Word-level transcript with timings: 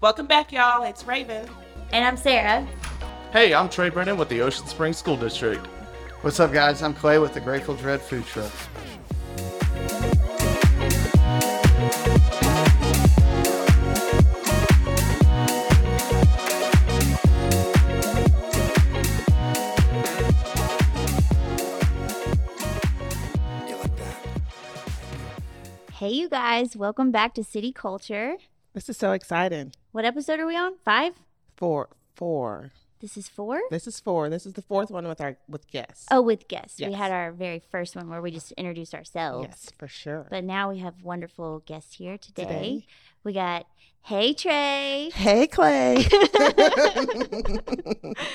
Welcome 0.00 0.26
back, 0.26 0.52
y'all. 0.52 0.84
It's 0.84 1.04
Ravin. 1.04 1.44
And 1.90 2.04
I'm 2.04 2.16
Sarah. 2.16 2.64
Hey, 3.32 3.52
I'm 3.52 3.68
Trey 3.68 3.88
Brennan 3.88 4.16
with 4.16 4.28
the 4.28 4.42
Ocean 4.42 4.64
Springs 4.68 4.96
School 4.96 5.16
District. 5.16 5.66
What's 6.20 6.38
up, 6.38 6.52
guys? 6.52 6.84
I'm 6.84 6.94
Clay 6.94 7.18
with 7.18 7.34
the 7.34 7.40
Grateful 7.40 7.74
Dread 7.74 8.00
Food 8.00 8.24
Truck. 8.24 8.52
Hey, 25.94 26.10
you 26.10 26.28
guys. 26.28 26.76
Welcome 26.76 27.10
back 27.10 27.34
to 27.34 27.42
City 27.42 27.72
Culture. 27.72 28.36
This 28.74 28.88
is 28.88 28.96
so 28.96 29.10
exciting. 29.10 29.72
What 29.98 30.04
episode 30.04 30.38
are 30.38 30.46
we 30.46 30.54
on? 30.54 30.76
Five? 30.84 31.14
Four, 31.56 31.88
four. 32.14 32.70
This 33.00 33.16
is 33.16 33.28
four? 33.28 33.60
This 33.68 33.88
is 33.88 33.98
four. 33.98 34.30
This 34.30 34.46
is 34.46 34.52
the 34.52 34.62
fourth 34.62 34.92
one 34.92 35.08
with 35.08 35.20
our 35.20 35.38
with 35.48 35.68
guests. 35.72 36.06
Oh, 36.08 36.22
with 36.22 36.46
guests. 36.46 36.80
We 36.80 36.92
had 36.92 37.10
our 37.10 37.32
very 37.32 37.58
first 37.58 37.96
one 37.96 38.08
where 38.08 38.22
we 38.22 38.30
just 38.30 38.52
introduced 38.52 38.94
ourselves. 38.94 39.48
yes, 39.48 39.72
for 39.76 39.88
sure. 39.88 40.28
But 40.30 40.44
now 40.44 40.70
we 40.70 40.78
have 40.78 41.02
wonderful 41.02 41.64
guests 41.66 41.96
here 41.96 42.16
today. 42.16 42.44
Today. 42.44 42.86
We 43.24 43.32
got 43.32 43.66
Hey 44.02 44.34
Trey. 44.34 45.10
hey, 45.12 45.48
Clay. 45.48 46.06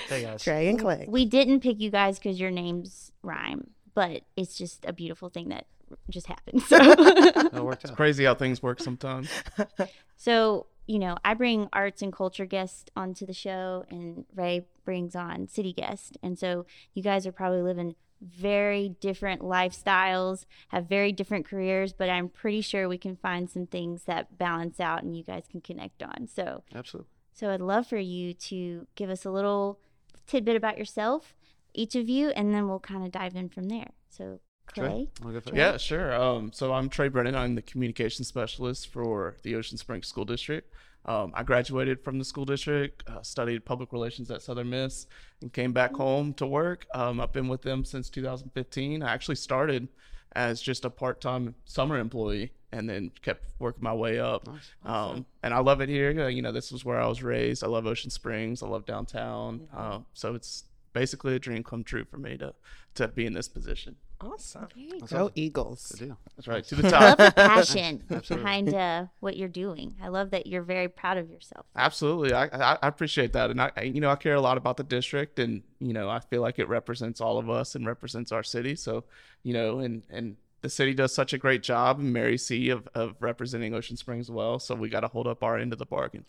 Hey, 0.10 0.22
guys. 0.22 0.44
Trey 0.44 0.68
and 0.68 0.78
Clay. 0.78 1.06
We 1.08 1.24
didn't 1.24 1.62
pick 1.62 1.80
you 1.80 1.92
guys 1.92 2.20
because 2.20 2.42
your 2.42 2.52
names 2.52 3.14
rhyme, 3.22 3.70
but 3.94 4.24
it's 4.36 4.58
just 4.58 4.84
a 4.84 4.92
beautiful 4.92 5.30
thing 5.30 5.48
that 5.48 5.68
just 6.10 6.28
happened. 6.28 6.62
So, 6.64 6.78
That 6.78 7.64
worked 7.64 7.90
out. 7.90 7.96
Crazy 7.96 8.26
how 8.26 8.36
things 8.36 8.62
work 8.62 8.82
sometimes. 8.82 9.30
so 10.18 10.66
you 10.86 11.00
know, 11.00 11.18
I 11.24 11.34
bring 11.34 11.70
arts 11.72 12.02
and 12.02 12.12
culture 12.12 12.46
guests 12.46 12.86
onto 12.96 13.26
the 13.26 13.34
show, 13.34 13.86
and 13.90 14.26
Ray 14.36 14.66
brings 14.86 15.16
on 15.16 15.48
city 15.48 15.74
guests. 15.74 16.12
And 16.22 16.38
so, 16.38 16.66
you 16.94 17.02
guys 17.04 17.26
are 17.26 17.32
probably 17.32 17.62
living 17.62 17.96
very 18.22 18.90
different 19.02 19.42
lifestyles, 19.42 20.46
have 20.70 20.88
very 20.88 21.12
different 21.12 21.46
careers, 21.46 21.94
but 21.94 22.10
I'm 22.10 22.30
pretty 22.30 22.62
sure 22.62 22.88
we 22.88 22.98
can 22.98 23.18
find 23.18 23.50
some 23.50 23.68
things 23.68 24.04
that 24.04 24.38
balance 24.38 24.80
out 24.80 25.04
and 25.04 25.16
you 25.16 25.24
guys 25.24 25.44
can 25.50 25.62
connect 25.62 26.02
on. 26.02 26.28
So, 26.28 26.64
Absolutely. 26.74 27.10
So 27.34 27.50
I'd 27.50 27.62
love 27.62 27.88
for 27.88 27.98
you 27.98 28.34
to 28.34 28.88
give 28.96 29.10
us 29.10 29.26
a 29.26 29.32
little 29.32 29.80
tidbit 30.28 30.56
about 30.56 30.78
yourself, 30.78 31.36
each 31.74 31.96
of 31.96 32.08
you, 32.08 32.30
and 32.30 32.54
then 32.54 32.68
we'll 32.68 32.80
kind 32.80 33.04
of 33.04 33.12
dive 33.12 33.36
in 33.36 33.50
from 33.50 33.70
there. 33.70 33.92
So 34.10 34.40
Trey, 34.74 34.88
Clay, 34.88 35.08
wanna 35.22 35.34
go 35.34 35.40
first? 35.42 35.56
Yeah, 35.56 35.78
sure. 35.78 36.14
Um, 36.14 36.52
so 36.52 36.74
I'm 36.74 36.90
Trey 36.90 37.08
Brennan. 37.10 37.36
I'm 37.36 37.56
the 37.56 37.62
communication 37.62 38.24
specialist 38.26 38.88
for 38.88 39.38
the 39.44 39.56
Ocean 39.56 39.78
Springs 39.78 40.08
School 40.08 40.26
District. 40.26 40.72
Um, 41.06 41.32
I 41.36 41.44
graduated 41.44 42.02
from 42.02 42.18
the 42.18 42.24
school 42.24 42.46
district, 42.46 43.04
uh, 43.10 43.22
studied 43.22 43.66
public 43.66 43.92
relations 43.92 44.32
at 44.32 44.42
Southern 44.42 44.70
Miss, 44.70 45.06
and 45.42 45.52
came 45.52 45.74
back 45.74 45.94
home 45.94 46.34
to 46.36 46.48
work. 46.48 46.88
Um, 46.94 47.20
I've 47.20 47.34
been 47.34 47.50
with 47.50 47.62
them 47.62 47.84
since 47.84 48.10
2015. 48.10 49.04
I 49.04 49.14
actually 49.14 49.36
started 49.36 49.90
as 50.36 50.62
just 50.62 50.86
a 50.86 50.90
part-time 50.90 51.56
summer 51.66 51.98
employee, 52.00 52.54
and 52.72 52.90
then 52.90 53.12
kept 53.22 53.44
working 53.60 53.84
my 53.84 53.94
way 53.94 54.18
up. 54.20 54.48
Um, 54.86 55.26
and 55.44 55.54
I 55.54 55.60
love 55.60 55.82
it 55.82 55.90
here. 55.90 56.10
Uh, 56.20 56.28
You 56.28 56.42
know, 56.42 56.54
this 56.54 56.72
was 56.72 56.84
where 56.86 57.00
I 57.00 57.06
was 57.06 57.22
raised. 57.22 57.64
I 57.64 57.68
love 57.68 57.86
Ocean 57.86 58.10
Springs. 58.10 58.64
I 58.64 58.68
love 58.68 58.86
downtown. 58.86 59.68
Uh, 59.76 60.00
so 60.14 60.34
it's 60.36 60.64
basically 60.94 61.36
a 61.36 61.40
dream 61.40 61.64
come 61.64 61.84
true 61.84 62.06
for 62.06 62.18
me 62.18 62.38
to 62.38 62.54
to 62.96 63.08
be 63.08 63.26
in 63.26 63.34
this 63.34 63.48
position. 63.48 63.96
Awesome. 64.22 64.68
Very 64.76 65.00
Go 65.02 65.32
Eagles. 65.36 65.92
Good 65.98 66.06
deal. 66.08 66.18
That's 66.38 66.48
right, 66.48 66.64
to 66.66 66.76
the 66.76 66.90
top. 66.90 67.18
passion 67.36 68.04
behind 68.30 68.74
uh, 68.74 69.08
what 69.20 69.36
you're 69.36 69.50
doing. 69.50 69.96
I 70.02 70.08
love 70.08 70.30
that 70.30 70.48
you're 70.48 70.62
very 70.62 70.88
proud 70.88 71.18
of 71.18 71.30
yourself. 71.30 71.66
Absolutely, 71.76 72.32
I, 72.34 72.46
I 72.46 72.78
I 72.82 72.88
appreciate 72.88 73.34
that, 73.34 73.50
and 73.52 73.62
I 73.62 73.72
I- 73.76 73.82
you 73.84 74.00
know 74.00 74.10
I 74.10 74.16
care 74.16 74.36
a 74.36 74.42
lot 74.42 74.58
about 74.58 74.78
the 74.78 74.84
district, 74.84 75.40
and 75.40 75.64
you 75.80 75.92
know 75.94 76.10
I 76.10 76.20
feel 76.20 76.42
like 76.42 76.60
it 76.60 76.70
represents 76.70 77.20
all 77.20 77.38
of 77.38 77.50
us 77.50 77.76
and 77.76 77.86
represents 77.86 78.32
our 78.32 78.44
city. 78.44 78.76
So 78.76 79.04
you 79.44 79.54
know, 79.54 79.80
and 79.80 80.04
and 80.10 80.38
the 80.62 80.70
city 80.70 80.94
does 80.94 81.14
such 81.14 81.34
a 81.34 81.38
great 81.38 81.62
job, 81.64 82.00
and 82.00 82.14
Mary 82.14 82.38
C 82.38 82.70
of 82.70 82.88
of 82.96 83.16
representing 83.20 83.74
Ocean 83.74 83.98
Springs 83.98 84.32
well. 84.32 84.60
So 84.60 84.76
we 84.76 84.88
got 84.88 85.02
to 85.02 85.08
hold 85.08 85.28
up 85.28 85.44
our 85.44 85.58
end 85.58 85.74
of 85.74 85.80
the 85.80 85.86
bargain. 85.86 86.24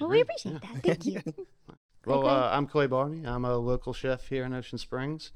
Well, 0.00 0.08
we 0.08 0.20
appreciate 0.22 0.62
that. 0.62 0.82
Thank 0.82 1.04
you. 1.04 1.20
Well, 2.06 2.20
Okay. 2.20 2.28
uh, 2.28 2.56
I'm 2.56 2.66
Clay 2.66 2.86
Barney. 2.86 3.26
I'm 3.26 3.44
a 3.44 3.56
local 3.56 3.92
chef 3.92 4.28
here 4.28 4.44
in 4.44 4.52
Ocean 4.52 4.78
Springs. 4.78 5.32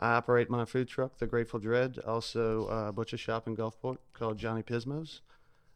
I 0.00 0.12
operate 0.12 0.48
my 0.50 0.64
food 0.64 0.88
truck, 0.88 1.18
the 1.18 1.26
Grateful 1.26 1.58
Dread, 1.60 1.98
also 2.06 2.66
a 2.68 2.92
butcher 2.92 3.16
shop 3.16 3.46
in 3.46 3.56
Gulfport 3.56 3.98
called 4.12 4.38
Johnny 4.38 4.62
Pismo's. 4.62 5.22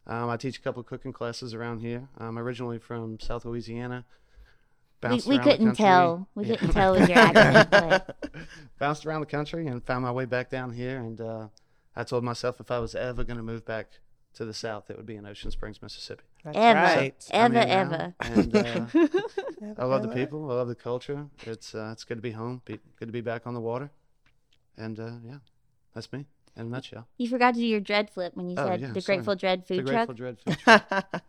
Um, 0.07 0.29
I 0.29 0.37
teach 0.37 0.57
a 0.57 0.61
couple 0.61 0.83
cooking 0.83 1.13
classes 1.13 1.53
around 1.53 1.79
here. 1.79 2.09
I'm 2.17 2.37
originally 2.37 2.77
from 2.79 3.19
South 3.19 3.45
Louisiana. 3.45 4.05
We, 5.01 5.21
we 5.27 5.37
couldn't 5.39 5.75
tell. 5.75 6.29
We 6.35 6.45
Yeah. 6.45 6.55
couldn't 6.55 6.73
tell 6.73 6.93
with 6.93 7.09
your 7.09 7.17
accent. 7.17 7.69
But 7.71 8.15
Bounced 8.79 9.05
around 9.05 9.19
the 9.21 9.25
country 9.27 9.67
and 9.67 9.83
found 9.83 10.03
my 10.03 10.11
way 10.11 10.23
back 10.25 10.49
down 10.49 10.71
here. 10.71 10.97
And 10.99 11.19
uh, 11.19 11.47
I 11.95 12.03
told 12.05 12.23
myself 12.23 12.61
if 12.61 12.71
I 12.71 12.79
was 12.79 12.95
ever 12.95 13.23
going 13.25 13.37
to 13.37 13.43
move 13.43 13.65
back 13.65 13.99
to 14.35 14.45
the 14.45 14.53
South, 14.53 14.89
it 14.89 14.95
would 14.95 15.05
be 15.05 15.15
in 15.15 15.25
Ocean 15.25 15.51
Springs, 15.51 15.81
Mississippi. 15.81 16.23
That's 16.43 16.57
ever, 16.57 16.79
right. 16.79 17.15
Ever, 17.31 17.53
here 17.59 17.65
now, 17.67 17.81
ever. 17.81 18.15
And 18.19 18.55
uh, 18.55 18.85
I 19.77 19.85
love 19.85 20.01
the 20.01 20.09
people. 20.09 20.51
I 20.51 20.55
love 20.55 20.67
the 20.67 20.75
culture. 20.75 21.27
It's 21.45 21.73
uh, 21.73 21.89
it's 21.93 22.03
good 22.03 22.17
to 22.17 22.21
be 22.21 22.31
home. 22.31 22.61
Be, 22.65 22.79
good 22.99 23.07
to 23.07 23.11
be 23.13 23.21
back 23.21 23.47
on 23.47 23.53
the 23.53 23.61
water. 23.61 23.91
And 24.77 24.99
uh, 24.99 25.11
yeah, 25.25 25.37
that's 25.93 26.11
me 26.11 26.25
in 26.57 26.65
a 26.65 26.69
nutshell. 26.69 27.07
You 27.17 27.29
forgot 27.29 27.53
to 27.53 27.59
do 27.59 27.65
your 27.65 27.79
dread 27.79 28.09
flip 28.09 28.35
when 28.35 28.49
you 28.49 28.55
Oh, 28.57 28.65
said 28.67 28.81
yeah, 28.81 28.91
the 28.91 29.01
sorry. 29.01 29.17
Grateful 29.17 29.35
Dread 29.35 29.63
The 29.67 29.75
food 29.75 29.87
truck. 29.87 30.07
The 30.07 30.13
grateful 30.13 30.13
Dread 30.15 30.37
food 30.39 30.57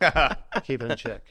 truck. 0.01 0.39
Keep 0.65 0.83
it 0.83 0.91
in 0.91 0.97
check. 0.97 1.23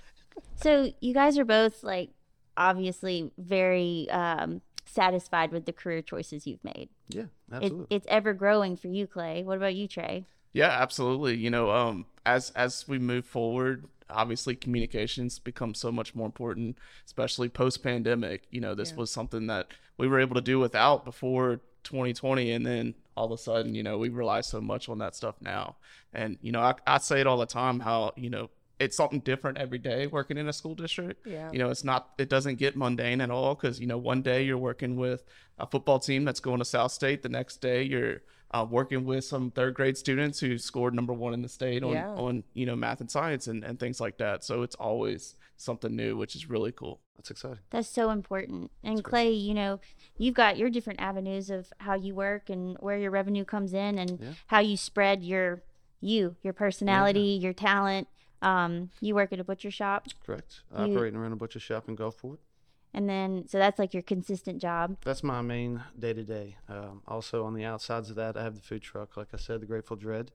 So 0.56 0.94
you 1.02 1.14
guys 1.14 1.38
are 1.38 1.46
both 1.46 1.84
like 1.84 2.12
obviously 2.56 3.32
very 3.38 4.08
um, 4.12 4.62
satisfied 4.86 5.52
with 5.52 5.66
the 5.66 5.74
career 5.74 6.02
choices 6.02 6.48
you've 6.48 6.64
made. 6.64 6.90
Yeah, 7.10 7.24
It, 7.24 7.30
absolutely. 7.56 7.88
it's 7.90 8.08
ever 8.10 8.34
growing 8.34 8.78
for 8.78 8.88
you, 8.88 9.08
Clay. 9.08 9.44
What 9.44 9.58
about 9.58 9.76
you, 9.76 9.88
Trey? 9.88 10.26
Yeah, 10.54 10.70
absolutely. 10.70 11.36
You 11.36 11.50
know, 11.50 11.72
um, 11.72 12.06
as 12.25 12.51
as 12.51 12.88
we 12.88 13.00
move 13.00 13.25
forward, 13.25 13.85
obviously 14.09 14.56
communications 14.56 15.39
become 15.39 15.73
so 15.73 15.91
much 15.91 16.16
more 16.16 16.25
important, 16.25 16.78
especially 17.06 17.50
post 17.50 17.84
pandemic. 17.84 18.44
You 18.51 18.61
know, 18.61 18.75
this 18.75 18.94
was 18.94 19.11
something 19.11 19.47
that 19.47 19.67
we 19.97 20.07
were 20.07 20.19
able 20.19 20.35
to 20.35 20.41
do 20.41 20.59
without 20.59 21.06
before 21.06 21.59
2020, 21.84 22.51
and 22.51 22.66
then 22.66 22.95
all 23.16 23.25
of 23.25 23.31
a 23.31 23.38
sudden, 23.38 23.75
you 23.75 23.84
know, 23.84 23.97
we 23.97 24.09
rely 24.09 24.41
so 24.41 24.59
much 24.61 24.89
on 24.89 24.97
that 25.00 25.16
stuff 25.16 25.35
now. 25.41 25.75
And 26.13 26.38
you 26.41 26.51
know, 26.51 26.61
I, 26.61 26.75
I 26.88 26.97
say 26.97 27.19
it 27.22 27.28
all 27.28 27.38
the 27.38 27.45
time 27.45 27.79
how 27.79 28.13
you 28.16 28.29
know 28.29 28.50
it's 28.79 28.97
something 28.97 29.19
different 29.19 29.57
every 29.57 29.78
day 29.78 30.07
working 30.07 30.38
in 30.38 30.47
a 30.47 30.53
school 30.53 30.75
district. 30.75 31.25
Yeah. 31.25 31.51
You 31.51 31.59
know, 31.59 31.69
it's 31.69 31.84
not 31.84 32.09
it 32.17 32.29
doesn't 32.29 32.55
get 32.55 32.75
mundane 32.75 33.22
at 33.22 33.29
all 33.31 33.55
because 33.55 33.79
you 33.79 33.88
know 33.88 33.97
one 33.97 34.22
day 34.22 34.44
you're 34.44 34.57
working 34.57 34.95
with 34.95 35.23
a 35.59 35.67
football 35.67 36.00
team 36.00 36.25
that's 36.25 36.40
going 36.40 36.59
to 36.59 36.66
South 36.66 36.91
State, 36.91 37.22
the 37.22 37.29
next 37.29 37.57
day 37.57 37.84
you're 37.84 38.22
uh, 38.53 38.66
working 38.69 39.03
with 39.06 39.25
some 39.25 39.50
third 39.52 39.74
grade 39.74 39.97
students 39.97 40.40
who 40.40 40.58
scored 40.58 40.94
number 40.94 41.12
one 41.14 41.34
in 41.34 41.41
the 41.41 41.50
state 41.50 41.84
on, 41.84 41.94
Yeah. 41.94 42.09
on 42.09 42.44
you 42.53 42.66
know 42.66 42.75
math 42.75 43.02
and 43.02 43.09
science 43.09 43.47
and, 43.47 43.64
and 43.64 43.80
things 43.80 44.00
like 44.00 44.18
that. 44.19 44.44
So 44.44 44.62
it's 44.62 44.75
always 44.75 45.36
something 45.58 45.96
new, 45.96 46.16
which 46.18 46.36
is 46.36 46.50
really 46.50 46.72
cool. 46.72 47.00
That's 47.18 47.31
exciting. 47.31 47.59
That's 47.72 47.88
so 47.90 48.09
important. 48.12 48.72
And 48.84 48.96
great. 49.03 49.09
Clay, 49.09 49.31
you 49.31 49.53
know, 49.53 49.80
you've 50.18 50.36
got 50.36 50.58
your 50.58 50.69
different 50.69 51.00
avenues 51.02 51.50
of 51.50 51.72
how 51.80 51.96
you 51.96 52.14
work 52.14 52.50
and 52.50 52.78
where 52.80 52.97
your 52.97 53.12
revenue 53.12 53.46
comes 53.46 53.74
in 53.74 53.97
and 53.97 54.19
Yeah. 54.19 54.34
how 54.47 54.59
you 54.59 54.78
spread 54.78 55.24
your 55.24 55.64
you, 56.00 56.35
your 56.44 56.53
personality, 56.53 57.40
your 57.41 57.53
talent. 57.53 58.08
Um, 58.41 58.90
you 59.00 59.16
work 59.16 59.31
at 59.31 59.40
a 59.40 59.44
butcher 59.46 59.72
shop 59.72 60.08
Correct. 60.25 60.64
I 60.70 60.85
You- 60.85 60.94
operate 60.97 61.14
and 61.14 61.22
run 61.22 61.31
a 61.31 61.38
butcher 61.38 61.62
shop 61.62 61.88
in 61.88 61.96
Gulfport. 61.96 62.40
And 62.94 63.09
then 63.09 63.48
so 63.48 63.58
that's 63.58 63.80
like 63.80 63.94
your 63.94 64.04
consistent 64.04 64.62
job. 64.62 64.98
That's 65.04 65.24
my 65.24 65.42
main 65.42 65.84
day 65.98 66.14
to 66.14 66.24
day. 66.24 66.58
Also 67.08 67.46
on 67.46 67.54
the 67.54 67.66
outsides 67.66 68.09
of 68.09 68.16
that, 68.18 68.38
I 68.38 68.44
have 68.44 68.56
the 68.56 68.62
food 68.62 68.81
truck. 68.81 69.18
Like 69.18 69.30
I 69.34 69.38
said, 69.38 69.62
the 69.62 69.66
Grateful 69.66 69.96
Dread. 69.96 70.31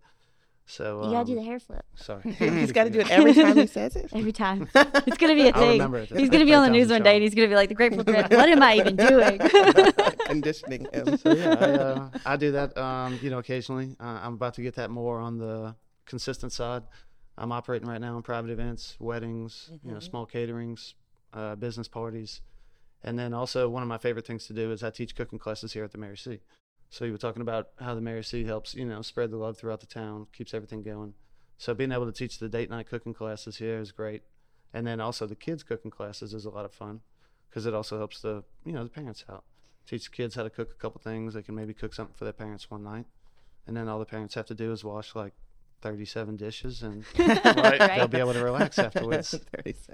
So 0.70 1.02
You 1.06 1.12
gotta 1.12 1.24
do 1.24 1.32
um, 1.32 1.38
the 1.38 1.44
hair 1.44 1.58
flip 1.58 1.82
Sorry, 1.94 2.30
He's 2.38 2.72
got 2.72 2.84
to 2.84 2.90
do 2.90 3.00
it 3.00 3.10
every 3.18 3.32
time 3.32 3.56
he 3.56 3.66
says 3.66 3.96
it. 3.96 4.10
every 4.12 4.32
time. 4.32 4.68
It's 4.74 5.16
gonna 5.16 5.34
be 5.34 5.44
a 5.48 5.52
I'll 5.54 5.62
thing. 5.62 5.70
remember 5.72 5.96
it. 6.00 6.10
He's 6.10 6.28
gonna 6.28 6.44
be 6.44 6.52
on 6.52 6.62
the 6.64 6.70
news 6.70 6.90
one 6.90 7.02
day 7.02 7.14
and 7.14 7.22
he's 7.22 7.34
gonna 7.34 7.48
be 7.48 7.54
like 7.54 7.70
the 7.70 7.74
Grateful 7.74 8.04
Dead. 8.04 8.30
What 8.30 8.50
am 8.50 8.62
I 8.62 8.74
even 8.74 8.94
doing? 8.96 9.38
Conditioning 10.26 10.86
him. 10.92 11.16
so 11.16 11.32
yeah, 11.32 11.54
I, 11.58 11.64
uh, 11.70 12.10
I 12.26 12.36
do 12.36 12.52
that. 12.52 12.76
Um, 12.76 13.18
you 13.22 13.30
know, 13.30 13.38
occasionally. 13.38 13.96
Uh, 13.98 14.20
I'm 14.22 14.34
about 14.34 14.54
to 14.54 14.62
get 14.62 14.74
that 14.74 14.90
more 14.90 15.18
on 15.20 15.38
the 15.38 15.74
consistent 16.04 16.52
side. 16.52 16.82
I'm 17.38 17.50
operating 17.50 17.88
right 17.88 18.00
now 18.00 18.16
in 18.16 18.22
private 18.22 18.50
events, 18.50 18.94
weddings, 18.98 19.70
you 19.82 19.92
know, 19.92 20.00
small 20.00 20.26
caterings, 20.26 20.94
uh, 21.32 21.54
business 21.54 21.88
parties, 21.88 22.42
and 23.02 23.18
then 23.18 23.32
also 23.32 23.68
one 23.68 23.82
of 23.82 23.88
my 23.88 23.98
favorite 23.98 24.26
things 24.26 24.46
to 24.46 24.52
do 24.52 24.72
is 24.72 24.82
I 24.82 24.90
teach 24.90 25.14
cooking 25.14 25.38
classes 25.38 25.72
here 25.72 25.84
at 25.84 25.92
the 25.92 25.98
Mary 25.98 26.16
C. 26.16 26.40
So 26.90 27.04
you 27.04 27.12
were 27.12 27.18
talking 27.18 27.42
about 27.42 27.68
how 27.78 27.94
the 27.94 28.00
Mary 28.00 28.24
C 28.24 28.44
helps, 28.44 28.74
you 28.74 28.84
know, 28.84 29.02
spread 29.02 29.30
the 29.30 29.36
love 29.36 29.58
throughout 29.58 29.80
the 29.80 29.86
town, 29.86 30.26
keeps 30.32 30.54
everything 30.54 30.82
going. 30.82 31.14
So 31.58 31.74
being 31.74 31.92
able 31.92 32.06
to 32.06 32.12
teach 32.12 32.38
the 32.38 32.48
date 32.48 32.70
night 32.70 32.88
cooking 32.88 33.14
classes 33.14 33.58
here 33.58 33.78
is 33.78 33.92
great, 33.92 34.22
and 34.72 34.86
then 34.86 35.00
also 35.00 35.26
the 35.26 35.34
kids 35.34 35.62
cooking 35.62 35.90
classes 35.90 36.32
is 36.32 36.44
a 36.44 36.50
lot 36.50 36.64
of 36.64 36.72
fun 36.72 37.00
because 37.48 37.66
it 37.66 37.74
also 37.74 37.98
helps 37.98 38.20
the 38.20 38.44
you 38.64 38.72
know 38.72 38.84
the 38.84 38.90
parents 38.90 39.24
out. 39.28 39.44
Teach 39.86 40.04
the 40.04 40.16
kids 40.16 40.34
how 40.34 40.42
to 40.42 40.50
cook 40.50 40.70
a 40.70 40.80
couple 40.80 41.00
things. 41.00 41.34
They 41.34 41.42
can 41.42 41.54
maybe 41.54 41.74
cook 41.74 41.94
something 41.94 42.14
for 42.14 42.24
their 42.24 42.32
parents 42.32 42.70
one 42.70 42.84
night, 42.84 43.06
and 43.66 43.76
then 43.76 43.88
all 43.88 43.98
the 43.98 44.04
parents 44.04 44.34
have 44.34 44.46
to 44.46 44.54
do 44.54 44.72
is 44.72 44.84
wash 44.84 45.14
like 45.14 45.34
37 45.80 46.36
dishes, 46.36 46.82
and 46.82 47.04
Right. 47.18 47.78
they'll 47.78 48.08
be 48.08 48.18
able 48.18 48.32
to 48.32 48.42
relax 48.44 48.78
afterwards. 48.78 49.34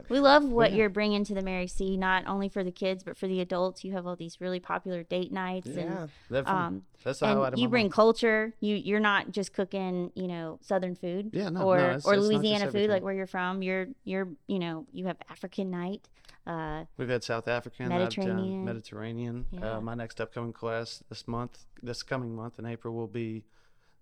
We 0.09 0.21
love 0.21 0.45
what 0.45 0.71
Yeah. 0.71 0.79
you're 0.79 0.89
bringing 0.89 1.25
to 1.25 1.35
the 1.35 1.43
Mary 1.43 1.67
C. 1.67 1.97
Not 1.97 2.27
only 2.27 2.49
for 2.49 2.65
the 2.65 2.71
kids, 2.73 3.03
but 3.05 3.17
for 3.17 3.27
the 3.27 3.41
adults. 3.41 3.85
You 3.85 3.93
have 3.93 4.07
all 4.07 4.17
these 4.17 4.41
really 4.41 4.61
popular 4.61 5.03
date 5.03 5.33
nights, 5.33 5.69
Yeah. 5.69 5.81
and 5.81 6.11
They're 6.31 6.49
um, 6.49 6.83
That's 7.05 7.19
the 7.21 7.27
highlight 7.27 7.47
and 7.49 7.55
of 7.55 7.59
you 7.61 7.69
my 7.69 7.71
bring 7.71 7.85
month. 7.87 7.95
culture. 7.95 8.55
You 8.61 8.77
you're 8.77 9.01
not 9.01 9.31
just 9.31 9.53
cooking, 9.53 10.11
you 10.15 10.27
know, 10.29 10.59
Southern 10.63 10.95
food. 10.95 11.31
Yeah, 11.33 11.49
no, 11.51 11.63
or 11.63 11.77
no, 11.79 11.85
it's- 11.85 12.07
or 12.07 12.15
it's 12.15 12.25
Louisiana 12.25 12.71
food, 12.71 12.89
like 12.91 13.03
where 13.03 13.15
you're 13.15 13.27
from. 13.27 13.63
You're 13.63 13.89
you're 14.05 14.29
you 14.47 14.59
know 14.59 14.87
you 14.93 15.07
have 15.07 15.17
African 15.31 15.71
night. 15.71 16.09
Uh, 16.47 16.85
We've 16.99 17.09
had 17.09 17.25
South 17.25 17.49
African, 17.49 17.89
Mediterranean. 17.89 18.65
Mediterranean. 18.67 19.47
Yeah. 19.51 19.77
Uh, 19.77 19.81
my 19.81 19.95
next 19.95 20.21
upcoming 20.21 20.53
class 20.53 21.03
this 21.09 21.27
month, 21.27 21.65
this 21.83 22.03
coming 22.03 22.37
month 22.37 22.59
in 22.59 22.67
April, 22.67 22.95
will 22.95 23.07
be 23.07 23.45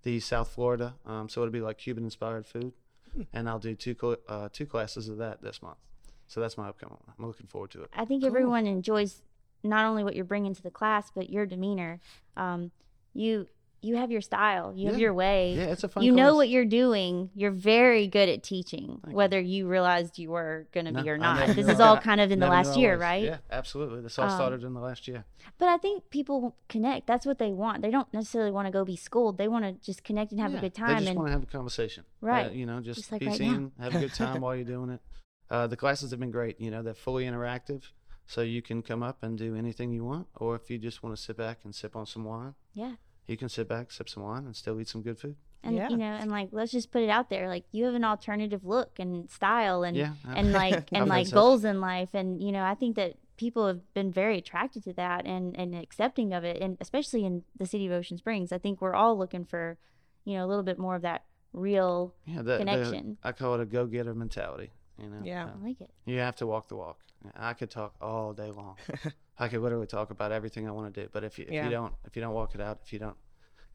the 0.03 0.21
South 0.21 0.49
Florida. 0.49 0.95
Um, 1.07 1.29
so 1.29 1.41
it'll 1.43 1.53
be 1.53 1.61
like 1.61 1.79
Cuban-inspired 1.79 2.47
food, 2.47 2.73
Hmm. 3.15 3.23
and 3.33 3.49
I'll 3.49 3.59
do 3.59 3.75
two 3.75 3.95
cl- 4.01 4.17
uh, 4.29 4.49
two 4.53 4.67
classes 4.67 5.09
of 5.09 5.19
that 5.19 5.43
this 5.43 5.63
month. 5.63 5.79
So 6.27 6.41
that's 6.41 6.57
my 6.57 6.69
upcoming 6.69 6.97
one. 7.05 7.15
I'm 7.19 7.27
looking 7.27 7.47
forward 7.47 7.71
to 7.73 7.83
it. 7.83 7.91
I 7.93 8.05
think 8.07 8.25
everyone 8.25 8.67
enjoys 8.67 9.23
not 9.63 9.85
only 9.85 10.03
what 10.03 10.17
you're 10.17 10.25
bringing 10.25 10.55
to 10.55 10.63
the 10.63 10.71
class, 10.71 11.11
but 11.15 11.29
your 11.31 11.45
demeanor. 11.47 12.01
Um, 12.37 12.71
you 13.13 13.49
you 13.83 13.97
have 13.97 14.11
your 14.11 14.21
style. 14.21 14.73
You 14.75 14.89
have 14.91 14.99
your 14.99 15.13
way. 15.13 15.55
Yeah, 15.57 15.65
it's 15.65 15.83
a 15.85 15.89
fun. 15.89 16.05
you 16.05 16.13
know 16.13 16.37
what 16.37 16.49
you're 16.49 16.65
doing. 16.65 17.31
You're 17.35 17.51
very 17.51 18.07
good 18.07 18.29
at 18.29 18.43
teaching, 18.43 19.01
Thank 19.05 19.17
whether 19.17 19.41
you 19.41 19.67
realized 19.69 20.19
you 20.19 20.31
were 20.31 20.67
going 20.73 20.87
to 20.87 20.93
No, 20.93 21.03
be 21.03 21.11
or 21.11 21.19
not. 21.19 21.49
This 21.49 21.69
is 21.69 21.81
all 21.81 21.97
kind 21.99 22.21
of 22.21 22.31
in 22.31 22.39
the 22.39 22.47
last 22.49 22.77
year, 22.77 22.93
was. 22.93 23.01
right? 23.01 23.25
Yeah, 23.25 23.37
absolutely. 23.51 24.01
This 24.01 24.19
all 24.19 24.27
Um, 24.27 24.31
started 24.31 24.63
in 24.63 24.73
the 24.73 24.81
last 24.81 25.07
year. 25.09 25.25
But 25.59 25.69
I 25.69 25.77
think 25.79 26.09
people 26.11 26.57
connect. 26.69 27.07
That's 27.07 27.27
what 27.27 27.39
they 27.39 27.53
want. 27.53 27.83
They 27.83 27.91
don't 27.91 28.13
necessarily 28.15 28.53
want 28.53 28.67
to 28.67 28.73
go 28.73 28.85
be 28.85 28.97
schooled. 28.97 29.37
They 29.39 29.49
want 29.49 29.65
to 29.65 29.73
just 29.85 30.05
connect 30.05 30.33
and 30.33 30.41
have 30.41 30.53
Yeah, 30.53 30.59
a 30.59 30.61
good 30.61 30.75
time. 30.75 30.89
They 30.89 30.95
just 31.01 31.09
And 31.11 31.17
want 31.19 31.29
to 31.29 31.33
have 31.33 31.43
a 31.43 31.47
conversation. 31.47 32.05
Uh, 32.23 32.27
Right. 32.27 32.53
you 32.53 32.67
know, 32.67 32.81
just, 32.81 33.01
Just 33.01 33.13
like 33.13 33.21
be 33.21 33.27
right 33.27 33.37
seen, 33.37 33.73
have 33.81 33.95
a 33.95 33.99
good 34.01 34.15
time 34.15 34.41
while 34.43 34.55
you're 34.55 34.65
doing 34.65 34.91
it. 34.91 35.01
Uh, 35.51 35.67
the 35.67 35.77
classes 35.77 36.13
have 36.13 36.21
been 36.21 36.31
great. 36.31 36.61
You 36.61 36.71
know, 36.71 36.83
they're 36.83 36.95
fully 36.95 37.25
interactive, 37.25 37.83
so 38.27 38.41
you 38.41 38.63
can 38.63 38.81
come 38.81 39.03
up 39.03 39.19
and 39.23 39.37
do 39.37 39.55
anything 39.55 39.93
you 39.93 40.05
want. 40.05 40.29
Or 40.37 40.55
if 40.57 40.71
you 40.71 40.79
just 40.79 41.03
want 41.03 41.15
to 41.17 41.21
sit 41.21 41.37
back 41.37 41.59
and 41.65 41.75
sip 41.75 41.95
on 41.97 42.07
some 42.07 42.25
wine, 42.25 42.55
yeah, 42.73 42.95
you 43.27 43.37
can 43.37 43.49
sit 43.49 43.69
back, 43.69 43.91
sip 43.93 44.09
some 44.09 44.23
wine, 44.23 44.45
and 44.47 44.55
still 44.57 44.81
eat 44.81 44.89
some 44.89 45.03
good 45.03 45.19
food. 45.19 45.37
and 45.65 45.77
Yeah. 45.77 45.89
you 45.91 45.97
know, 45.97 46.05
and 46.21 46.31
like 46.31 46.49
let's 46.53 46.73
just 46.73 46.91
put 46.91 47.03
it 47.03 47.09
out 47.11 47.31
there. 47.31 47.49
Like 47.49 47.65
you 47.73 47.85
have 47.85 47.95
an 47.95 48.05
alternative 48.05 48.65
look 48.65 48.99
and 48.99 49.31
style, 49.31 49.83
and 49.85 49.97
Yeah, 49.97 50.15
I- 50.27 50.35
and 50.39 50.53
like 50.53 50.89
and 50.93 51.09
like 51.09 51.27
such. 51.27 51.35
goals 51.35 51.65
in 51.65 51.81
life. 51.81 52.11
And 52.15 52.43
you 52.43 52.51
know, 52.53 52.65
I 52.65 52.75
think 52.75 52.97
that 52.97 53.15
people 53.37 53.67
have 53.67 53.81
been 53.95 54.11
very 54.13 54.39
attracted 54.39 54.83
to 54.85 54.93
that 54.95 55.25
and 55.27 55.57
and 55.57 55.75
accepting 55.75 56.33
of 56.35 56.43
it, 56.45 56.61
and 56.61 56.77
especially 56.81 57.25
in 57.25 57.45
the 57.57 57.67
city 57.67 57.87
of 57.87 57.93
Ocean 57.93 58.19
Springs. 58.19 58.51
I 58.53 58.59
think 58.59 58.81
we're 58.81 58.95
all 58.95 59.17
looking 59.17 59.45
for, 59.45 59.79
you 60.25 60.35
know, 60.37 60.45
a 60.45 60.49
little 60.49 60.65
bit 60.65 60.79
more 60.79 60.97
of 60.97 61.03
that 61.03 61.25
real. 61.53 62.13
Yeah, 62.27 62.39
the, 62.39 62.43
the- 62.43 62.59
Connection. 62.59 63.19
I 63.23 63.31
call 63.33 63.55
it 63.55 63.61
a 63.61 63.67
go-getter 63.67 64.15
mentality. 64.15 64.71
You 64.99 65.09
know, 65.11 65.21
Yeah. 65.25 65.45
Uh, 65.47 65.51
I 65.61 65.67
like 65.69 65.81
it. 65.81 65.91
you 66.07 66.19
have 66.19 66.37
to 66.37 66.47
walk 66.47 66.69
the 66.69 66.77
walk. 66.77 66.99
I 67.37 67.53
could 67.55 67.71
talk 67.71 67.95
all 68.01 68.33
day 68.33 68.51
long. 68.51 68.77
I 69.43 69.49
could 69.49 69.61
literally 69.61 69.87
talk 69.89 70.11
about 70.11 70.31
everything 70.31 70.69
I 70.69 70.71
want 70.73 70.95
to 70.95 71.03
do. 71.03 71.09
But 71.13 71.25
if 71.25 71.39
you, 71.39 71.47
if 71.49 71.53
Yeah. 71.53 71.65
you 71.65 71.71
don't 71.71 71.93
if 72.07 72.15
you 72.17 72.23
don't 72.23 72.35
walk 72.35 72.55
it 72.55 72.61
out, 72.61 72.79
if 72.85 72.93
you 72.93 72.99
don't 73.01 73.17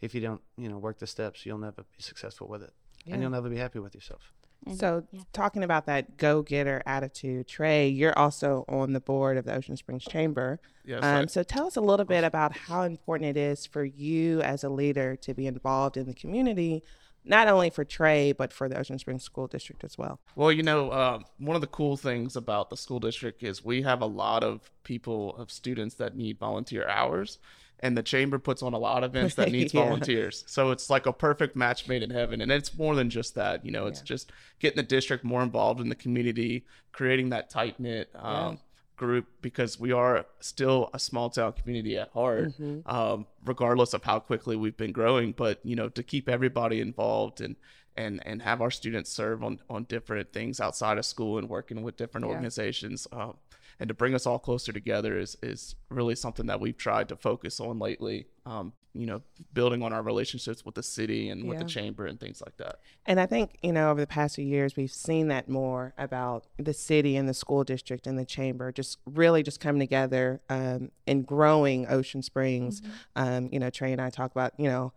if 0.02 0.16
you 0.16 0.22
don't 0.22 0.42
you 0.58 0.70
know 0.70 0.78
work 0.78 0.98
the 1.00 1.08
steps, 1.08 1.46
you'll 1.46 1.58
never 1.58 1.82
be 1.98 2.02
successful 2.02 2.48
with 2.48 2.64
it, 2.64 2.74
Yeah. 3.06 3.14
and 3.14 3.22
you'll 3.22 3.32
never 3.32 3.50
be 3.50 3.58
happy 3.58 3.80
with 3.80 3.94
yourself. 3.94 4.34
And, 4.66 4.78
So, 4.78 5.04
yeah. 5.12 5.22
talking 5.34 5.64
about 5.64 5.86
that 5.86 6.18
go 6.18 6.42
getter 6.42 6.82
attitude, 6.86 7.48
Trey, 7.48 7.88
you're 7.90 8.18
also 8.18 8.66
on 8.68 8.94
the 8.94 9.00
board 9.00 9.38
of 9.38 9.46
the 9.46 9.54
Ocean 9.54 9.78
Springs 9.78 10.04
Chamber. 10.06 10.60
Yes, 10.84 11.04
Um, 11.04 11.24
I- 11.24 11.26
so, 11.28 11.44
tell 11.44 11.68
us 11.68 11.76
a 11.76 11.82
little 11.82 12.06
bit 12.08 12.24
about 12.24 12.52
how 12.58 12.82
important 12.84 13.30
it 13.30 13.38
is 13.38 13.66
for 13.68 13.84
you 13.86 14.42
as 14.42 14.64
a 14.64 14.70
leader 14.70 15.16
to 15.18 15.34
be 15.36 15.46
involved 15.48 15.96
in 15.98 16.08
the 16.08 16.14
community, 16.16 16.84
not 17.28 17.48
only 17.48 17.70
for 17.70 17.84
Trey, 17.84 18.32
but 18.32 18.52
for 18.54 18.68
the 18.70 18.78
Ocean 18.78 18.98
Springs 19.00 19.24
School 19.24 19.48
District 19.48 19.84
as 19.84 19.98
well. 19.98 20.20
Well, 20.36 20.52
you 20.52 20.64
know, 20.64 20.90
uh, 20.90 21.20
one 21.38 21.56
of 21.56 21.62
the 21.62 21.68
cool 21.68 21.98
things 21.98 22.36
about 22.36 22.70
the 22.70 22.78
school 22.78 23.00
district 23.00 23.44
is 23.44 23.64
we 23.64 23.82
have 23.84 24.02
a 24.02 24.06
lot 24.06 24.44
of 24.44 24.70
people, 24.84 25.36
of 25.38 25.52
students 25.52 25.96
that 25.96 26.16
need 26.16 26.40
volunteer 26.40 26.88
hours, 26.88 27.40
and 27.80 27.96
the 27.96 28.02
chamber 28.02 28.40
puts 28.40 28.64
on 28.64 28.74
a 28.74 28.78
lot 28.80 29.04
of 29.04 29.12
events 29.16 29.36
that 29.36 29.52
needs 29.52 29.74
Yeah. 29.74 29.84
volunteers. 29.86 30.44
So 30.48 30.72
it's 30.72 30.90
like 30.90 31.06
a 31.06 31.14
perfect 31.14 31.56
match 31.56 31.88
made 31.88 32.02
in 32.04 32.10
heaven, 32.10 32.42
and 32.42 32.52
it's 32.52 32.76
more 32.78 32.96
than 32.96 33.10
just 33.10 33.36
that. 33.36 33.66
You 33.66 33.72
know, 33.72 33.86
it's 33.88 34.02
just 34.02 34.32
getting 34.60 34.78
the 34.78 34.84
district 34.84 35.24
more 35.24 35.44
involved 35.44 35.80
in 35.80 35.90
the 35.90 35.96
community, 35.96 36.66
creating 36.92 37.30
that 37.30 37.50
tight 37.50 37.80
knit. 37.80 38.10
Um, 38.16 38.60
group 38.98 39.26
because 39.42 39.80
we 39.80 39.92
are 39.92 40.26
still 40.40 40.90
a 40.94 41.00
small 41.00 41.30
town 41.30 41.54
community 41.54 41.98
at 41.98 42.10
heart 42.10 42.52
um, 42.88 43.26
regardless 43.46 43.94
of 43.94 44.04
how 44.04 44.20
quickly 44.20 44.56
we've 44.56 44.76
been 44.76 44.92
growing 44.92 45.32
but 45.32 45.60
you 45.64 45.76
know 45.76 45.88
to 45.88 46.04
keep 46.04 46.28
everybody 46.28 46.82
involved 46.82 47.40
and 47.40 47.56
and 47.96 48.22
and 48.26 48.42
have 48.42 48.60
our 48.62 48.72
students 48.72 49.12
serve 49.12 49.44
on 49.44 49.60
on 49.70 49.84
different 49.86 50.34
things 50.34 50.60
outside 50.60 50.98
of 50.98 51.06
school 51.06 51.38
and 51.38 51.48
working 51.48 51.84
with 51.84 51.96
different 51.96 52.26
Yeah. 52.26 52.34
organizations 52.34 53.08
um, 53.12 53.36
and 53.80 53.88
to 53.88 53.94
bring 53.94 54.16
us 54.16 54.26
all 54.26 54.40
closer 54.40 54.72
together 54.72 55.18
is 55.18 55.38
is 55.42 55.76
really 55.90 56.16
something 56.16 56.48
that 56.48 56.60
we've 56.60 56.78
tried 56.78 57.10
to 57.10 57.16
focus 57.16 57.60
on 57.60 57.80
lately 57.80 58.26
um, 58.46 58.74
you 58.94 59.06
know 59.06 59.22
building 59.54 59.84
on 59.84 59.94
our 59.94 60.02
relationships 60.02 60.66
with 60.66 60.76
the 60.76 60.84
city 60.84 61.30
and 61.30 61.48
with 61.48 61.60
the 61.60 61.66
chamber 61.66 62.06
and 62.06 62.20
things 62.20 62.42
like 62.46 62.58
that. 62.58 62.80
And 63.06 63.20
I 63.20 63.26
think, 63.26 63.58
you 63.62 63.72
know, 63.72 63.92
over 63.92 64.02
the 64.02 64.08
past 64.08 64.36
few 64.36 64.46
years, 64.46 64.76
we've 64.76 64.92
seen 64.92 65.28
that 65.28 65.48
more 65.48 65.94
about 65.98 66.46
the 66.58 66.74
city 66.74 67.16
and 67.16 67.30
the 67.30 67.34
school 67.34 67.64
district 67.64 68.08
and 68.08 68.18
the 68.18 68.26
chamber 68.26 68.72
just 68.72 68.98
really 69.06 69.44
just 69.44 69.60
coming 69.60 69.80
together 69.80 70.42
um, 70.50 70.92
and 71.06 71.26
growing 71.26 71.88
Ocean 71.88 72.22
Springs. 72.22 72.82
Um, 73.16 73.50
you 73.52 73.60
know, 73.60 73.70
Trey 73.70 73.92
and 73.92 74.02
I 74.02 74.10
talk 74.10 74.32
about, 74.32 74.54
you 74.58 74.68
know, 74.68 74.94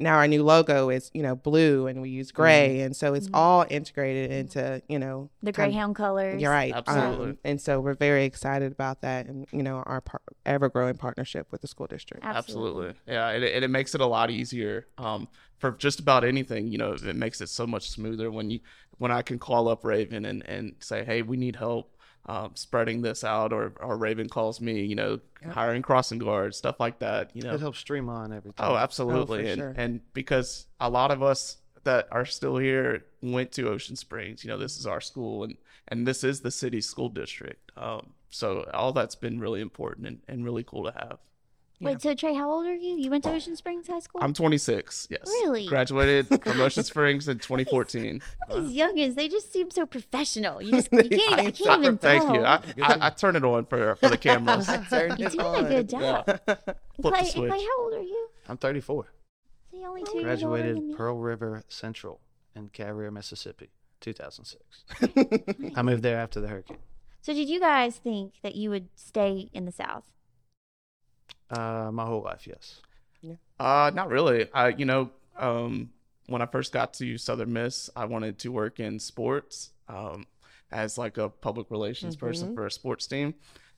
now 0.00 0.16
our 0.16 0.26
new 0.26 0.42
logo 0.42 0.88
is, 0.88 1.10
you 1.12 1.22
know, 1.22 1.36
blue 1.36 1.86
and 1.86 2.00
we 2.00 2.08
use 2.08 2.32
gray. 2.32 2.80
And 2.80 2.96
so 2.96 3.14
it's 3.14 3.28
all 3.34 3.66
integrated 3.68 4.30
into, 4.30 4.82
you 4.88 4.98
know, 4.98 5.30
the 5.42 5.52
kind 5.52 5.68
of- 5.68 5.72
Greyhound 5.74 5.94
colors. 5.94 6.40
You're 6.40 6.50
right. 6.50 6.72
Absolutely. 6.74 7.30
Um, 7.30 7.38
and 7.44 7.60
so 7.60 7.80
we're 7.80 7.94
very 7.94 8.24
excited 8.24 8.72
about 8.72 9.02
that 9.02 9.26
and, 9.26 9.46
you 9.52 9.62
know, 9.62 9.82
our 9.86 10.00
par- 10.00 10.22
ever 10.46 10.68
growing 10.68 10.96
partnership 10.96 11.48
with 11.52 11.60
the 11.60 11.68
school 11.68 11.86
district. 11.86 12.24
Absolutely. 12.24 12.94
Yeah, 13.06 13.28
and 13.28 13.44
it, 13.44 13.54
and 13.54 13.64
it 13.64 13.68
makes 13.68 13.94
it 13.94 14.00
a 14.00 14.06
lot 14.06 14.30
easier 14.30 14.86
um, 14.98 15.28
for 15.58 15.72
just 15.72 16.00
about 16.00 16.24
anything. 16.24 16.68
You 16.68 16.78
know, 16.78 16.92
it 16.92 17.16
makes 17.16 17.40
it 17.40 17.48
so 17.50 17.66
much 17.66 17.90
smoother 17.90 18.30
when 18.30 18.50
you 18.50 18.60
when 18.98 19.10
I 19.10 19.22
can 19.22 19.38
call 19.38 19.68
up 19.68 19.84
Ravin 19.84 20.24
and, 20.26 20.42
and 20.46 20.74
say, 20.80 21.04
hey, 21.04 21.22
we 21.22 21.36
need 21.36 21.56
help 21.56 21.96
um, 22.26 22.52
spreading 22.54 23.02
this 23.02 23.24
out, 23.24 23.52
or 23.52 23.72
or 23.80 23.96
Ravin 23.96 24.28
calls 24.28 24.60
me, 24.60 24.84
you 24.84 24.94
know, 24.94 25.20
hiring 25.50 25.82
crossing 25.82 26.18
guards, 26.18 26.56
stuff 26.56 26.78
like 26.78 26.98
that. 27.00 27.30
You 27.34 27.42
know, 27.42 27.54
It 27.54 27.60
helps 27.60 27.78
streamline 27.78 28.32
everything. 28.32 28.64
Oh, 28.64 28.76
absolutely. 28.76 29.48
and, 29.48 29.58
sure. 29.58 29.74
and 29.76 30.00
because 30.12 30.66
a 30.80 30.90
lot 30.90 31.10
of 31.10 31.22
us 31.22 31.56
that 31.84 32.08
are 32.10 32.26
still 32.26 32.58
here 32.58 33.04
went 33.22 33.52
to 33.52 33.68
Ocean 33.68 33.96
Springs, 33.96 34.44
you 34.44 34.50
know, 34.50 34.58
this 34.58 34.78
is 34.78 34.86
our 34.86 35.00
school 35.00 35.44
and, 35.44 35.56
and 35.88 36.06
this 36.06 36.22
is 36.22 36.40
the 36.40 36.50
city 36.50 36.80
school 36.80 37.08
district. 37.08 37.72
Um, 37.76 38.10
so 38.28 38.68
all 38.74 38.92
that's 38.92 39.14
been 39.14 39.40
really 39.40 39.60
important 39.60 40.06
and, 40.06 40.20
and 40.28 40.44
really 40.44 40.62
cool 40.62 40.84
to 40.84 40.92
have. 40.92 41.18
Wait, 41.80 42.02
so 42.02 42.14
Trey, 42.14 42.34
how 42.34 42.50
old 42.50 42.66
are 42.66 42.74
you? 42.74 42.96
You 42.98 43.10
went 43.10 43.24
to 43.24 43.30
Ocean 43.32 43.56
Springs 43.56 43.86
High 43.86 44.00
School? 44.00 44.20
I'm 44.22 44.34
26. 44.34 45.08
Yes. 45.10 45.22
Really? 45.24 45.66
Graduated 45.66 46.26
from 46.42 46.60
Ocean 46.60 46.84
Springs 46.84 47.26
in 47.26 47.38
2014. 47.38 48.20
These 48.50 48.76
youngins, 48.76 49.14
they 49.14 49.28
just 49.28 49.50
seem 49.50 49.70
so 49.70 49.86
professional. 49.86 50.60
You 50.60 50.72
just 50.72 50.92
you 50.92 50.98
can't, 51.18 51.40
I 51.40 51.50
can't 51.50 51.82
even 51.82 51.98
Thank 51.98 52.24
tell. 52.24 52.34
you. 52.34 52.42
I, 52.42 52.62
I, 52.82 52.96
I 53.06 53.10
turn 53.10 53.34
it 53.34 53.44
on 53.44 53.64
for, 53.64 53.96
for 53.96 54.10
the 54.10 54.18
cameras. 54.18 54.66
Turned 54.90 55.18
You're 55.18 55.28
it 55.28 55.38
doing 55.38 55.64
a 55.64 55.68
good 55.68 55.88
job. 55.88 56.24
Flip 56.26 56.46
the 56.46 57.02
Clay, 57.02 57.24
switch. 57.24 57.50
Clay, 57.50 57.64
how 57.64 57.80
old 57.82 57.94
are 57.94 58.02
you? 58.02 58.28
I'm 58.48 58.58
34. 58.58 59.06
See, 59.70 59.84
only 59.86 60.02
two 60.04 60.18
years 60.18 60.42
older 60.42 60.58
than 60.58 60.72
Graduated. 60.74 60.96
Pearl 60.98 61.18
River 61.18 61.62
Central 61.68 62.20
in 62.54 62.68
Carriere, 62.68 63.10
Mississippi, 63.10 63.70
2006. 64.00 65.74
I 65.76 65.82
moved 65.82 66.02
there 66.02 66.18
after 66.18 66.40
the 66.40 66.48
hurricane. 66.48 66.78
So, 67.22 67.32
did 67.32 67.48
you 67.48 67.60
guys 67.60 67.96
think 67.96 68.34
that 68.42 68.54
you 68.54 68.68
would 68.70 68.88
stay 68.96 69.48
in 69.52 69.64
the 69.64 69.72
South? 69.72 70.04
Uh, 71.50 71.90
my 71.92 72.04
whole 72.06 72.22
life, 72.22 72.46
yes. 72.46 72.80
Uh, 73.58 73.90
not 73.94 74.08
really. 74.08 74.48
I, 74.54 74.68
you 74.68 74.86
know, 74.86 75.10
um, 75.36 75.90
when 76.28 76.40
I 76.40 76.46
first 76.46 76.72
got 76.72 76.94
to 76.94 77.18
Southern 77.18 77.52
Miss, 77.52 77.90
I 77.94 78.06
wanted 78.06 78.38
to 78.38 78.50
work 78.52 78.80
in 78.80 78.98
sports, 78.98 79.70
um, 79.88 80.26
as 80.72 80.96
like 80.96 81.18
a 81.18 81.28
public 81.28 81.70
relations 81.70 82.16
person 82.16 82.54
for 82.54 82.64
a 82.66 82.70
sports 82.70 83.06
team. 83.06 83.34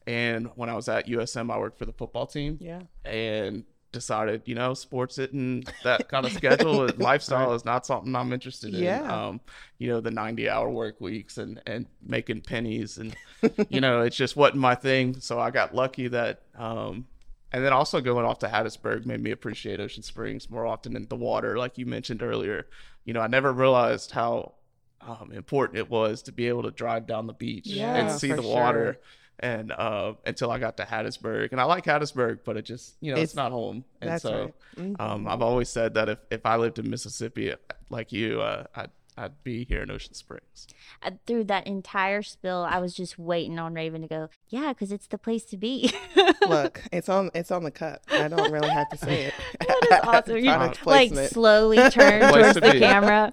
And 0.07 0.49
when 0.55 0.69
I 0.69 0.75
was 0.75 0.89
at 0.89 1.09
USM, 1.09 1.51
I 1.51 1.59
worked 1.59 1.79
for 1.79 1.87
the 1.87 1.93
football 1.93 2.27
team 2.27 2.59
Yeah. 2.61 2.83
and 3.05 3.65
decided, 3.91 4.43
you 4.45 4.55
know, 4.55 4.73
sports 4.75 5.19
it 5.19 5.33
and 5.33 5.69
that 5.85 6.09
kind 6.09 6.25
of 6.27 6.33
schedule 6.33 6.89
lifestyle 6.99 7.53
is 7.55 7.65
not 7.65 7.85
something 7.85 8.15
I'm 8.15 8.33
interested 8.33 8.75
in. 8.75 8.83
Yeah. 8.85 9.03
Um, 9.27 9.41
you 9.79 9.89
know, 9.89 10.01
the 10.01 10.11
90 10.13 10.49
hour 10.49 10.71
work 10.71 11.01
weeks 11.01 11.39
and, 11.39 11.61
and 11.67 11.87
making 12.01 12.43
pennies 12.43 12.99
and, 12.99 13.17
you 13.69 13.81
know, 13.81 14.03
it's 14.03 14.17
just 14.17 14.37
wasn't 14.37 14.61
my 14.61 14.75
thing. 14.77 15.19
So 15.21 15.41
I 15.41 15.51
got 15.51 15.75
lucky 15.75 16.07
that, 16.09 16.43
um, 16.57 17.07
and 17.53 17.65
then 17.65 17.73
also 17.73 18.01
going 18.01 18.25
off 18.25 18.39
to 18.41 18.47
Hattiesburg 18.49 19.07
made 19.07 19.21
me 19.23 19.31
appreciate 19.31 19.81
Ocean 19.81 20.03
Springs 20.03 20.49
more 20.51 20.67
often 20.67 20.97
in 20.97 21.07
the 21.09 21.17
water, 21.17 21.57
like 21.59 21.79
you 21.79 21.87
mentioned 21.87 22.23
earlier. 22.23 22.67
You 23.05 23.13
know, 23.15 23.21
I 23.21 23.27
never 23.27 23.53
realized 23.53 24.13
how 24.13 24.55
um, 25.01 25.33
important 25.33 25.79
it 25.79 25.91
was 25.91 26.23
to 26.23 26.33
be 26.33 26.49
able 26.49 26.63
to 26.63 26.71
drive 26.71 27.07
down 27.07 27.27
the 27.27 27.33
beach 27.33 27.67
Yeah, 27.67 27.95
and 27.95 28.11
see 28.11 28.33
the 28.33 28.43
sure. 28.43 28.53
water. 28.55 29.01
and 29.41 29.73
uh, 29.73 30.13
until 30.25 30.53
I 30.53 30.59
got 30.61 30.77
to 30.77 30.85
Hattiesburg, 30.85 31.51
and 31.51 31.61
I 31.61 31.65
like 31.65 31.85
Hattiesburg, 31.85 32.41
but 32.45 32.57
it 32.57 32.63
just 32.65 32.95
you 33.01 33.13
know 33.13 33.21
it's, 33.21 33.33
It's- 33.33 33.37
not 33.37 33.51
home, 33.51 33.85
and 34.01 34.11
that's 34.11 34.23
so 34.23 34.41
right. 34.45 34.55
Mhm. 34.77 35.01
um, 35.01 35.27
I've 35.27 35.43
always 35.43 35.69
said 35.69 35.95
that 35.95 36.09
if 36.09 36.19
if 36.31 36.47
I 36.47 36.57
lived 36.57 36.79
in 36.79 36.89
Mississippi 36.89 37.53
like 37.91 38.13
you, 38.13 38.41
uh, 38.41 38.65
I'd 38.77 38.91
I'd 39.17 39.43
be 39.45 39.65
here 39.65 39.83
in 39.83 39.91
Ocean 39.91 40.15
Springs. 40.15 40.67
Uh, 41.03 41.11
through 41.27 41.45
that 41.45 41.67
entire 41.67 42.23
spill, 42.23 42.67
I 42.69 42.79
was 42.79 42.95
just 42.95 43.19
waiting 43.19 43.59
on 43.59 43.75
Ravin 43.75 44.01
to 44.03 44.09
go, 44.09 44.29
yeah, 44.49 44.73
because 44.73 44.91
it's 44.91 45.07
the 45.07 45.19
place 45.19 45.45
to 45.47 45.57
be. 45.59 45.93
Look, 46.49 46.83
it's 46.93 47.09
on 47.09 47.31
it's 47.35 47.51
on 47.51 47.63
the 47.65 47.71
cup. 47.71 48.03
I 48.11 48.29
don't 48.29 48.51
really 48.51 48.71
have 48.71 48.89
to 48.91 48.97
say 48.97 49.25
it. 49.25 49.35
That 49.61 50.01
is 50.03 50.09
awesome. 50.09 50.37
You 50.39 50.51
Product 50.53 50.87
like 50.87 51.09
placement. 51.11 51.31
slowly 51.33 51.91
turn 51.91 52.33
towards 52.33 52.55
to 52.55 52.61
the 52.61 52.73
be. 52.73 52.79
camera. 52.79 53.33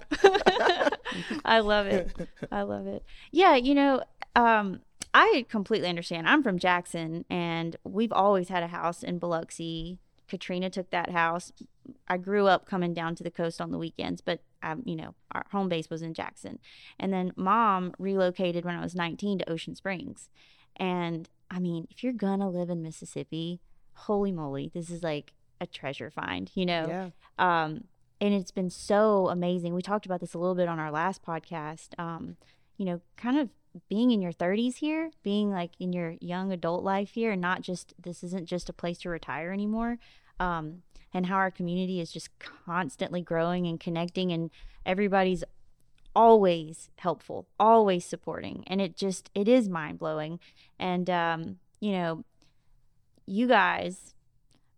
I 1.44 1.60
love 1.60 1.86
it. 1.86 2.12
I 2.52 2.62
love 2.62 2.86
it. 2.86 3.02
Yeah, 3.30 3.56
you 3.56 3.74
know, 3.74 4.02
um, 4.36 4.80
I 5.14 5.46
completely 5.48 5.88
understand. 5.88 6.28
I'm 6.28 6.42
from 6.42 6.58
Jackson, 6.58 7.24
and 7.30 7.76
we've 7.84 8.12
always 8.12 8.48
had 8.48 8.62
a 8.62 8.68
house 8.68 9.02
in 9.02 9.18
Biloxi. 9.18 9.98
Katrina 10.28 10.70
took 10.70 10.90
that 10.90 11.10
house. 11.10 11.52
I 12.08 12.16
grew 12.16 12.46
up 12.46 12.66
coming 12.66 12.94
down 12.94 13.14
to 13.16 13.24
the 13.24 13.30
coast 13.30 13.60
on 13.60 13.70
the 13.70 13.78
weekends, 13.78 14.20
but 14.20 14.40
um, 14.62 14.82
you 14.84 14.96
know, 14.96 15.14
our 15.32 15.44
home 15.50 15.68
base 15.68 15.88
was 15.88 16.02
in 16.02 16.14
Jackson. 16.14 16.58
And 16.98 17.12
then 17.12 17.32
mom 17.36 17.94
relocated 17.98 18.64
when 18.64 18.76
I 18.76 18.82
was 18.82 18.94
19 18.94 19.38
to 19.38 19.50
Ocean 19.50 19.74
Springs. 19.74 20.28
And 20.76 21.28
I 21.50 21.58
mean, 21.60 21.86
if 21.90 22.02
you're 22.02 22.12
gonna 22.12 22.50
live 22.50 22.70
in 22.70 22.82
Mississippi, 22.82 23.60
holy 23.94 24.32
moly, 24.32 24.70
this 24.72 24.90
is 24.90 25.02
like 25.02 25.32
a 25.60 25.66
treasure 25.66 26.10
find, 26.10 26.50
you 26.54 26.66
know? 26.66 26.86
Yeah. 26.88 27.10
um, 27.38 27.84
and 28.20 28.34
it's 28.34 28.50
been 28.50 28.70
so 28.70 29.28
amazing. 29.28 29.74
We 29.74 29.82
talked 29.82 30.04
about 30.04 30.20
this 30.20 30.34
a 30.34 30.38
little 30.38 30.54
bit 30.54 30.68
on 30.68 30.78
our 30.78 30.90
last 30.90 31.24
podcast. 31.24 31.98
Um, 31.98 32.36
you 32.76 32.84
know, 32.84 33.00
kind 33.16 33.38
of 33.38 33.48
being 33.88 34.10
in 34.10 34.20
your 34.20 34.32
30s 34.32 34.76
here, 34.76 35.10
being 35.22 35.50
like 35.50 35.70
in 35.78 35.92
your 35.92 36.16
young 36.20 36.52
adult 36.52 36.84
life 36.84 37.12
here, 37.12 37.32
and 37.32 37.40
not 37.40 37.62
just 37.62 37.94
this 38.00 38.22
isn't 38.22 38.46
just 38.46 38.68
a 38.68 38.72
place 38.72 38.98
to 38.98 39.08
retire 39.08 39.52
anymore. 39.52 39.98
Um, 40.38 40.82
and 41.12 41.26
how 41.26 41.36
our 41.36 41.50
community 41.50 42.00
is 42.00 42.12
just 42.12 42.30
constantly 42.38 43.20
growing 43.22 43.66
and 43.66 43.78
connecting, 43.80 44.32
and 44.32 44.50
everybody's 44.86 45.44
always 46.14 46.90
helpful, 46.96 47.46
always 47.58 48.04
supporting, 48.04 48.64
and 48.66 48.80
it 48.80 48.96
just 48.96 49.30
it 49.34 49.48
is 49.48 49.68
mind 49.68 49.98
blowing. 49.98 50.38
And 50.78 51.08
um, 51.10 51.58
you 51.80 51.92
know, 51.92 52.24
you 53.26 53.46
guys 53.46 54.14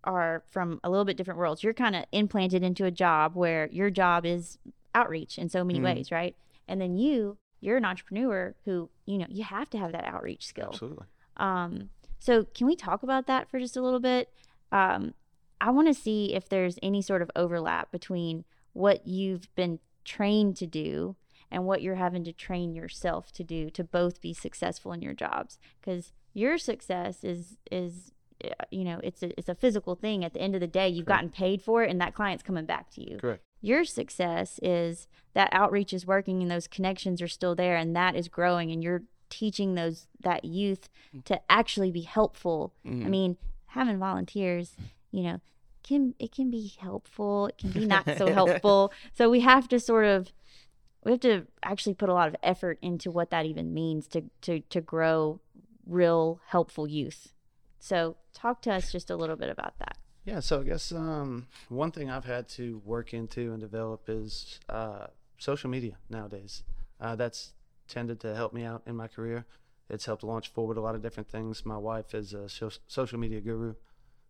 are 0.04 0.42
from 0.50 0.80
a 0.82 0.90
little 0.90 1.04
bit 1.04 1.16
different 1.16 1.38
worlds. 1.38 1.62
You're 1.62 1.72
kind 1.72 1.94
of 1.96 2.04
implanted 2.12 2.62
into 2.62 2.84
a 2.84 2.90
job 2.90 3.34
where 3.34 3.68
your 3.70 3.88
job 3.90 4.26
is 4.26 4.58
outreach 4.94 5.38
in 5.38 5.48
so 5.48 5.62
many 5.64 5.78
Mhm. 5.78 5.84
ways, 5.84 6.10
right? 6.10 6.36
And 6.68 6.80
then 6.80 6.96
you, 6.96 7.38
you're 7.60 7.76
an 7.76 7.84
entrepreneur 7.84 8.54
who, 8.64 8.90
you 9.06 9.16
know, 9.18 9.26
you 9.28 9.44
have 9.44 9.70
to 9.70 9.78
have 9.78 9.92
that 9.92 10.04
outreach 10.04 10.46
skill. 10.46 10.70
Absolutely. 10.72 11.06
Um, 11.36 11.90
so 12.18 12.44
can 12.44 12.66
we 12.66 12.74
talk 12.76 13.02
about 13.02 13.26
that 13.26 13.48
for 13.48 13.58
just 13.60 13.76
a 13.76 13.82
little 13.82 14.00
bit? 14.00 14.28
Um, 14.72 15.14
I 15.62 15.70
want 15.70 15.86
to 15.88 15.94
see 15.94 16.34
if 16.34 16.48
there's 16.48 16.78
any 16.82 17.00
sort 17.02 17.22
of 17.22 17.30
overlap 17.36 17.90
between 17.92 18.44
what 18.72 19.06
you've 19.06 19.46
been 19.54 19.78
trained 20.04 20.56
to 20.56 20.66
do 20.66 21.14
and 21.50 21.64
what 21.64 21.82
you're 21.82 21.94
having 21.94 22.24
to 22.24 22.32
train 22.32 22.74
yourself 22.74 23.30
to 23.32 23.44
do 23.44 23.70
to 23.70 23.84
both 23.84 24.20
be 24.20 24.34
successful 24.34 24.92
in 24.92 25.00
your 25.02 25.14
jobs 25.14 25.58
because 25.80 26.12
your 26.34 26.58
success 26.58 27.22
is 27.22 27.58
is 27.70 28.10
uh, 28.44 28.48
you 28.72 28.82
know 28.82 28.98
it's 29.04 29.22
a, 29.22 29.28
it's 29.38 29.48
a 29.48 29.54
physical 29.54 29.94
thing 29.94 30.24
at 30.24 30.32
the 30.34 30.40
end 30.40 30.54
of 30.56 30.60
the 30.60 30.66
day 30.66 30.88
you've 30.88 31.06
Correct. 31.06 31.18
gotten 31.18 31.30
paid 31.30 31.62
for 31.62 31.84
it 31.84 31.90
and 31.90 32.00
that 32.00 32.14
client's 32.14 32.42
coming 32.42 32.64
back 32.66 32.90
to 32.90 33.00
you 33.08 33.18
Correct. 33.18 33.44
your 33.60 33.84
success 33.84 34.58
is 34.62 35.06
that 35.34 35.48
outreach 35.52 35.92
is 35.92 36.06
working 36.06 36.42
and 36.42 36.50
those 36.50 36.66
connections 36.66 37.22
are 37.22 37.28
still 37.28 37.54
there 37.54 37.76
and 37.76 37.94
that 37.94 38.16
is 38.16 38.26
growing 38.28 38.72
and 38.72 38.82
you're 38.82 39.02
teaching 39.30 39.74
those 39.76 40.08
that 40.20 40.44
youth 40.44 40.88
to 41.26 41.40
actually 41.48 41.92
be 41.92 42.02
helpful 42.02 42.74
i 42.84 42.88
Mhm. 42.88 43.08
mean 43.08 43.36
having 43.66 43.98
volunteers 43.98 44.74
you 45.12 45.22
know 45.22 45.40
can 45.84 46.14
it 46.18 46.32
can 46.32 46.50
be 46.50 46.72
helpful 46.80 47.46
it 47.46 47.58
can 47.58 47.70
be 47.70 47.86
not 47.86 48.04
so 48.18 48.32
helpful 48.32 48.92
so 49.14 49.30
we 49.30 49.40
have 49.40 49.68
to 49.68 49.78
sort 49.78 50.04
of 50.04 50.32
we 51.04 51.10
have 51.12 51.20
to 51.20 51.46
actually 51.62 51.94
put 51.94 52.08
a 52.08 52.14
lot 52.14 52.28
of 52.28 52.36
effort 52.42 52.78
into 52.82 53.10
what 53.10 53.30
that 53.30 53.46
even 53.46 53.72
means 53.72 54.08
to 54.08 54.24
to 54.40 54.60
to 54.68 54.80
grow 54.80 55.40
real 55.86 56.40
helpful 56.48 56.86
youth 56.88 57.32
so 57.78 58.16
talk 58.32 58.62
to 58.62 58.72
us 58.72 58.90
just 58.90 59.10
a 59.10 59.16
little 59.16 59.36
bit 59.36 59.50
about 59.50 59.78
that 59.78 59.96
Yeah, 60.24 60.38
so 60.40 60.60
I 60.60 60.62
guess 60.62 60.92
um, 60.92 61.48
one 61.68 61.90
thing 61.90 62.08
I've 62.08 62.24
had 62.24 62.48
to 62.50 62.80
work 62.84 63.12
into 63.12 63.52
and 63.52 63.60
develop 63.60 64.08
is 64.08 64.60
uh, 64.68 65.06
social 65.36 65.68
media 65.68 65.96
nowadays. 66.08 66.62
Uh, 67.00 67.16
that's 67.16 67.54
tended 67.88 68.20
to 68.20 68.32
help 68.36 68.52
me 68.52 68.62
out 68.64 68.82
in 68.86 68.94
my 68.94 69.08
career. 69.08 69.46
It's 69.90 70.06
helped 70.06 70.22
launch 70.22 70.52
forward 70.52 70.76
a 70.76 70.80
lot 70.80 70.94
of 70.94 71.02
different 71.02 71.28
things. 71.28 71.66
My 71.66 71.76
wife 71.76 72.14
is 72.14 72.32
a 72.34 72.48
so- 72.48 72.70
social 72.86 73.18
media 73.18 73.40
guru. 73.40 73.74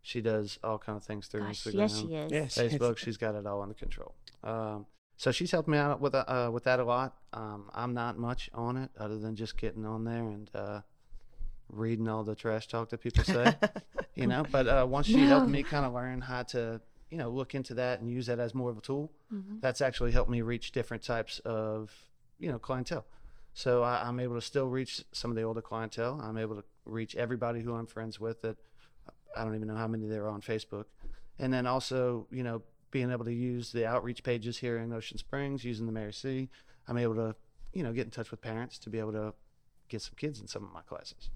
She 0.02 0.20
does 0.20 0.58
all 0.64 0.78
kind 0.78 0.96
of 0.96 1.04
things 1.04 1.28
through 1.28 1.42
gosh 1.42 1.62
Instagram, 1.64 1.74
yes 1.74 1.98
she 1.98 2.06
is 2.14 2.32
Yeah, 2.32 2.46
she- 2.48 2.60
Facebook. 2.76 2.96
She's 2.98 3.16
got 3.16 3.34
it 3.36 3.46
all 3.46 3.62
under 3.62 3.74
control. 3.74 4.14
Um, 4.42 4.86
so 5.16 5.30
she's 5.30 5.50
helped 5.52 5.68
me 5.68 5.78
out 5.78 6.00
with 6.00 6.14
uh, 6.14 6.50
with 6.52 6.64
that 6.64 6.80
a 6.80 6.84
lot. 6.84 7.16
Um, 7.32 7.70
I'm 7.72 7.94
not 7.94 8.18
much 8.18 8.50
on 8.52 8.76
it 8.76 8.90
other 8.98 9.18
than 9.18 9.36
just 9.36 9.56
getting 9.56 9.86
on 9.86 10.02
there 10.04 10.28
and 10.28 10.50
uh, 10.54 10.80
reading 11.68 12.08
all 12.08 12.24
the 12.24 12.34
trash 12.34 12.66
talk 12.68 12.90
that 12.90 12.98
people 13.00 13.24
say 13.24 13.54
you 14.14 14.26
know 14.26 14.44
but 14.50 14.66
uh, 14.68 14.86
once 14.88 15.06
she 15.06 15.20
helped 15.20 15.48
me 15.48 15.62
kind 15.62 15.86
of 15.86 15.92
learn 15.94 16.20
how 16.20 16.42
to 16.42 16.80
you 17.10 17.16
know 17.16 17.30
look 17.30 17.54
into 17.54 17.72
that 17.74 18.00
and 18.00 18.10
use 18.10 18.26
that 18.26 18.38
as 18.38 18.54
more 18.54 18.70
of 18.70 18.76
a 18.76 18.80
tool 18.82 19.10
Mhm. 19.32 19.60
that's 19.62 19.80
actually 19.80 20.12
helped 20.12 20.28
me 20.30 20.42
reach 20.42 20.72
different 20.72 21.02
types 21.02 21.38
of 21.46 21.90
you 22.38 22.50
know 22.52 22.58
clientele 22.58 23.06
so 23.54 23.82
I, 23.82 24.02
i'm 24.06 24.20
able 24.20 24.34
to 24.34 24.42
still 24.42 24.66
reach 24.66 25.02
some 25.12 25.30
of 25.30 25.36
the 25.36 25.42
older 25.44 25.62
clientele 25.62 26.20
i'm 26.22 26.36
able 26.36 26.56
to 26.56 26.64
reach 26.84 27.16
everybody 27.16 27.62
who 27.62 27.74
i'm 27.74 27.86
friends 27.86 28.20
with 28.20 28.42
that 28.42 28.58
i 29.36 29.44
don't 29.44 29.54
even 29.54 29.68
know 29.68 29.76
how 29.76 29.88
many 29.88 30.06
there 30.06 30.24
are 30.24 30.28
on 30.30 30.40
facebook 30.40 30.84
and 31.38 31.52
then 31.52 31.66
also 31.66 32.26
you 32.30 32.42
know 32.42 32.62
being 32.90 33.10
able 33.10 33.24
to 33.24 33.32
use 33.32 33.72
the 33.72 33.86
outreach 33.86 34.22
pages 34.22 34.58
here 34.58 34.78
in 34.78 34.92
ocean 34.92 35.16
springs 35.18 35.64
using 35.64 35.86
the 35.86 35.92
mary 35.92 36.12
c 36.12 36.48
i'm 36.88 36.98
able 36.98 37.14
to 37.14 37.34
you 37.72 37.82
know 37.82 37.92
get 37.92 38.04
in 38.04 38.10
touch 38.10 38.30
with 38.30 38.40
parents 38.40 38.78
to 38.78 38.90
be 38.90 38.98
able 38.98 39.12
to 39.12 39.32
get 39.88 40.00
some 40.02 40.14
kids 40.16 40.40
in 40.40 40.46
some 40.46 40.62
of 40.64 40.72
my 40.72 40.82
classes 40.82 41.30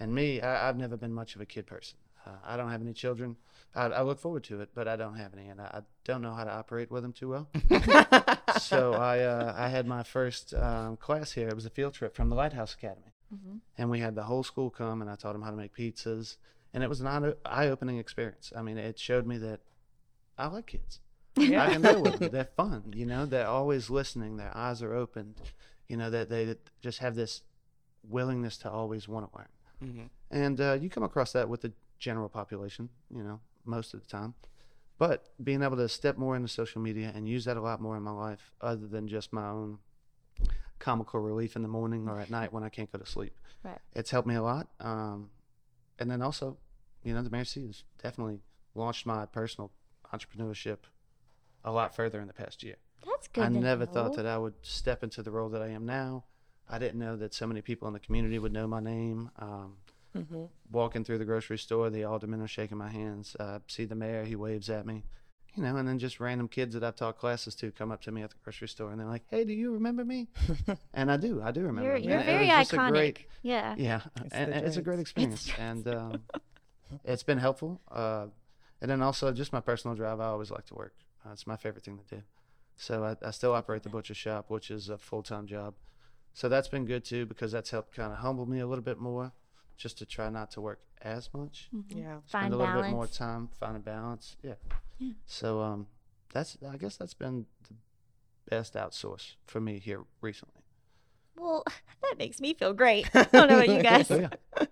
and 0.00 0.14
me, 0.14 0.40
I, 0.40 0.68
I've 0.68 0.76
never 0.76 0.96
been 0.96 1.12
much 1.12 1.34
of 1.34 1.40
a 1.40 1.44
kid 1.44 1.66
person. 1.66 1.98
Uh, 2.24 2.30
I 2.44 2.56
don't 2.56 2.70
have 2.70 2.80
any 2.80 2.92
children. 2.92 3.34
I, 3.74 3.86
I 3.86 4.02
look 4.02 4.20
forward 4.20 4.44
to 4.44 4.60
it, 4.60 4.68
but 4.72 4.86
I 4.86 4.94
don't 4.94 5.16
have 5.16 5.32
any, 5.34 5.48
and 5.48 5.60
I, 5.60 5.64
I 5.64 5.80
don't 6.04 6.22
know 6.22 6.34
how 6.34 6.44
to 6.44 6.52
operate 6.52 6.88
with 6.88 7.02
them 7.02 7.12
too 7.12 7.28
well. 7.30 7.48
so 8.60 8.92
I, 8.94 9.20
uh, 9.20 9.54
I 9.56 9.68
had 9.68 9.88
my 9.88 10.04
first 10.04 10.54
um, 10.54 10.96
class 10.98 11.32
here. 11.32 11.48
It 11.48 11.54
was 11.56 11.66
a 11.66 11.70
field 11.70 11.94
trip 11.94 12.14
from 12.14 12.28
the 12.28 12.36
Lighthouse 12.36 12.74
Academy, 12.74 13.12
Mhm. 13.34 13.58
and 13.76 13.90
we 13.90 13.98
had 13.98 14.14
the 14.14 14.22
whole 14.22 14.44
school 14.44 14.70
come, 14.70 15.02
and 15.02 15.10
I 15.10 15.16
taught 15.16 15.32
them 15.32 15.42
how 15.42 15.50
to 15.50 15.56
make 15.56 15.74
pizzas, 15.74 16.36
and 16.78 16.84
it 16.84 16.88
was 16.88 17.00
an 17.00 17.34
eye-opening 17.44 17.98
experience. 17.98 18.52
I 18.56 18.62
mean, 18.62 18.78
it 18.78 19.00
showed 19.00 19.26
me 19.26 19.36
that 19.38 19.58
I 20.38 20.46
like 20.46 20.66
kids. 20.68 21.00
I 21.36 21.40
can 21.72 21.82
deal 21.82 22.02
with 22.02 22.20
them. 22.20 22.30
They're 22.30 22.44
fun. 22.56 22.92
You 22.94 23.04
know, 23.04 23.26
they're 23.26 23.48
always 23.48 23.90
listening. 23.90 24.36
Their 24.36 24.56
eyes 24.56 24.80
are 24.80 24.94
opened. 24.94 25.40
You 25.88 25.96
know, 25.96 26.08
that 26.10 26.28
they 26.30 26.54
just 26.80 27.00
have 27.00 27.16
this 27.16 27.42
willingness 28.08 28.58
to 28.58 28.70
always 28.70 29.08
want 29.08 29.28
to 29.32 29.36
learn. 29.38 29.48
Mhm. 29.82 30.10
And 30.30 30.60
uh, 30.60 30.78
you 30.80 30.88
come 30.88 31.02
across 31.02 31.32
that 31.32 31.48
with 31.48 31.62
the 31.62 31.72
general 31.98 32.28
population, 32.28 32.90
you 33.12 33.24
know, 33.24 33.40
most 33.64 33.92
of 33.92 34.00
the 34.00 34.06
time. 34.06 34.34
But 34.98 35.30
being 35.42 35.64
able 35.64 35.78
to 35.78 35.88
step 35.88 36.16
more 36.16 36.36
into 36.36 36.46
social 36.48 36.80
media 36.80 37.10
and 37.12 37.28
use 37.28 37.44
that 37.46 37.56
a 37.56 37.60
lot 37.60 37.80
more 37.80 37.96
in 37.96 38.04
my 38.04 38.12
life, 38.12 38.52
other 38.60 38.86
than 38.86 39.08
just 39.08 39.32
my 39.32 39.48
own 39.48 39.78
comical 40.78 41.18
relief 41.18 41.56
in 41.56 41.62
the 41.62 41.68
morning 41.68 42.08
or 42.08 42.20
at 42.20 42.30
night 42.30 42.52
when 42.52 42.62
I 42.62 42.68
can't 42.68 42.90
go 42.92 42.98
to 42.98 43.06
sleep, 43.06 43.34
Right. 43.64 43.80
it's 43.94 44.10
helped 44.12 44.28
me 44.28 44.36
a 44.36 44.42
lot. 44.42 44.68
Um, 44.78 45.30
and 45.98 46.08
then 46.10 46.22
also, 46.22 46.56
you 47.02 47.14
know, 47.14 47.22
the 47.22 47.44
C 47.44 47.66
has 47.66 47.84
definitely 48.02 48.40
launched 48.74 49.06
my 49.06 49.26
personal 49.26 49.70
entrepreneurship 50.12 50.78
a 51.64 51.72
lot 51.72 51.94
further 51.94 52.20
in 52.20 52.26
the 52.26 52.32
past 52.32 52.62
year. 52.62 52.76
that's 53.06 53.28
good 53.28 53.44
I 53.44 53.48
never 53.48 53.84
know. 53.84 53.92
thought 53.92 54.14
that 54.14 54.26
I 54.26 54.38
would 54.38 54.54
step 54.62 55.02
into 55.02 55.22
the 55.22 55.30
role 55.30 55.48
that 55.50 55.62
I 55.62 55.68
am 55.68 55.84
now. 55.86 56.24
I 56.68 56.78
didn't 56.78 56.98
know 56.98 57.16
that 57.16 57.34
so 57.34 57.46
many 57.46 57.62
people 57.62 57.88
in 57.88 57.94
the 57.94 58.00
community 58.00 58.38
would 58.38 58.52
know 58.52 58.66
my 58.66 58.80
name. 58.80 59.30
Um, 59.38 59.76
hmm 60.14 60.44
walking 60.70 61.02
through 61.02 61.16
the 61.16 61.24
grocery 61.24 61.56
store, 61.56 61.88
the 61.88 62.04
aldermen 62.04 62.42
are 62.42 62.46
shaking 62.48 62.76
my 62.76 62.90
hands. 62.90 63.34
Uh, 63.40 63.58
see 63.68 63.86
the 63.86 63.94
mayor, 63.94 64.24
he 64.24 64.36
waves 64.36 64.68
at 64.68 64.84
me, 64.84 65.02
you 65.54 65.62
know, 65.62 65.76
and 65.76 65.88
then 65.88 65.98
just 65.98 66.20
random 66.20 66.46
kids 66.46 66.74
that 66.74 66.84
I've 66.84 66.94
taught 66.96 67.16
classes 67.16 67.54
to 67.56 67.70
come 67.70 67.90
up 67.90 68.02
to 68.02 68.10
me 68.12 68.20
at 68.22 68.30
the 68.30 68.36
grocery 68.44 68.68
store 68.68 68.90
and 68.90 69.00
they're 69.00 69.06
like, 69.06 69.24
"Hey, 69.28 69.44
do 69.44 69.52
you 69.54 69.72
remember 69.72 70.04
me?" 70.04 70.28
and 70.94 71.10
I 71.10 71.16
do, 71.16 71.40
I 71.42 71.52
do 71.52 71.62
remember. 71.62 71.96
you're, 71.96 71.96
you're 71.96 72.22
very 72.22 72.48
iconic 72.48 72.90
great- 72.90 73.26
yeah 73.42 73.74
yeah, 73.78 74.00
It's 74.24 74.34
and, 74.34 74.52
it's 74.52 74.76
a 74.76 74.82
great 74.82 74.98
experience, 75.00 75.50
and 75.58 75.88
um, 75.88 76.22
it's 77.04 77.22
been 77.22 77.38
helpful. 77.38 77.80
Uh, 77.90 78.26
and 78.80 78.90
then 78.90 79.02
also 79.02 79.32
just 79.32 79.52
my 79.52 79.60
personal 79.60 79.96
drive. 79.96 80.20
I 80.20 80.26
always 80.26 80.50
like 80.50 80.66
to 80.66 80.74
work. 80.74 80.94
Uh, 81.26 81.30
it's 81.32 81.46
my 81.46 81.56
favorite 81.56 81.84
thing 81.84 81.98
to 82.08 82.16
do. 82.16 82.22
So 82.76 83.04
I, 83.04 83.26
I 83.26 83.30
still 83.32 83.52
operate 83.54 83.82
the 83.82 83.88
butcher 83.88 84.14
shop, 84.14 84.46
which 84.48 84.70
is 84.70 84.88
a 84.88 84.98
full 84.98 85.22
time 85.22 85.46
job. 85.46 85.74
So 86.32 86.48
that's 86.48 86.68
been 86.68 86.84
good 86.84 87.04
too 87.04 87.26
because 87.26 87.50
that's 87.52 87.70
helped 87.70 87.94
kind 87.94 88.12
of 88.12 88.18
humble 88.20 88.46
me 88.46 88.60
a 88.60 88.66
little 88.66 88.84
bit 88.84 88.98
more, 88.98 89.32
just 89.76 89.98
to 89.98 90.06
try 90.06 90.30
not 90.30 90.50
to 90.52 90.60
work 90.60 90.80
as 91.02 91.28
much, 91.34 91.68
Mhm. 91.74 91.84
Yeah. 91.96 92.18
spend 92.26 92.28
find 92.28 92.54
a 92.54 92.56
little 92.56 92.72
balance 92.72 92.86
bit 92.88 92.92
more 92.94 93.06
time, 93.08 93.48
find 93.58 93.76
a 93.76 93.80
balance. 93.80 94.36
Yeah. 94.42 94.54
Yeah. 94.98 95.12
So 95.26 95.60
um, 95.60 95.86
that's 96.32 96.56
I 96.68 96.76
guess 96.76 96.96
that's 96.96 97.14
been 97.14 97.46
the 97.68 97.74
best 98.50 98.74
outsource 98.74 99.34
for 99.46 99.60
me 99.60 99.78
here 99.80 100.04
recently. 100.20 100.62
well 101.36 101.64
that 102.02 102.16
makes 102.18 102.40
me 102.40 102.54
feel 102.54 102.72
great 102.72 103.08
i 103.14 103.22
don't 103.24 103.48
know 103.48 103.56
about 103.56 103.68
you 103.68 103.82
guys 103.92 104.06
So 104.08 104.18
yeah. 104.20 104.64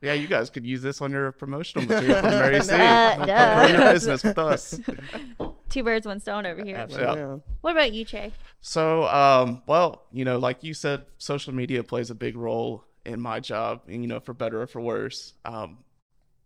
Yeah, 0.00 0.12
you 0.12 0.28
guys 0.28 0.48
could 0.48 0.64
use 0.64 0.80
this 0.80 1.00
on 1.00 1.10
your 1.10 1.32
promotional 1.32 1.86
material 1.88 2.20
for 2.22 2.28
Mary 2.28 2.60
C. 2.60 2.72
Uh, 2.72 3.24
Grow 3.24 3.66
your 3.66 3.92
business 3.92 4.22
with 4.22 4.38
us. 4.38 4.80
Two 5.68 5.82
birds, 5.82 6.06
one 6.06 6.20
stone 6.20 6.46
over 6.46 6.64
here. 6.64 6.76
Absolutely. 6.76 7.20
Yeah. 7.20 7.36
What 7.60 7.72
about 7.72 7.92
you, 7.92 8.04
Trey? 8.04 8.32
So, 8.60 9.04
um, 9.08 9.62
well, 9.66 10.04
you 10.12 10.24
know, 10.24 10.38
like 10.38 10.62
you 10.62 10.72
said, 10.72 11.04
social 11.18 11.52
media 11.52 11.82
plays 11.82 12.10
a 12.10 12.14
big 12.14 12.36
role 12.36 12.84
in 13.04 13.20
my 13.20 13.40
job, 13.40 13.82
and 13.86 14.02
you 14.02 14.08
know, 14.08 14.20
for 14.20 14.32
better 14.32 14.62
or 14.62 14.66
for 14.66 14.80
worse. 14.80 15.34
Um, 15.44 15.78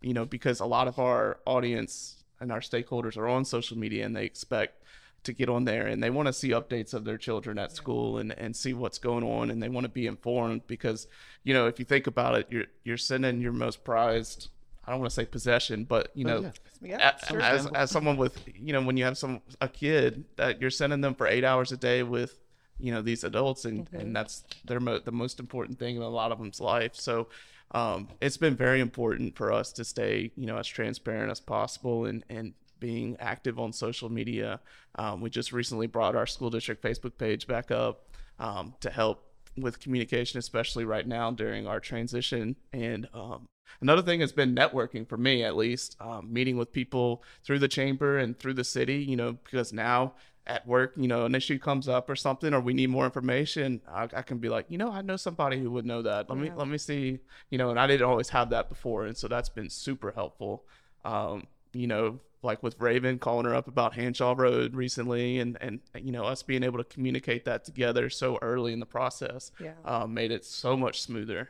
you 0.01 0.13
know, 0.13 0.25
because 0.25 0.59
a 0.59 0.65
lot 0.65 0.87
of 0.87 0.99
our 0.99 1.39
audience 1.45 2.23
and 2.39 2.51
our 2.51 2.59
stakeholders 2.59 3.17
are 3.17 3.27
on 3.27 3.45
social 3.45 3.77
media, 3.77 4.05
and 4.05 4.15
they 4.15 4.25
expect 4.25 4.83
to 5.23 5.33
get 5.33 5.49
on 5.49 5.65
there, 5.65 5.87
and 5.87 6.01
they 6.03 6.09
want 6.09 6.27
to 6.27 6.33
see 6.33 6.49
updates 6.49 6.93
of 6.93 7.05
their 7.05 7.17
children 7.17 7.57
at 7.57 7.71
school 7.71 8.17
and 8.17 8.31
and 8.37 8.55
see 8.55 8.73
what's 8.73 8.97
going 8.99 9.23
on, 9.23 9.49
and 9.51 9.61
they 9.61 9.69
want 9.69 9.85
to 9.85 9.89
be 9.89 10.07
informed 10.07 10.65
because, 10.67 11.07
you 11.43 11.53
know, 11.53 11.67
if 11.67 11.79
you 11.79 11.85
think 11.85 12.07
about 12.07 12.35
it, 12.35 12.47
you're 12.49 12.65
you're 12.83 12.97
sending 12.97 13.41
your 13.41 13.53
most 13.53 13.83
prized. 13.83 14.49
I 14.85 14.91
don't 14.91 14.99
want 14.99 15.11
to 15.11 15.15
say 15.15 15.25
possession, 15.25 15.85
but 15.85 16.11
you 16.13 16.25
know, 16.25 16.51
Yeah, 16.81 17.11
a- 17.21 17.25
sure. 17.25 17.41
as 17.41 17.67
as 17.67 17.89
someone 17.91 18.17
with 18.17 18.37
you 18.53 18.73
know 18.73 18.81
when 18.81 18.97
you 18.97 19.05
have 19.05 19.17
some 19.17 19.41
a 19.61 19.67
kid 19.69 20.25
that 20.35 20.59
you're 20.59 20.69
sending 20.69 20.99
them 21.01 21.15
for 21.15 21.25
eight 21.27 21.45
hours 21.45 21.71
a 21.71 21.77
day 21.77 22.03
with 22.03 22.39
you 22.79 22.91
know 22.91 23.01
these 23.01 23.23
adults 23.23 23.63
and 23.65 23.87
and 23.93 24.13
that's 24.15 24.43
their 24.65 24.79
mo- 24.81 24.99
the 24.99 25.11
most 25.11 25.39
important 25.39 25.79
thing 25.79 25.95
in 25.95 26.01
a 26.01 26.09
lot 26.09 26.31
of 26.33 26.39
them's 26.39 26.59
life 26.59 26.95
so 26.95 27.29
um, 27.71 28.07
it's 28.19 28.35
been 28.35 28.55
very 28.55 28.81
important 28.81 29.35
for 29.37 29.53
us 29.53 29.71
to 29.73 29.85
stay 29.85 30.31
you 30.35 30.45
know 30.47 30.57
as 30.57 30.67
transparent 30.67 31.31
as 31.31 31.39
possible 31.39 32.05
and 32.05 32.25
and 32.29 32.53
being 32.83 33.15
active 33.21 33.57
on 33.57 33.71
social 33.71 34.09
media 34.09 34.59
um, 34.95 35.21
we 35.21 35.29
just 35.29 35.53
recently 35.53 35.87
brought 35.87 36.15
our 36.15 36.27
school 36.27 36.49
district 36.49 36.83
facebook 36.83 37.17
page 37.17 37.47
back 37.47 37.71
up 37.71 38.09
um, 38.39 38.73
to 38.81 38.89
help 38.89 39.23
with 39.57 39.79
communication 39.79 40.37
especially 40.37 40.83
right 40.83 41.07
now 41.07 41.31
during 41.31 41.65
our 41.65 41.79
transition 41.79 42.57
and 42.73 43.07
um, 43.13 43.47
Another 43.81 44.01
thing 44.01 44.19
has 44.21 44.31
been 44.31 44.55
networking 44.55 45.07
for 45.07 45.17
me, 45.17 45.43
at 45.43 45.55
least, 45.55 45.97
um, 45.99 46.31
meeting 46.31 46.57
with 46.57 46.71
people 46.71 47.23
through 47.43 47.59
the 47.59 47.67
chamber 47.67 48.17
and 48.17 48.37
through 48.37 48.53
the 48.53 48.63
city, 48.63 48.97
you 48.97 49.15
know, 49.15 49.33
because 49.33 49.73
now 49.73 50.13
at 50.45 50.67
work, 50.67 50.93
you 50.97 51.07
know, 51.07 51.25
an 51.25 51.35
issue 51.35 51.57
comes 51.57 51.87
up 51.87 52.09
or 52.09 52.15
something, 52.15 52.53
or 52.53 52.59
we 52.59 52.73
need 52.73 52.89
more 52.89 53.05
information, 53.05 53.81
I, 53.89 54.03
I 54.13 54.21
can 54.21 54.39
be 54.39 54.49
like, 54.49 54.65
you 54.69 54.77
know, 54.77 54.91
I 54.91 55.01
know 55.01 55.15
somebody 55.15 55.59
who 55.59 55.71
would 55.71 55.85
know 55.85 56.01
that. 56.01 56.29
Let 56.29 56.37
me, 56.37 56.51
let 56.55 56.67
me 56.67 56.77
see, 56.77 57.19
you 57.49 57.57
know, 57.57 57.69
and 57.69 57.79
I 57.79 57.87
didn't 57.87 58.07
always 58.07 58.29
have 58.29 58.49
that 58.49 58.69
before. 58.69 59.05
And 59.05 59.15
so 59.15 59.27
that's 59.27 59.49
been 59.49 59.69
super 59.69 60.11
helpful. 60.11 60.65
Um, 61.05 61.47
you 61.71 61.87
know, 61.87 62.19
like 62.43 62.61
with 62.61 62.75
Ravin 62.79 63.19
calling 63.19 63.45
her 63.45 63.55
up 63.55 63.67
about 63.67 63.93
Hanshaw 63.95 64.35
Road 64.37 64.75
recently 64.75 65.39
and, 65.39 65.57
and, 65.61 65.79
you 65.99 66.11
know, 66.11 66.23
us 66.25 66.43
being 66.43 66.63
able 66.63 66.77
to 66.77 66.83
communicate 66.83 67.45
that 67.45 67.63
together 67.63 68.09
so 68.09 68.37
early 68.41 68.73
in 68.73 68.79
the 68.79 68.85
process 68.85 69.51
Yeah. 69.59 69.73
um, 69.85 70.13
made 70.13 70.31
it 70.31 70.43
so 70.45 70.75
much 70.75 71.01
smoother 71.01 71.49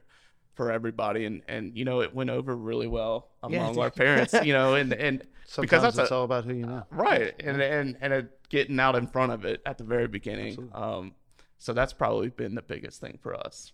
for 0.54 0.72
everybody. 0.72 1.26
And 1.26 1.42
and 1.48 1.76
you 1.76 1.84
know 1.84 2.02
it 2.02 2.14
went 2.14 2.30
over 2.30 2.56
really 2.56 2.88
well 2.88 3.30
Yeah, 3.50 3.58
among 3.68 3.80
our 3.80 3.90
parents 3.92 4.34
you 4.44 4.54
know 4.54 4.76
and 4.76 4.94
and 4.94 5.24
Sometimes 5.46 5.70
because 5.70 5.82
that's 5.84 5.98
it's 5.98 6.12
a, 6.12 6.16
all 6.16 6.24
about 6.24 6.46
who 6.46 6.54
you 6.54 6.66
know. 6.66 6.84
right. 6.92 7.34
And 7.42 7.62
and 7.62 7.98
and 8.00 8.14
it, 8.14 8.40
getting 8.50 8.80
out 8.80 8.96
in 8.96 9.08
front 9.08 9.32
of 9.32 9.46
it 9.46 9.62
at 9.66 9.78
the 9.80 9.84
very 9.84 10.08
beginning 10.08 10.70
um 10.74 11.14
so 11.58 11.74
that's 11.74 11.92
probably 11.94 12.30
been 12.30 12.56
the 12.56 12.62
biggest 12.62 13.02
thing 13.02 13.18
for 13.22 13.34
us. 13.36 13.72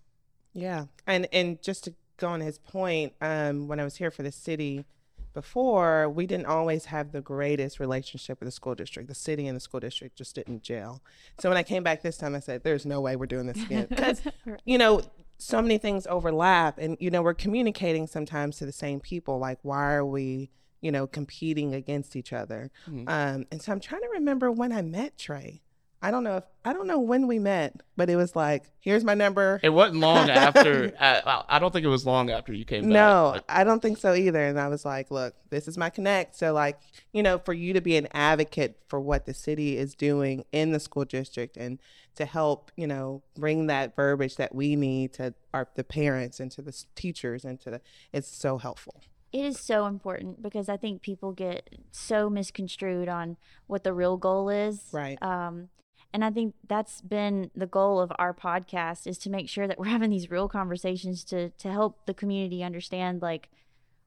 Yeah, 0.54 0.86
and 1.06 1.28
and 1.34 1.62
just 1.62 1.84
to 1.86 1.94
go 2.18 2.28
on 2.28 2.40
his 2.42 2.58
point, 2.60 3.14
um, 3.22 3.68
when 3.68 3.80
I 3.80 3.84
was 3.84 3.96
here 3.96 4.12
for 4.12 4.24
the 4.24 4.32
city 4.32 4.86
before, 5.33 6.09
we 6.09 6.25
didn't 6.25 6.48
always 6.48 6.86
have 6.86 7.12
the 7.12 7.21
greatest 7.21 7.79
relationship 7.79 8.39
with 8.39 8.48
the 8.48 8.51
school 8.51 8.75
district. 8.75 9.09
The 9.09 9.15
city 9.15 9.48
and 9.48 9.55
the 9.55 9.59
school 9.59 9.79
district 9.79 10.17
just 10.17 10.36
didn't 10.36 10.63
gel. 10.63 11.01
So 11.39 11.50
when 11.50 11.57
I 11.57 11.63
came 11.63 11.83
back 11.83 12.01
this 12.01 12.17
time, 12.17 12.36
I 12.36 12.39
said, 12.39 12.63
"There's 12.63 12.86
no 12.86 13.01
way 13.01 13.15
we're 13.15 13.25
doing 13.25 13.48
this 13.48 13.62
again," 13.63 13.88
because 13.89 14.21
you 14.65 14.77
know 14.77 15.01
so 15.38 15.62
many 15.62 15.77
things 15.77 16.07
overlap, 16.07 16.77
and 16.77 16.98
you 17.00 17.12
know 17.12 17.21
we're 17.21 17.33
communicating 17.33 18.07
sometimes 18.07 18.57
to 18.57 18.65
the 18.65 18.71
same 18.71 19.00
people. 19.00 19.39
Like, 19.39 19.59
why 19.62 19.93
are 19.93 20.05
we? 20.05 20.50
You 20.81 20.93
know, 20.93 21.07
competing 21.07 21.74
against 21.75 22.15
each 22.15 22.31
other. 22.31 22.71
Um, 23.09 23.45
and 23.51 23.62
so 23.62 23.74
I'm 23.74 23.81
trying 23.81 24.01
to 24.01 24.07
remember 24.13 24.50
when 24.50 24.71
I 24.71 24.81
met 24.81 25.17
Trey. 25.17 25.62
I 26.01 26.12
don't 26.12 26.24
know 26.24 26.38
if 26.38 26.44
I 26.63 26.72
don't 26.72 26.88
know 26.88 27.00
when 27.00 27.27
we 27.27 27.39
met, 27.39 27.82
but 27.98 28.10
it 28.10 28.15
was 28.15 28.36
like, 28.36 28.72
here's 28.79 29.03
my 29.03 29.15
number. 29.15 29.60
it 29.62 29.70
wasn't 29.70 30.00
long 30.00 30.29
after 30.29 30.94
I, 31.00 31.44
I 31.50 31.60
don't 31.60 31.74
think 31.74 31.86
it 31.86 31.89
was 31.89 32.06
long 32.06 32.29
after 32.29 32.53
you 32.53 32.63
came 32.63 32.88
No, 32.88 33.32
Like, 33.34 33.44
I 33.50 33.63
don't 33.65 33.82
think 33.82 33.98
so 33.98 34.13
either. 34.13 34.46
And 34.46 34.60
I 34.60 34.70
was 34.70 34.86
like, 34.86 35.12
look, 35.12 35.34
this 35.50 35.68
is 35.68 35.77
my 35.77 35.89
connect. 35.89 36.35
So, 36.35 36.53
like, 36.53 36.79
you 37.12 37.22
know, 37.22 37.38
for 37.40 37.53
you 37.53 37.74
to 37.74 37.81
be 37.81 37.98
an 37.98 38.07
advocate 38.14 38.79
for 38.88 39.00
what 39.00 39.25
the 39.25 39.33
city 39.33 39.77
is 39.77 39.94
doing 39.94 40.46
in 40.51 40.72
the 40.72 40.79
school 40.79 41.05
district 41.05 41.57
and 41.57 41.79
to 42.16 42.25
help, 42.25 42.72
you 42.77 42.88
know, 42.88 43.22
bring 43.35 43.68
that 43.68 43.96
verbiage 43.96 44.38
that 44.38 44.55
we 44.55 44.75
need 44.75 45.14
to 45.14 45.33
our 45.53 45.68
the 45.75 45.83
parents 45.83 46.40
and 46.40 46.51
to 46.51 46.62
the 46.62 46.83
teachers 46.96 47.44
and 47.44 47.59
to 47.62 47.72
the, 47.72 47.81
it's 48.14 48.29
so 48.29 48.57
helpful. 48.57 49.01
It 49.31 49.46
is 49.46 49.59
so 49.59 49.85
important 49.85 50.42
because 50.42 50.70
I 50.70 50.77
think 50.77 51.01
people 51.01 51.33
get 51.33 51.70
so 51.92 52.29
misconstrued 52.29 53.07
on 53.07 53.38
what 53.68 53.83
the 53.83 53.94
real 53.94 54.18
goal 54.18 54.50
is. 54.50 54.88
Right. 54.92 55.22
Um, 55.22 55.70
and 56.13 56.25
I 56.25 56.31
think 56.31 56.55
that's 56.67 57.01
been 57.01 57.51
the 57.55 57.67
goal 57.67 58.00
of 58.00 58.11
our 58.17 58.33
podcast 58.33 59.05
is 59.05 59.17
to 59.19 59.29
make 59.29 59.48
sure 59.50 59.67
that 59.67 59.77
we're 59.77 59.85
having 59.98 60.09
these 60.09 60.31
real 60.31 60.48
conversations 60.50 61.24
to 61.25 61.50
to 61.50 61.72
help 61.72 62.05
the 62.05 62.13
community 62.13 62.63
understand 62.63 63.22
like 63.22 63.50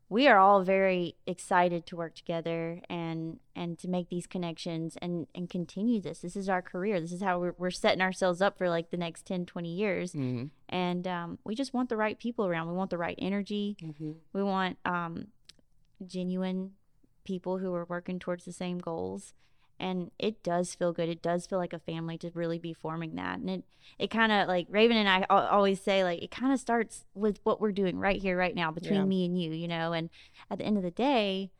we 0.09 0.29
are 0.29 0.37
all 0.37 0.63
very 0.63 1.15
excited 1.27 1.87
to 1.87 1.97
work 1.97 2.15
together 2.15 2.83
and 2.91 3.39
and 3.57 3.79
to 3.79 3.89
make 3.89 4.11
these 4.11 4.27
connections 4.27 4.99
and 5.01 5.27
and 5.35 5.49
continue 5.49 6.03
this. 6.03 6.19
This 6.19 6.37
is 6.37 6.51
our 6.51 6.61
career. 6.61 7.01
This 7.01 7.13
is 7.13 7.23
how 7.23 7.39
we're, 7.41 7.55
we're 7.57 7.71
setting 7.71 8.03
ourselves 8.03 8.43
up 8.43 8.59
for 8.59 8.69
like 8.69 8.91
the 8.91 8.99
next 8.99 9.25
10 9.27 9.47
20 9.47 9.73
years. 9.75 10.13
Mhm. 10.13 10.51
and 10.69 11.07
um, 11.07 11.39
we 11.45 11.55
just 11.55 11.73
want 11.73 11.89
the 11.89 11.97
right 11.97 12.19
people 12.19 12.47
around. 12.47 12.69
We 12.69 12.75
want 12.75 12.91
the 12.91 12.99
right 12.99 13.19
energy. 13.19 13.77
We 14.35 14.43
want 14.43 14.77
um, 14.85 15.29
genuine 16.07 16.73
people 17.25 17.59
who 17.59 17.73
are 17.75 17.87
working 17.87 18.19
towards 18.19 18.45
the 18.45 18.53
same 18.53 18.79
goals 18.79 19.33
and 19.83 20.13
it 20.17 20.45
does 20.45 20.75
feel 20.75 20.93
good. 20.93 21.09
It 21.09 21.21
does 21.21 21.45
feel 21.47 21.59
like 21.59 21.73
a 21.73 21.79
family 21.81 22.17
to 22.19 22.31
really 22.35 22.61
be 22.61 22.73
forming 22.73 23.17
that. 23.17 23.41
And 23.41 23.51
it 23.51 23.65
it 23.99 24.11
kind 24.11 24.31
of 24.31 24.47
like 24.47 24.69
raven 24.71 24.97
and 24.97 25.09
i 25.09 25.27
always 25.29 25.81
say 25.81 26.05
like 26.05 26.23
it 26.23 26.31
kind 26.31 26.53
of 26.53 26.61
starts 26.61 27.05
with 27.15 27.41
what 27.43 27.61
we're 27.61 27.73
doing 27.73 27.99
right 27.99 28.23
here 28.23 28.39
right 28.39 28.55
now 28.55 28.71
between 28.71 29.01
Yeah. 29.01 29.05
me 29.05 29.25
and 29.27 29.37
you 29.37 29.51
you 29.51 29.67
know? 29.67 29.93
And 29.93 30.09
at 30.49 30.59
the 30.59 30.65
end 30.65 30.77
of 30.77 30.85
the 30.85 30.93
day 30.93 31.51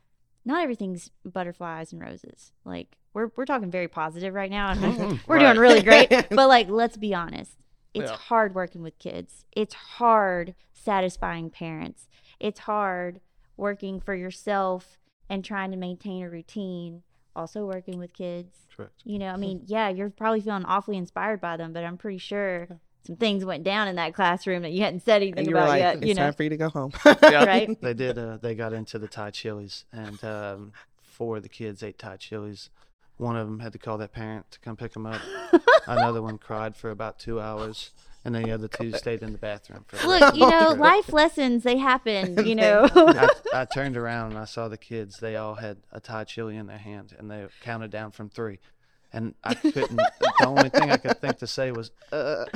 not 0.45 0.63
everything's 0.63 1.11
butterflies 1.25 1.93
and 1.93 2.01
roses. 2.01 2.53
Like 2.65 2.97
we're, 3.13 3.31
we're 3.37 3.45
talking 3.45 3.71
very 3.71 3.89
positive 3.89 4.33
right 4.35 4.51
now. 4.51 4.71
And 4.71 4.81
mm-hmm. 4.81 5.17
we're 5.27 5.37
Right. 5.37 5.53
doing 5.53 5.59
really 5.59 5.83
great. 5.83 6.09
But 6.31 6.49
like 6.49 6.69
let's 6.69 6.97
be 6.97 7.13
honest 7.15 7.57
it's 7.93 8.11
Yeah. 8.11 8.17
hard 8.17 8.55
working 8.55 8.83
with 8.83 8.99
kids. 9.01 9.45
It's 9.51 9.75
hard 9.75 10.55
satisfying 10.73 11.51
parents. 11.51 12.09
It's 12.39 12.61
hard 12.61 13.21
working 13.57 14.01
for 14.01 14.15
yourself 14.15 14.99
and 15.29 15.45
trying 15.45 15.73
to 15.73 15.77
maintain 15.77 16.23
a 16.23 16.31
routine 16.31 17.03
also 17.35 17.67
working 17.67 17.99
with 17.99 18.13
kids 18.13 18.55
Correct. 18.77 18.93
you 19.05 19.19
know 19.19 19.29
i 19.29 19.37
mean 19.37 19.63
yeah 19.67 19.89
you're 19.89 20.11
probably 20.11 20.41
feeling 20.41 20.65
awfully 20.65 20.97
inspired 20.97 21.41
by 21.41 21.57
them 21.57 21.73
but 21.73 21.85
i'm 21.85 21.97
pretty 21.97 22.19
sure 22.19 22.69
some 23.07 23.17
things 23.17 23.45
went 23.45 23.65
down 23.65 23.89
in 23.89 23.97
that 23.97 24.15
classroom 24.15 24.63
that 24.63 24.71
you 24.73 24.83
hadn't 24.83 25.01
said 25.01 25.23
anything 25.23 25.41
And 25.41 25.49
you 25.49 25.55
were 25.55 25.61
about 25.61 25.69
like, 25.71 25.81
yet 25.81 25.97
it's 25.97 26.07
you 26.07 26.15
know 26.15 26.23
time 26.23 26.33
for 26.35 26.43
you 26.45 26.51
to 26.51 26.57
go 26.57 26.69
home. 26.69 26.93
Yeah. 27.23 27.45
right 27.45 27.69
They 27.83 27.95
did. 27.95 28.17
Uh, 28.17 28.37
they 28.41 28.55
got 28.55 28.73
into 28.73 28.99
the 28.99 29.09
Thai 29.09 29.31
chilies, 29.31 29.85
and 29.93 30.23
um, 30.23 30.73
four 31.03 31.39
of 31.39 31.43
the 31.43 31.49
kids 31.49 31.83
ate 31.83 31.99
Thai 31.99 32.17
chilies. 32.17 32.71
One 33.17 33.37
of 33.37 33.47
them 33.47 33.61
had 33.61 33.73
to 33.73 33.79
call 33.79 33.99
their 33.99 34.09
parent 34.09 34.51
to 34.53 34.61
come 34.61 34.77
pick 34.77 34.93
them 34.93 35.07
up. 35.07 35.21
Another 35.87 36.23
one 36.23 36.39
cried 36.39 36.77
for 36.77 36.91
about 36.91 37.19
two 37.19 37.41
hours, 37.41 37.91
and 38.25 38.35
then 38.35 38.43
the 38.45 38.53
other 38.53 38.69
two 38.69 38.93
stayed 38.93 39.23
in 39.23 39.33
the 39.33 39.39
bathroom. 39.39 39.85
For 39.89 39.97
the 39.97 40.09
rest 40.09 40.23
look 40.23 40.35
you 40.37 40.49
know 40.51 40.75
life 40.79 41.13
lessons 41.13 41.63
they 41.65 41.77
happen 41.79 42.47
you 42.47 42.55
know 42.55 42.89
I, 42.93 43.29
I 43.55 43.65
turned 43.65 43.97
around 43.97 44.31
and 44.31 44.39
I 44.39 44.45
saw 44.45 44.69
the 44.69 44.77
kids. 44.79 45.19
They 45.19 45.37
all 45.37 45.55
had 45.57 45.79
a 45.93 46.01
Thai 46.01 46.25
chili 46.25 46.57
in 46.57 46.67
their 46.67 46.79
hand, 46.79 47.15
and 47.19 47.31
they 47.31 47.47
counted 47.63 47.91
down 47.91 48.11
from 48.13 48.29
three. 48.29 48.59
And 49.15 49.35
I 49.45 49.53
couldn't. 49.53 49.97
the 50.21 50.47
only 50.47 50.71
thing 50.71 50.91
I 50.91 50.97
could 50.97 51.21
think 51.21 51.37
to 51.39 51.47
say 51.47 51.71
was, 51.71 51.91
uh, 52.13 52.47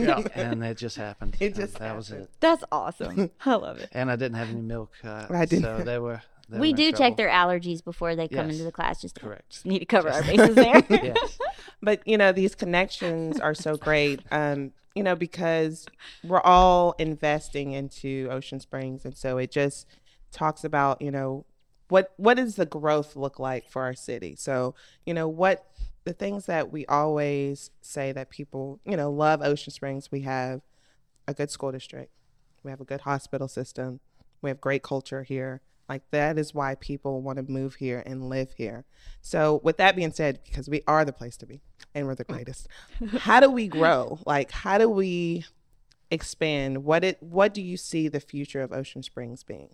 yeah 0.00 0.18
and 0.34 0.64
it 0.64 0.76
just 0.78 0.96
happened. 0.96 1.36
It 1.38 1.54
just 1.54 1.78
that 1.78 1.94
was 1.96 2.10
it. 2.10 2.28
that's 2.40 2.64
awesome 2.72 3.30
i 3.44 3.54
love 3.54 3.78
it 3.78 3.88
And 3.92 4.10
I 4.10 4.16
didn't 4.16 4.34
have 4.36 4.48
any 4.50 4.62
milk. 4.62 4.90
Uh, 5.04 5.26
I 5.30 5.44
didn't 5.44 5.62
So 5.64 5.84
they 5.84 5.98
were. 6.00 6.22
they 6.48 6.58
we 6.58 6.72
were 6.72 6.76
do 6.76 6.90
trouble. 6.90 6.98
check 7.06 7.16
their 7.16 7.28
allergies 7.28 7.84
before 7.84 8.16
they 8.16 8.26
come 8.26 8.46
Yes. 8.46 8.54
into 8.54 8.64
the 8.64 8.72
class 8.72 9.00
just 9.00 9.20
Correct. 9.20 9.64
need 9.64 9.78
to 9.78 9.84
cover 9.84 10.10
our 10.10 10.22
bases 10.24 10.56
there 10.56 10.82
Yes. 10.90 11.38
But 11.82 12.00
you 12.06 12.16
know 12.16 12.32
these 12.32 12.54
connections 12.54 13.38
are 13.40 13.54
so 13.54 13.76
great 13.76 14.20
um 14.30 14.72
you 14.94 15.02
know 15.02 15.14
because 15.14 15.86
we're 16.24 16.40
all 16.40 16.94
investing 16.98 17.72
into 17.72 18.28
ocean 18.30 18.60
springs 18.60 19.04
and 19.04 19.16
so 19.16 19.38
it 19.38 19.50
just 19.50 19.86
talks 20.32 20.64
about 20.64 21.00
you 21.00 21.10
know 21.10 21.44
what 21.88 22.12
what 22.16 22.34
does 22.34 22.56
the 22.56 22.66
growth 22.66 23.16
look 23.16 23.38
like 23.38 23.68
for 23.68 23.82
our 23.82 23.94
city? 23.94 24.34
So 24.36 24.74
you 25.04 25.14
know 25.14 25.28
what 25.28 25.66
the 26.04 26.12
things 26.12 26.46
that 26.46 26.72
we 26.72 26.86
always 26.86 27.70
say 27.80 28.12
that 28.12 28.30
people 28.30 28.80
you 28.84 28.96
know 28.96 29.10
love 29.10 29.42
ocean 29.42 29.72
springs 29.72 30.10
we 30.10 30.20
have 30.20 30.60
a 31.26 31.34
good 31.34 31.50
school 31.50 31.72
district 31.72 32.12
we 32.62 32.70
have 32.70 32.80
a 32.80 32.84
good 32.84 33.00
hospital 33.02 33.48
system 33.48 34.00
we 34.42 34.50
have 34.50 34.60
great 34.60 34.82
culture 34.82 35.24
here 35.24 35.60
like 35.88 36.02
that 36.10 36.38
is 36.38 36.54
why 36.54 36.74
people 36.76 37.22
want 37.22 37.36
to 37.36 37.42
move 37.50 37.76
here 37.76 38.02
and 38.06 38.28
live 38.28 38.52
here 38.56 38.84
so 39.20 39.60
with 39.62 39.76
that 39.76 39.96
being 39.96 40.12
said 40.12 40.40
because 40.44 40.68
we 40.68 40.82
are 40.86 41.04
the 41.04 41.12
place 41.12 41.36
to 41.36 41.46
be 41.46 41.60
and 41.94 42.06
we're 42.06 42.14
the 42.14 42.24
greatest 42.24 42.68
how 43.18 43.40
do 43.40 43.50
we 43.50 43.68
grow 43.68 44.18
like 44.26 44.50
how 44.50 44.78
do 44.78 44.88
we 44.88 45.44
expand, 46.10 46.84
what 46.84 47.04
it 47.04 47.22
what 47.22 47.52
do 47.52 47.62
you 47.62 47.76
see 47.76 48.08
the 48.08 48.20
future 48.20 48.62
of 48.62 48.72
Ocean 48.72 49.02
Springs 49.02 49.42
being? 49.42 49.70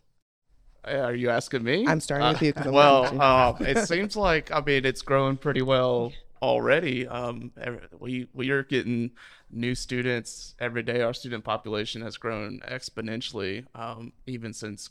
Are 0.84 1.14
you 1.14 1.30
asking 1.30 1.62
me? 1.62 1.86
I'm 1.86 2.00
starting 2.00 2.28
with 2.28 2.42
you 2.42 2.52
'cause 2.52 2.66
I'm 2.66 2.72
well, 2.72 3.20
uh, 3.20 3.54
it 3.60 3.86
seems 3.86 4.16
like 4.16 4.50
I 4.50 4.60
mean 4.60 4.84
it's 4.84 5.02
growing 5.02 5.36
pretty 5.36 5.62
well 5.62 6.12
already. 6.40 7.06
Um, 7.06 7.52
we 8.00 8.28
we 8.32 8.50
are 8.50 8.62
getting 8.64 9.12
new 9.50 9.74
students 9.74 10.54
every 10.58 10.82
day. 10.82 11.02
Our 11.02 11.14
student 11.14 11.44
population 11.44 12.02
has 12.02 12.16
grown 12.16 12.60
exponentially, 12.60 13.66
um, 13.74 14.12
even 14.26 14.52
since 14.52 14.90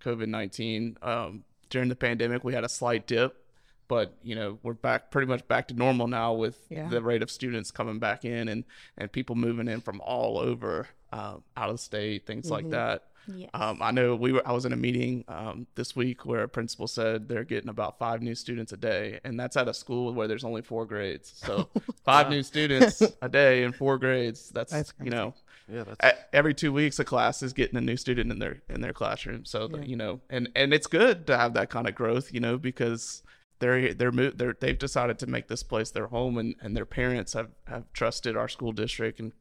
COVID 0.00 0.28
nineteen. 0.28 0.96
Um, 1.02 1.44
during 1.68 1.88
the 1.88 1.96
pandemic, 1.96 2.42
we 2.44 2.52
had 2.54 2.64
a 2.64 2.68
slight 2.68 3.06
dip, 3.06 3.36
but 3.88 4.14
you 4.22 4.34
know 4.34 4.58
we're 4.62 4.74
back 4.74 5.10
pretty 5.10 5.26
much 5.28 5.46
back 5.48 5.68
to 5.68 5.74
normal 5.74 6.08
now 6.08 6.32
with 6.34 6.58
Yeah. 6.68 6.88
the 6.88 7.00
rate 7.02 7.22
of 7.22 7.30
students 7.30 7.70
coming 7.70 7.98
back 7.98 8.24
in 8.24 8.48
and 8.48 8.64
and 8.98 9.10
people 9.12 9.36
moving 9.36 9.68
in 9.68 9.80
from 9.80 10.00
all 10.00 10.38
over, 10.38 10.88
uh, 11.12 11.36
out 11.56 11.70
of 11.70 11.80
state, 11.80 12.26
things 12.26 12.50
like 12.50 12.70
that. 12.70 13.04
Yes. 13.32 13.50
Um, 13.54 13.78
I 13.82 13.90
know 13.92 14.16
we 14.16 14.32
were. 14.32 14.42
I 14.48 14.52
was 14.52 14.64
in 14.64 14.72
a 14.72 14.76
meeting 14.76 15.24
um, 15.28 15.66
this 15.76 15.94
week 15.94 16.24
where 16.24 16.42
a 16.42 16.48
principal 16.48 16.88
said 16.88 17.28
they're 17.28 17.44
getting 17.44 17.68
about 17.68 17.98
five 17.98 18.22
new 18.22 18.34
students 18.34 18.72
a 18.72 18.76
day, 18.78 19.20
and 19.22 19.38
that's 19.38 19.56
at 19.58 19.68
a 19.68 19.74
school 19.74 20.12
where 20.14 20.26
there's 20.26 20.42
only 20.42 20.62
four 20.62 20.86
grades. 20.86 21.30
So 21.36 21.68
five 22.04 22.30
new 22.30 22.42
students 22.42 23.02
a 23.22 23.28
day 23.28 23.62
in 23.62 23.72
four 23.72 23.98
grades. 23.98 24.48
That's, 24.50 24.72
That's 24.72 24.94
you 25.04 25.10
know, 25.10 25.34
Yeah, 25.72 25.84
that's 25.84 25.96
a- 26.02 26.34
every 26.36 26.54
two 26.54 26.72
weeks 26.72 26.98
a 26.98 27.04
class 27.04 27.42
is 27.42 27.52
getting 27.52 27.76
a 27.76 27.80
new 27.80 27.96
student 27.96 28.30
in 28.32 28.38
their 28.38 28.62
in 28.68 28.80
their 28.80 28.92
classroom. 28.92 29.44
So 29.44 29.68
that, 29.68 29.86
you 29.88 29.96
know, 29.96 30.20
and 30.30 30.48
and 30.56 30.72
it's 30.74 30.86
good 30.86 31.26
to 31.28 31.36
have 31.36 31.54
that 31.54 31.70
kind 31.70 31.88
of 31.88 31.94
growth, 31.94 32.32
you 32.32 32.40
know, 32.40 32.58
because 32.58 33.22
they're 33.60 33.94
they're 33.94 34.10
they're 34.10 34.56
they've 34.60 34.78
decided 34.78 35.18
to 35.20 35.26
make 35.26 35.48
this 35.48 35.62
place 35.62 35.90
their 35.90 36.06
home, 36.08 36.38
and 36.38 36.54
and 36.60 36.76
their 36.76 36.86
parents 36.86 37.32
have 37.34 37.50
have 37.66 37.84
trusted 37.92 38.36
our 38.36 38.48
school 38.48 38.72
district 38.72 39.20
and 39.20 39.32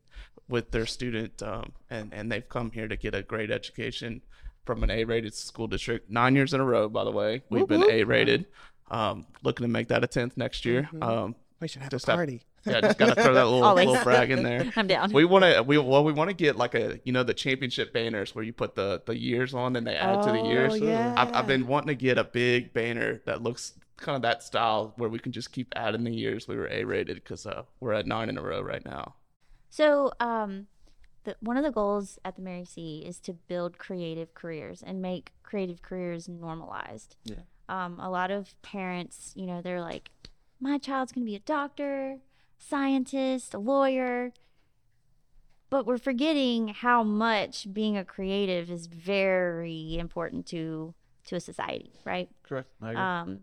with 0.48 0.72
their 0.72 0.86
student, 0.86 1.42
um, 1.44 1.74
and 1.90 2.14
and 2.14 2.32
they've 2.32 2.48
come 2.50 2.72
here 2.72 2.88
to 2.88 2.96
get 2.98 3.14
a 3.16 3.22
great 3.24 3.52
education 3.52 4.22
from 4.66 4.84
an 4.84 4.90
A-rated 4.92 5.34
school 5.34 5.68
district. 5.68 6.10
Nine 6.12 6.36
years 6.36 6.54
in 6.54 6.60
a 6.60 6.66
row, 6.66 6.90
by 6.90 7.04
the 7.04 7.12
way, 7.12 7.44
we've 7.50 7.68
been 7.68 7.90
A-rated. 7.90 8.46
Um, 8.92 9.28
looking 9.44 9.64
to 9.66 9.68
make 9.72 9.88
that 9.90 10.04
a 10.04 10.08
tenth 10.08 10.36
next 10.38 10.66
year. 10.66 10.90
Um, 11.02 11.36
We 11.60 11.68
should 11.68 11.82
have 11.84 11.94
a 11.94 12.00
party. 12.00 12.42
Yeah, 12.66 12.82
just 12.82 12.98
gotta 12.98 13.16
throw 13.22 13.34
that 13.34 13.46
little 13.46 13.74
little 13.74 14.04
brag 14.04 14.32
in 14.32 14.44
there 14.44 14.72
I'm 14.76 14.88
down. 14.88 15.12
we 15.12 15.26
want 15.26 15.46
to 15.46 15.64
we 15.64 15.78
well 15.78 16.04
we 16.04 16.14
want 16.14 16.30
to 16.30 16.36
get 16.36 16.56
like 16.56 16.76
a 16.76 17.00
you 17.06 17.12
know 17.12 17.24
the 17.24 17.34
championship 17.34 17.94
banners 17.94 18.36
where 18.36 18.44
you 18.44 18.54
put 18.54 18.76
the 18.76 19.02
the 19.06 19.18
years 19.18 19.54
on 19.54 19.76
and 19.76 19.86
they 19.88 19.96
add 19.96 20.22
to 20.24 20.32
the 20.32 20.42
years 20.42 20.74
Oh, 20.74 20.76
yeah. 20.76 21.14
I've, 21.18 21.34
I've 21.34 21.48
been 21.48 21.68
wanting 21.68 21.88
to 21.88 21.96
get 21.96 22.18
a 22.18 22.24
big 22.24 22.74
banner 22.74 23.22
that 23.26 23.42
looks 23.42 23.74
kind 23.98 24.16
of 24.16 24.22
that 24.22 24.44
style 24.44 24.94
where 24.98 25.10
we 25.10 25.20
can 25.20 25.32
just 25.32 25.52
keep 25.52 25.74
adding 25.76 26.04
the 26.04 26.12
years 26.14 26.48
we 26.48 26.56
were 26.56 26.68
a 26.72 26.84
rated 26.86 27.16
because 27.18 27.46
uh, 27.46 27.64
we're 27.80 27.94
at 27.94 28.06
nine 28.08 28.30
in 28.30 28.38
a 28.38 28.42
row 28.42 28.62
right 28.62 28.86
now 28.86 29.16
So, 29.70 30.12
um, 30.20 30.68
the, 31.26 31.36
one 31.42 31.58
of 31.58 31.64
the 31.64 31.72
goals 31.72 32.18
at 32.24 32.36
the 32.38 32.42
Mary 32.42 32.64
C 32.66 33.04
is 33.06 33.20
to 33.20 33.34
build 33.34 33.78
creative 33.78 34.34
careers 34.34 34.82
and 34.82 35.02
make 35.02 35.34
creative 35.44 35.82
careers 35.82 36.30
normalized. 36.30 37.18
Yeah. 37.26 37.36
Um, 37.68 38.00
a 38.00 38.10
lot 38.10 38.32
of 38.32 38.56
parents, 38.62 39.34
you 39.36 39.46
know, 39.46 39.62
they're 39.62 39.82
like, 39.82 40.10
my 40.62 40.78
child's 40.78 41.12
going 41.12 41.26
to 41.26 41.30
be 41.30 41.36
a 41.36 41.40
doctor, 41.40 42.20
scientist, 42.60 43.54
a 43.54 43.60
lawyer. 43.60 44.32
But 45.70 45.86
we're 45.86 45.98
forgetting 45.98 46.70
how 46.70 47.04
much 47.04 47.72
being 47.72 47.96
a 47.96 48.04
creative 48.04 48.70
is 48.72 48.88
very 48.88 49.98
important 50.00 50.46
to 50.48 50.94
to 51.26 51.36
a 51.36 51.40
society, 51.40 51.94
right? 52.06 52.30
correct. 52.44 52.70
Um, 52.82 53.42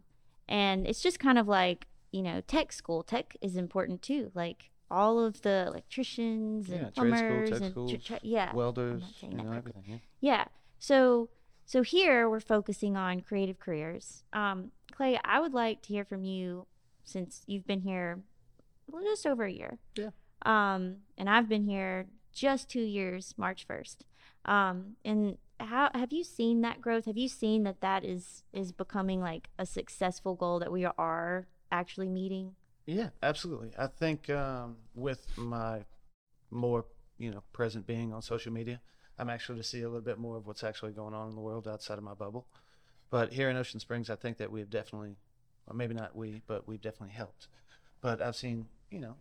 and 0.48 0.86
it's 0.86 1.00
just 1.00 1.20
kind 1.20 1.38
of 1.38 1.46
like 1.46 1.86
you 2.16 2.22
know, 2.22 2.40
tech 2.40 2.72
school. 2.72 3.02
Tech 3.02 3.36
is 3.40 3.56
important 3.56 4.00
too. 4.02 4.30
Like 4.34 4.70
all 4.90 5.22
of 5.22 5.42
the 5.42 5.64
electricians 5.66 6.70
and 6.70 6.80
yeah, 6.80 6.90
school, 6.90 7.04
plumbers 7.10 7.50
tech 7.50 7.60
and 7.60 7.70
schools, 7.70 7.92
tr- 7.92 8.14
tr- 8.14 8.20
yeah, 8.22 8.54
welders, 8.54 9.02
you 9.20 9.36
know, 9.36 9.52
everything. 9.52 9.82
Yeah. 9.86 9.96
yeah. 10.20 10.44
So 10.78 11.28
so 11.64 11.82
here 11.82 12.30
we're 12.30 12.40
focusing 12.40 12.96
on 12.96 13.20
creative 13.20 13.58
careers. 13.58 14.24
Um, 14.32 14.70
Clay, 14.92 15.18
I 15.24 15.40
would 15.40 15.52
like 15.52 15.82
to 15.82 15.88
hear 15.88 16.04
from 16.04 16.24
you 16.24 16.66
since 17.04 17.42
you've 17.46 17.66
been 17.66 17.82
here 17.82 18.20
well, 18.88 19.02
just 19.02 19.26
over 19.26 19.44
a 19.44 19.52
year. 19.52 19.78
Yeah. 19.96 20.10
Um, 20.42 20.96
and 21.18 21.28
I've 21.28 21.48
been 21.48 21.64
here 21.64 22.06
just 22.32 22.68
two 22.68 22.80
years, 22.82 23.34
March 23.36 23.66
first. 23.66 24.04
Um, 24.44 24.96
and 25.04 25.38
how 25.58 25.90
have 25.94 26.12
you 26.12 26.22
seen 26.22 26.60
that 26.60 26.80
growth? 26.80 27.06
Have 27.06 27.16
you 27.16 27.28
seen 27.28 27.64
that 27.64 27.80
that 27.80 28.04
is 28.04 28.44
is 28.52 28.72
becoming 28.72 29.20
like 29.20 29.48
a 29.58 29.66
successful 29.66 30.34
goal 30.34 30.58
that 30.60 30.70
we 30.70 30.84
are 30.84 31.46
actually 31.72 32.08
meeting? 32.08 32.54
Yeah, 32.84 33.08
absolutely. 33.22 33.72
I 33.76 33.88
think 33.88 34.30
um, 34.30 34.76
with 34.94 35.26
my 35.36 35.84
more, 36.50 36.84
you 37.18 37.30
know, 37.30 37.42
present 37.52 37.86
being 37.86 38.12
on 38.12 38.22
social 38.22 38.52
media, 38.52 38.80
I'm 39.18 39.30
actually 39.30 39.58
to 39.58 39.64
see 39.64 39.82
a 39.82 39.88
little 39.88 40.02
bit 40.02 40.18
more 40.18 40.36
of 40.36 40.46
what's 40.46 40.62
actually 40.62 40.92
going 40.92 41.14
on 41.14 41.28
in 41.30 41.34
the 41.34 41.40
world 41.40 41.66
outside 41.66 41.98
of 41.98 42.04
my 42.04 42.14
bubble. 42.14 42.46
But 43.10 43.32
here 43.32 43.48
in 43.48 43.56
Ocean 43.56 43.80
Springs, 43.80 44.10
I 44.10 44.16
think 44.16 44.36
that 44.38 44.52
we've 44.52 44.70
definitely, 44.70 45.16
or 45.66 45.74
maybe 45.74 45.94
not 45.94 46.14
we, 46.14 46.42
but 46.46 46.68
we've 46.68 46.80
definitely 46.80 47.14
helped. 47.14 47.48
But 48.00 48.20
I've 48.20 48.36
seen, 48.36 48.66
you 48.90 49.00
know, 49.00 49.16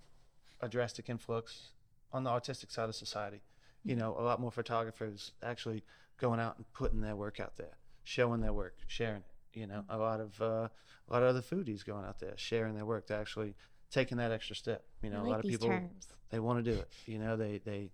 a 0.61 0.69
drastic 0.69 1.09
influx 1.09 1.69
on 2.11 2.23
the 2.23 2.29
artistic 2.29 2.71
side 2.71 2.89
of 2.89 2.95
society. 2.95 3.41
You 3.83 3.95
know, 3.95 4.15
a 4.17 4.23
lot 4.23 4.39
more 4.39 4.51
photographers 4.51 5.31
actually 5.43 5.83
going 6.17 6.39
out 6.39 6.57
and 6.57 6.65
putting 6.73 7.01
their 7.01 7.15
work 7.15 7.39
out 7.39 7.57
there, 7.57 7.77
showing 8.03 8.41
their 8.41 8.53
work, 8.53 8.77
sharing 8.87 9.17
it. 9.17 9.59
You 9.59 9.67
know, 9.67 9.83
a 9.89 9.97
lot 9.97 10.19
of 10.19 10.41
uh, 10.41 10.67
a 11.07 11.13
lot 11.13 11.23
of 11.23 11.29
other 11.29 11.41
foodies 11.41 11.85
going 11.85 12.05
out 12.05 12.19
there 12.19 12.33
sharing 12.35 12.75
their 12.75 12.85
work, 12.85 13.07
to 13.07 13.15
actually 13.15 13.55
taking 13.91 14.17
that 14.17 14.31
extra 14.31 14.55
step. 14.55 14.83
You 15.01 15.09
know, 15.11 15.17
I 15.17 15.19
a 15.19 15.23
like 15.23 15.31
lot 15.31 15.39
of 15.39 15.45
people 15.49 15.67
terms. 15.69 16.07
they 16.29 16.39
want 16.39 16.63
to 16.63 16.71
do 16.71 16.77
it. 16.77 16.89
You 17.05 17.19
know, 17.19 17.37
they 17.37 17.59
they 17.63 17.91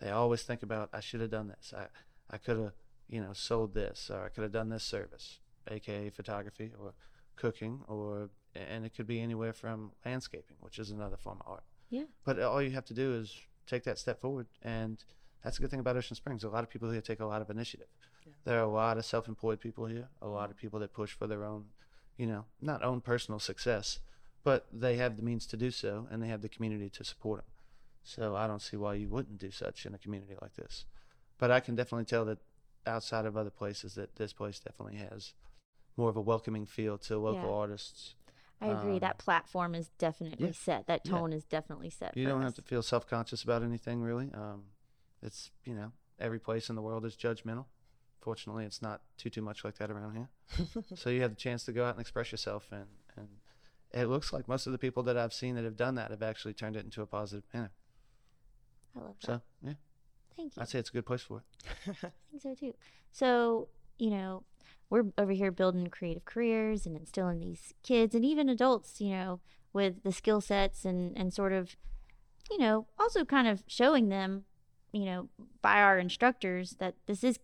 they 0.00 0.10
always 0.10 0.42
think 0.42 0.62
about 0.62 0.88
I 0.92 1.00
should 1.00 1.20
have 1.20 1.30
done 1.30 1.48
this. 1.48 1.72
I 1.76 1.86
I 2.30 2.38
could 2.38 2.58
have 2.58 2.72
you 3.08 3.20
know 3.20 3.32
sold 3.32 3.74
this 3.74 4.10
or 4.12 4.24
I 4.24 4.28
could 4.28 4.42
have 4.42 4.52
done 4.52 4.70
this 4.70 4.82
service, 4.82 5.38
aka 5.70 6.10
photography 6.10 6.72
or 6.80 6.94
cooking 7.36 7.80
or 7.86 8.30
and 8.54 8.84
it 8.84 8.94
could 8.94 9.06
be 9.06 9.20
anywhere 9.20 9.52
from 9.52 9.92
landscaping, 10.04 10.56
which 10.60 10.78
is 10.78 10.90
another 10.90 11.16
form 11.16 11.38
of 11.40 11.52
art. 11.52 11.64
Yeah. 11.90 12.04
But 12.24 12.40
all 12.40 12.62
you 12.62 12.70
have 12.70 12.84
to 12.86 12.94
do 12.94 13.14
is 13.14 13.36
take 13.66 13.84
that 13.84 13.98
step 13.98 14.20
forward, 14.20 14.46
and 14.62 15.02
that's 15.42 15.58
a 15.58 15.60
good 15.60 15.70
thing 15.70 15.80
about 15.80 15.96
Ocean 15.96 16.16
Springs. 16.16 16.44
A 16.44 16.48
lot 16.48 16.64
of 16.64 16.70
people 16.70 16.90
here 16.90 17.00
take 17.00 17.20
a 17.20 17.26
lot 17.26 17.42
of 17.42 17.50
initiative. 17.50 17.88
Yeah. 18.26 18.32
There 18.44 18.58
are 18.58 18.62
a 18.64 18.68
lot 18.70 18.98
of 18.98 19.04
self-employed 19.04 19.60
people 19.60 19.86
here, 19.86 20.08
a 20.22 20.28
lot 20.28 20.50
of 20.50 20.56
people 20.56 20.80
that 20.80 20.92
push 20.92 21.12
for 21.12 21.26
their 21.26 21.44
own, 21.44 21.66
you 22.16 22.26
know, 22.26 22.44
not 22.60 22.82
own 22.82 23.00
personal 23.00 23.38
success, 23.38 23.98
but 24.42 24.66
they 24.72 24.96
have 24.96 25.16
the 25.16 25.22
means 25.22 25.46
to 25.46 25.56
do 25.56 25.70
so, 25.70 26.06
and 26.10 26.22
they 26.22 26.28
have 26.28 26.42
the 26.42 26.48
community 26.48 26.88
to 26.90 27.04
support 27.04 27.40
them. 27.40 27.46
So 28.02 28.36
I 28.36 28.46
don't 28.46 28.60
see 28.62 28.76
why 28.76 28.94
you 28.94 29.08
wouldn't 29.08 29.38
do 29.38 29.50
such 29.50 29.86
in 29.86 29.94
a 29.94 29.98
community 29.98 30.34
like 30.40 30.54
this. 30.56 30.84
But 31.38 31.50
I 31.50 31.60
can 31.60 31.74
definitely 31.74 32.04
tell 32.04 32.24
that 32.26 32.38
outside 32.86 33.24
of 33.24 33.36
other 33.36 33.50
places, 33.50 33.94
that 33.94 34.16
this 34.16 34.32
place 34.34 34.60
definitely 34.60 34.98
has 34.98 35.32
more 35.96 36.10
of 36.10 36.16
a 36.16 36.20
welcoming 36.20 36.66
feel 36.66 36.98
to 36.98 37.16
local 37.18 37.48
Yeah. 37.48 37.54
artists. 37.54 38.14
I 38.64 38.80
agree. 38.80 38.94
Um, 38.94 38.98
that 39.00 39.18
platform 39.18 39.74
is 39.74 39.88
definitely 39.98 40.48
yeah, 40.48 40.52
set. 40.52 40.86
That 40.86 41.02
yeah. 41.04 41.12
tone 41.12 41.32
is 41.32 41.44
definitely 41.44 41.90
set. 41.90 42.16
You 42.16 42.26
don't 42.26 42.40
us. 42.40 42.44
have 42.46 42.54
to 42.54 42.62
feel 42.62 42.82
self-conscious 42.82 43.42
about 43.42 43.62
anything 43.62 44.02
really. 44.02 44.30
Um, 44.32 44.64
it's 45.22 45.50
you 45.64 45.74
know 45.74 45.92
every 46.18 46.38
place 46.38 46.68
in 46.68 46.76
the 46.76 46.82
world 46.82 47.04
is 47.04 47.16
judgmental. 47.16 47.66
Fortunately, 48.20 48.64
it's 48.64 48.80
not 48.80 49.02
too 49.18 49.30
too 49.30 49.42
much 49.42 49.64
like 49.64 49.76
that 49.78 49.90
around 49.90 50.14
here. 50.14 50.28
so 50.94 51.10
you 51.10 51.22
have 51.22 51.30
the 51.30 51.36
chance 51.36 51.64
to 51.64 51.72
go 51.72 51.84
out 51.84 51.94
and 51.94 52.00
express 52.00 52.32
yourself, 52.32 52.68
and 52.70 52.86
and 53.16 53.28
it 53.92 54.06
looks 54.06 54.32
like 54.32 54.48
most 54.48 54.66
of 54.66 54.72
the 54.72 54.78
people 54.78 55.02
that 55.04 55.16
I've 55.16 55.34
seen 55.34 55.54
that 55.56 55.64
have 55.64 55.76
done 55.76 55.94
that 55.96 56.10
have 56.10 56.22
actually 56.22 56.54
turned 56.54 56.76
it 56.76 56.84
into 56.84 57.02
a 57.02 57.06
positive 57.06 57.44
manner. 57.52 57.70
I 58.96 59.00
love 59.00 59.14
that. 59.20 59.26
So 59.26 59.40
yeah, 59.62 59.74
Thank 60.36 60.56
you. 60.56 60.62
I'd 60.62 60.68
say 60.68 60.78
it's 60.78 60.90
a 60.90 60.92
good 60.92 61.06
place 61.06 61.22
for 61.22 61.38
it. 61.38 61.44
I 62.02 62.10
think 62.30 62.42
so 62.42 62.54
too. 62.54 62.74
So, 63.12 63.68
you 63.98 64.10
know, 64.10 64.42
we're 64.94 65.06
over 65.18 65.32
here 65.32 65.50
building 65.50 65.88
creative 65.88 66.24
careers 66.24 66.86
and 66.86 66.96
instilling 66.96 67.40
these 67.40 67.74
kids 67.82 68.14
and 68.14 68.24
even 68.24 68.48
adults, 68.48 69.00
you 69.00 69.10
know, 69.10 69.40
with 69.72 70.04
the 70.04 70.12
skill 70.12 70.40
sets 70.40 70.84
and, 70.84 71.18
and 71.18 71.34
sort 71.34 71.52
of, 71.52 71.74
you 72.48 72.58
know, 72.58 72.86
also 72.96 73.24
kind 73.24 73.48
of 73.48 73.64
showing 73.66 74.08
them, 74.08 74.44
you 74.92 75.04
know, 75.04 75.28
by 75.60 75.82
our 75.82 75.98
instructors 75.98 76.76
that 76.78 76.94
this 77.06 77.24
is 77.24 77.40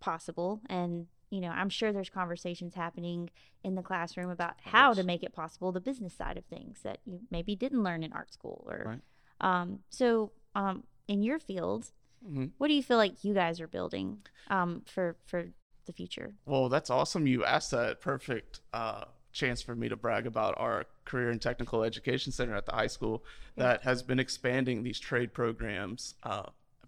possible. 0.00 0.62
And, 0.70 1.08
you 1.28 1.42
know, 1.42 1.50
I'm 1.50 1.68
sure 1.68 1.92
there's 1.92 2.08
conversations 2.08 2.74
happening 2.74 3.28
in 3.62 3.74
the 3.74 3.82
classroom 3.82 4.30
about 4.30 4.54
how 4.62 4.94
to 4.94 5.02
make 5.02 5.22
it 5.22 5.34
possible, 5.34 5.72
the 5.72 5.80
business 5.80 6.14
side 6.14 6.38
of 6.38 6.46
things 6.46 6.78
that 6.84 7.00
you 7.04 7.20
maybe 7.30 7.54
didn't 7.54 7.82
learn 7.82 8.02
in 8.02 8.14
art 8.14 8.32
school 8.32 8.64
or, 8.66 8.82
Right. 8.86 9.00
um, 9.42 9.80
so, 9.90 10.32
um, 10.54 10.84
in 11.06 11.22
your 11.22 11.38
field, 11.38 11.92
Mhm. 12.26 12.52
what 12.56 12.68
do 12.68 12.72
you 12.74 12.82
feel 12.82 12.96
like 12.96 13.22
you 13.24 13.34
guys 13.34 13.60
are 13.60 13.68
building 13.68 14.22
um, 14.48 14.80
for 14.86 15.16
for 15.26 15.48
the 15.86 15.92
future? 15.92 16.34
Well, 16.46 16.68
that's 16.68 16.90
awesome. 16.90 17.26
You 17.26 17.44
asked 17.44 17.70
that. 17.72 18.00
Perfect 18.00 18.60
uh, 18.72 19.04
chance 19.32 19.60
for 19.60 19.74
me 19.74 19.88
to 19.88 19.96
brag 19.96 20.26
about 20.26 20.54
our 20.56 20.86
Career 21.04 21.30
and 21.30 21.42
Technical 21.42 21.82
Education 21.82 22.32
Center 22.32 22.54
at 22.54 22.66
the 22.66 22.72
high 22.72 22.86
school 22.86 23.24
that 23.56 23.82
has 23.82 24.02
been 24.02 24.18
expanding 24.18 24.82
these 24.82 24.98
trade 24.98 25.34
programs 25.34 26.14
uh, 26.22 26.44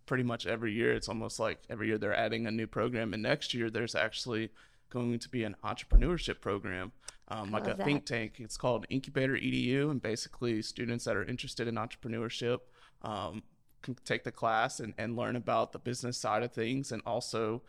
pretty 0.06 0.22
much 0.22 0.46
every 0.46 0.72
year. 0.72 0.92
It's 0.92 1.08
almost 1.08 1.38
like 1.38 1.58
every 1.68 1.88
year 1.88 1.98
they're 1.98 2.16
adding 2.16 2.46
a 2.46 2.50
new 2.50 2.66
program, 2.66 3.12
and 3.12 3.22
next 3.22 3.52
year 3.52 3.68
there's 3.68 3.94
actually 3.94 4.50
going 4.88 5.18
to 5.18 5.28
be 5.28 5.44
an 5.44 5.56
entrepreneurship 5.64 6.40
program, 6.40 6.92
um, 7.28 7.50
like 7.50 7.66
a 7.66 7.70
love 7.70 7.78
think 7.80 8.06
tank. 8.06 8.34
It's 8.38 8.56
called 8.56 8.86
Incubator 8.88 9.34
EDU, 9.34 9.90
and 9.90 10.00
basically 10.00 10.62
students 10.62 11.04
that 11.04 11.16
are 11.16 11.24
interested 11.24 11.68
in 11.68 11.74
entrepreneurship. 11.74 12.60
Um, 13.02 13.42
can 13.82 13.96
take 14.04 14.24
the 14.24 14.32
class 14.32 14.80
and, 14.80 14.94
and 14.98 15.16
learn 15.16 15.36
about 15.36 15.72
the 15.72 15.78
business 15.78 16.18
side 16.18 16.42
of 16.42 16.52
things 16.52 16.90
and 16.90 17.00
also 17.06 17.62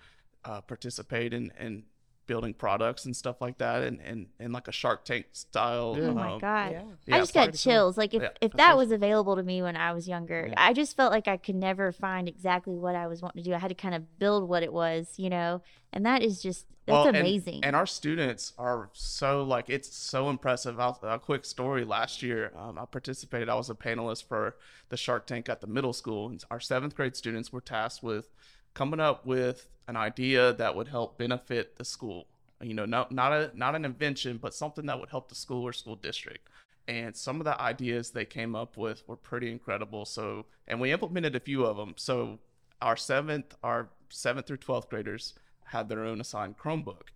uh, 0.46 0.62
participate 0.62 1.34
in, 1.34 1.52
in 1.60 1.84
building 2.28 2.54
products 2.54 3.06
and 3.06 3.16
stuff 3.16 3.42
like 3.42 3.58
that 3.58 3.82
and, 3.84 4.00
and, 4.02 4.28
and 4.40 4.54
like 4.54 4.68
a 4.68 4.72
Shark 4.72 5.06
Tank 5.06 5.28
style. 5.32 5.96
Yeah. 5.98 6.08
Oh 6.08 6.14
my 6.14 6.34
um, 6.34 6.40
god. 6.40 6.72
Yeah. 6.72 6.84
yeah, 7.06 7.16
I 7.16 7.20
just 7.20 7.34
got 7.34 7.54
chills. 7.54 7.98
Like 7.98 8.14
if, 8.14 8.22
Yeah, 8.22 8.30
if 8.42 8.54
that 8.54 8.78
was 8.78 8.92
available 8.92 9.36
to 9.38 9.44
me 9.44 9.62
when 9.62 9.76
I 9.76 9.94
was 9.94 10.08
younger, 10.08 10.48
Yeah. 10.50 10.54
I 10.58 10.74
just 10.74 10.96
felt 10.96 11.12
like 11.12 11.28
I 11.28 11.38
could 11.38 11.56
never 11.56 11.92
find 11.92 12.28
exactly 12.28 12.76
what 12.76 12.96
I 12.96 13.08
was 13.08 13.22
wanting 13.22 13.44
to 13.44 13.50
do. 13.50 13.56
I 13.56 13.60
had 13.60 13.70
to 13.70 13.76
kind 13.76 13.96
of 13.96 14.20
build 14.20 14.48
what 14.48 14.62
it 14.62 14.74
was, 14.74 15.14
you 15.18 15.30
know. 15.30 15.62
And 15.94 16.06
that 16.06 16.22
is 16.22 16.42
just 16.42 16.68
that's 16.86 16.94
Well, 16.94 17.08
and- 17.08 17.18
amazing. 17.18 17.66
And, 17.66 17.76
our 17.76 17.86
students 17.86 18.54
are 18.58 18.90
so 18.94 19.44
like 19.44 19.70
it's 19.70 19.94
so 19.96 20.30
impressive. 20.30 20.80
I'll, 20.80 20.98
a 21.04 21.20
quick 21.20 21.44
story: 21.44 21.84
last 21.84 22.24
year, 22.24 22.54
um, 22.56 22.80
I 22.80 22.86
participated. 22.86 23.50
I 23.50 23.56
was 23.56 23.70
a 23.70 23.76
panelist 23.76 24.26
for 24.26 24.56
the 24.88 24.96
Shark 24.96 25.28
Tank 25.28 25.50
at 25.50 25.60
the 25.60 25.68
middle 25.68 25.92
school, 25.92 26.30
and 26.30 26.42
our 26.50 26.62
seventh 26.62 26.96
grade 26.96 27.18
students 27.18 27.52
were 27.52 27.60
tasked 27.60 28.04
with 28.04 28.30
coming 28.78 29.00
up 29.00 29.26
with 29.26 29.68
an 29.88 29.98
idea 29.98 30.54
that 30.54 30.76
would 30.76 30.88
help 30.88 31.18
benefit 31.18 31.78
the 31.78 31.84
school. 31.84 32.28
You 32.62 32.76
know, 32.76 32.86
not 32.86 33.12
not 33.12 33.34
a 33.34 33.52
not 33.56 33.74
an 33.74 33.86
invention, 33.86 34.38
but 34.38 34.54
something 34.54 34.86
that 34.86 35.00
would 35.00 35.10
help 35.10 35.30
the 35.30 35.36
school 35.36 35.64
or 35.64 35.74
school 35.74 35.96
district. 35.96 36.48
And 36.88 37.16
some 37.16 37.42
of 37.42 37.46
the 37.46 37.60
ideas 37.60 38.12
they 38.12 38.24
came 38.24 38.56
up 38.56 38.78
with 38.78 39.04
were 39.08 39.18
pretty 39.18 39.52
incredible. 39.52 40.06
So, 40.06 40.46
and 40.68 40.80
we 40.80 40.92
implemented 40.92 41.36
a 41.36 41.40
few 41.40 41.66
of 41.66 41.76
them. 41.76 41.96
So, 41.98 42.40
our 42.82 42.96
seventh, 42.96 43.56
our 43.64 43.90
seventh 44.10 44.46
through 44.46 44.58
twelfth 44.58 44.90
graders 44.90 45.34
had 45.66 45.90
their 45.90 46.06
own 46.06 46.22
assigned 46.22 46.58
Chromebook, 46.58 47.10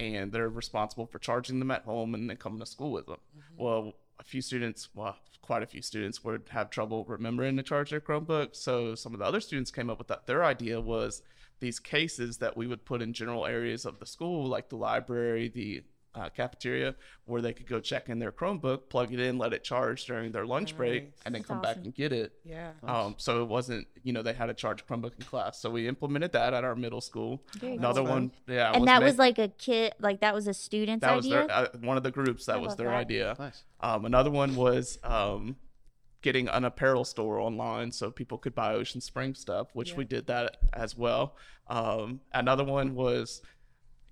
and 0.00 0.32
they're 0.32 0.48
responsible 0.48 1.06
for 1.06 1.20
charging 1.20 1.60
them 1.60 1.70
at 1.70 1.84
home 1.84 2.14
and 2.14 2.28
then 2.28 2.36
coming 2.36 2.58
to 2.58 2.66
school 2.66 2.90
with 2.90 3.06
them. 3.06 3.20
Mm-hmm. 3.38 3.62
Well, 3.62 3.92
a 4.18 4.24
few 4.24 4.42
students, 4.42 4.88
well, 4.94 5.16
quite 5.44 5.62
a 5.62 5.66
few 5.66 5.82
students 5.82 6.24
would 6.24 6.48
have 6.48 6.70
trouble 6.70 7.04
remembering 7.04 7.54
to 7.58 7.62
charge 7.62 7.90
their 7.90 8.00
Chromebook. 8.00 8.56
So 8.56 8.94
some 8.94 9.12
of 9.12 9.18
the 9.18 9.26
other 9.26 9.40
students 9.40 9.70
came 9.70 9.90
up 9.90 9.98
with 9.98 10.08
that. 10.08 10.26
Their 10.26 10.42
idea 10.42 10.80
was 10.80 11.20
these 11.60 11.78
cases 11.78 12.38
that 12.38 12.56
we 12.56 12.66
would 12.66 12.86
put 12.86 13.02
in 13.02 13.12
general 13.12 13.44
areas 13.44 13.84
of 13.84 13.98
the 13.98 14.06
school, 14.06 14.46
like 14.46 14.70
the 14.70 14.76
library, 14.76 15.48
the 15.48 15.82
uh, 16.14 16.28
cafeteria, 16.28 16.94
where 17.24 17.42
they 17.42 17.52
could 17.52 17.66
go 17.66 17.80
check 17.80 18.08
in 18.08 18.18
their 18.18 18.32
Chromebook, 18.32 18.88
plug 18.88 19.12
it 19.12 19.20
in, 19.20 19.38
let 19.38 19.52
it 19.52 19.64
charge 19.64 20.04
during 20.04 20.32
their 20.32 20.46
lunch 20.46 20.76
break, 20.76 21.12
and 21.24 21.34
then 21.34 21.42
That's 21.42 21.46
come 21.48 21.60
back 21.60 21.76
and 21.76 21.94
get 21.94 22.12
it. 22.12 22.32
Yeah. 22.44 22.70
Um, 22.82 23.14
so 23.18 23.42
it 23.42 23.48
wasn't, 23.48 23.86
you 24.02 24.12
know, 24.12 24.22
they 24.22 24.32
had 24.32 24.46
to 24.46 24.54
charge 24.54 24.86
Chromebook 24.86 25.12
in 25.18 25.24
class. 25.24 25.60
So 25.60 25.70
we 25.70 25.88
implemented 25.88 26.32
that 26.32 26.54
at 26.54 26.64
our 26.64 26.76
middle 26.76 27.00
school. 27.00 27.42
Very 27.58 27.76
Another 27.76 28.02
cool. 28.02 28.10
one, 28.10 28.32
yeah, 28.46 28.72
and 28.72 28.86
that 28.86 29.00
ma- 29.00 29.06
was 29.06 29.18
like 29.18 29.38
a 29.38 29.48
kid, 29.48 29.94
like 29.98 30.20
that 30.20 30.34
was 30.34 30.46
a 30.46 30.54
student's 30.54 31.02
that 31.02 31.16
was 31.16 31.28
their 31.28 31.50
uh, 31.50 31.68
one 31.80 31.96
of 31.96 32.02
the 32.02 32.10
groups 32.10 32.46
that 32.46 32.56
I 32.56 32.58
was 32.58 32.76
their 32.76 32.88
that. 32.88 32.96
idea. 32.96 33.36
Nice. 33.38 33.64
Um, 33.80 34.04
another 34.04 34.30
one 34.30 34.54
was 34.54 34.98
um, 35.02 35.56
getting 36.22 36.48
an 36.48 36.64
apparel 36.64 37.04
store 37.04 37.38
online 37.38 37.92
so 37.92 38.10
people 38.10 38.38
could 38.38 38.54
buy 38.54 38.72
Ocean 38.72 39.00
Spring 39.00 39.34
stuff, 39.34 39.68
which 39.74 39.94
we 39.94 40.04
did 40.04 40.26
that 40.28 40.56
as 40.72 40.96
well. 40.96 41.36
Um, 41.68 42.20
another 42.32 42.64
one 42.64 42.94
was, 42.94 43.42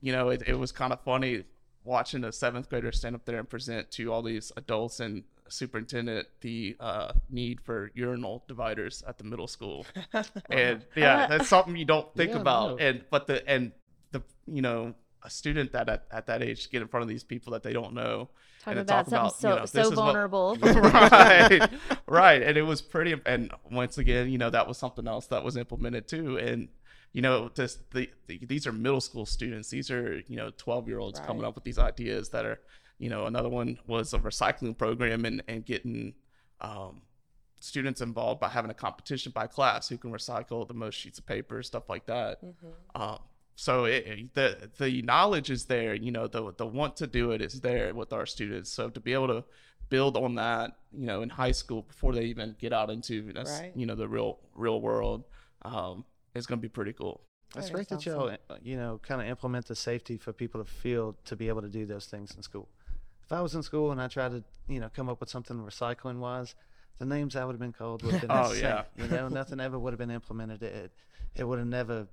you 0.00 0.12
know, 0.12 0.28
it, 0.28 0.42
it 0.46 0.54
was 0.54 0.72
kind 0.72 0.92
of 0.92 1.00
funny 1.04 1.44
watching 1.84 2.24
a 2.24 2.32
seventh 2.32 2.68
grader 2.68 2.92
stand 2.92 3.14
up 3.14 3.24
there 3.24 3.38
and 3.38 3.48
present 3.48 3.90
to 3.92 4.12
all 4.12 4.22
these 4.22 4.52
adults 4.56 5.00
and 5.00 5.24
superintendent 5.48 6.26
the 6.40 6.74
uh, 6.80 7.12
need 7.30 7.60
for 7.60 7.90
urinal 7.94 8.42
dividers 8.48 9.02
at 9.06 9.18
the 9.18 9.24
middle 9.24 9.46
school. 9.48 9.84
and 10.50 10.84
yeah, 10.96 11.26
that's 11.26 11.48
something 11.48 11.76
you 11.76 11.84
don't 11.84 12.12
think 12.14 12.30
Yeah, 12.32 12.38
about. 12.40 12.70
no. 12.70 12.76
And 12.78 13.04
but 13.10 13.26
the 13.26 13.46
and 13.48 13.72
the 14.12 14.22
you 14.46 14.62
know 14.62 14.94
a 15.24 15.30
student 15.30 15.72
that 15.72 15.88
at, 15.88 16.04
at 16.10 16.26
that 16.26 16.42
age 16.42 16.70
get 16.70 16.82
in 16.82 16.88
front 16.88 17.02
of 17.02 17.08
these 17.08 17.22
people 17.22 17.52
that 17.52 17.62
they 17.62 17.72
don't 17.72 17.94
know 17.94 18.28
Talking 18.64 18.78
and 18.80 18.88
to 18.88 18.94
about 18.94 19.08
something 19.08 19.38
so 19.38 19.48
you 19.50 19.56
know, 19.60 19.66
so 19.66 19.78
this 19.78 19.86
is 19.88 19.96
what- 19.96 20.04
vulnerable. 20.04 20.56
right 20.62 21.70
right 22.08 22.42
and 22.42 22.56
it 22.58 22.62
was 22.62 22.82
pretty 22.82 23.14
and 23.24 23.52
once 23.70 23.98
again 23.98 24.30
you 24.30 24.38
know 24.38 24.50
that 24.50 24.66
was 24.66 24.78
something 24.78 25.06
else 25.06 25.26
that 25.28 25.44
was 25.44 25.56
implemented 25.56 26.08
too 26.08 26.38
and 26.38 26.68
you 27.12 27.22
know 27.22 27.51
just 27.55 27.90
the, 27.92 28.11
the 28.27 28.38
these 28.46 28.66
are 28.66 28.72
middle 28.72 29.01
school 29.01 29.27
students. 29.27 29.70
These 29.70 29.90
are 29.90 30.22
you 30.27 30.37
know 30.37 30.51
12 30.57 30.88
year 30.88 30.98
olds 30.98 31.20
coming 31.27 31.44
up 31.44 31.55
with 31.55 31.64
these 31.64 31.79
ideas 31.79 32.31
that 32.31 32.44
are 32.44 32.61
you 32.98 33.11
know 33.11 33.27
another 33.27 33.48
one 33.48 33.79
was 33.87 34.14
a 34.14 34.18
recycling 34.18 34.77
program 34.77 35.25
and 35.25 35.42
and 35.48 35.64
getting 35.64 36.14
um 36.61 37.03
students 37.61 38.01
involved 38.01 38.40
by 38.40 38.48
having 38.48 38.70
a 38.70 38.75
competition 38.75 39.31
by 39.33 39.46
class 39.46 39.88
who 39.88 39.96
can 39.96 40.11
recycle 40.11 40.66
the 40.66 40.75
most 40.75 40.94
sheets 40.96 41.18
of 41.18 41.27
paper 41.27 41.62
stuff 41.62 41.88
like 41.88 42.07
that. 42.07 42.40
Um, 42.94 43.18
so 43.55 43.85
it, 43.85 44.33
the 44.35 44.70
the 44.79 45.03
knowledge 45.03 45.51
is 45.51 45.66
there 45.66 45.94
you 45.94 46.11
know 46.11 46.27
the 46.27 46.53
the 46.57 46.66
want 46.66 46.96
to 46.96 47.07
do 47.07 47.31
it 47.33 47.40
is 47.42 47.61
there 47.61 47.94
with 47.94 48.12
our 48.12 48.27
students. 48.27 48.70
So 48.72 48.88
to 48.90 49.01
be 49.01 49.12
able 49.12 49.29
to 49.29 49.44
build 49.90 50.16
on 50.16 50.35
that 50.37 50.72
you 50.92 51.07
know 51.07 51.20
in 51.22 51.29
high 51.29 51.53
school 51.53 51.83
before 51.83 52.14
they 52.14 52.25
even 52.25 52.57
get 52.59 52.72
out 52.72 52.88
into 52.90 53.31
Right. 53.61 53.72
you 53.77 53.85
know 53.87 53.94
the 53.94 54.09
real 54.09 54.38
real 54.55 54.81
world 54.81 55.25
um, 55.62 56.05
is 56.34 56.46
going 56.46 56.58
to 56.58 56.62
be 56.62 56.68
pretty 56.68 56.92
cool 56.92 57.20
That's 57.54 57.68
That 57.68 57.74
great 57.74 57.88
that 57.88 58.06
y'all, 58.06 58.30
uh, 58.30 58.56
you 58.62 58.76
know, 58.76 58.98
kind 59.02 59.20
of 59.20 59.26
implement 59.26 59.66
the 59.66 59.74
safety 59.74 60.16
for 60.16 60.32
people 60.32 60.62
to 60.64 60.70
feel 60.70 61.16
to 61.24 61.36
be 61.36 61.48
able 61.48 61.62
to 61.62 61.68
do 61.68 61.84
those 61.86 62.06
things 62.06 62.34
in 62.36 62.42
school. 62.42 62.68
If 63.24 63.32
I 63.32 63.40
was 63.40 63.54
in 63.54 63.62
school 63.62 63.90
and 63.92 64.00
I 64.00 64.08
tried 64.08 64.30
to, 64.32 64.44
you 64.68 64.80
know, 64.80 64.90
come 64.94 65.08
up 65.08 65.20
with 65.20 65.28
something 65.28 65.56
recycling 65.58 66.18
wise, 66.18 66.54
the 66.98 67.04
names 67.04 67.36
I 67.36 67.44
would 67.44 67.52
have 67.52 67.60
been 67.60 67.72
called 67.72 68.02
would 68.02 68.12
have 68.12 68.20
been 68.22 68.30
Oh, 68.32 68.52
yeah. 68.52 68.84
You 68.96 69.06
know, 69.08 69.28
nothing 69.40 69.60
ever 69.60 69.78
would 69.78 69.92
have 69.92 69.98
been 69.98 70.10
implemented. 70.10 70.62
It 70.62 70.92
it 71.34 71.44
would 71.44 71.58
have 71.58 71.68
never, 71.68 72.08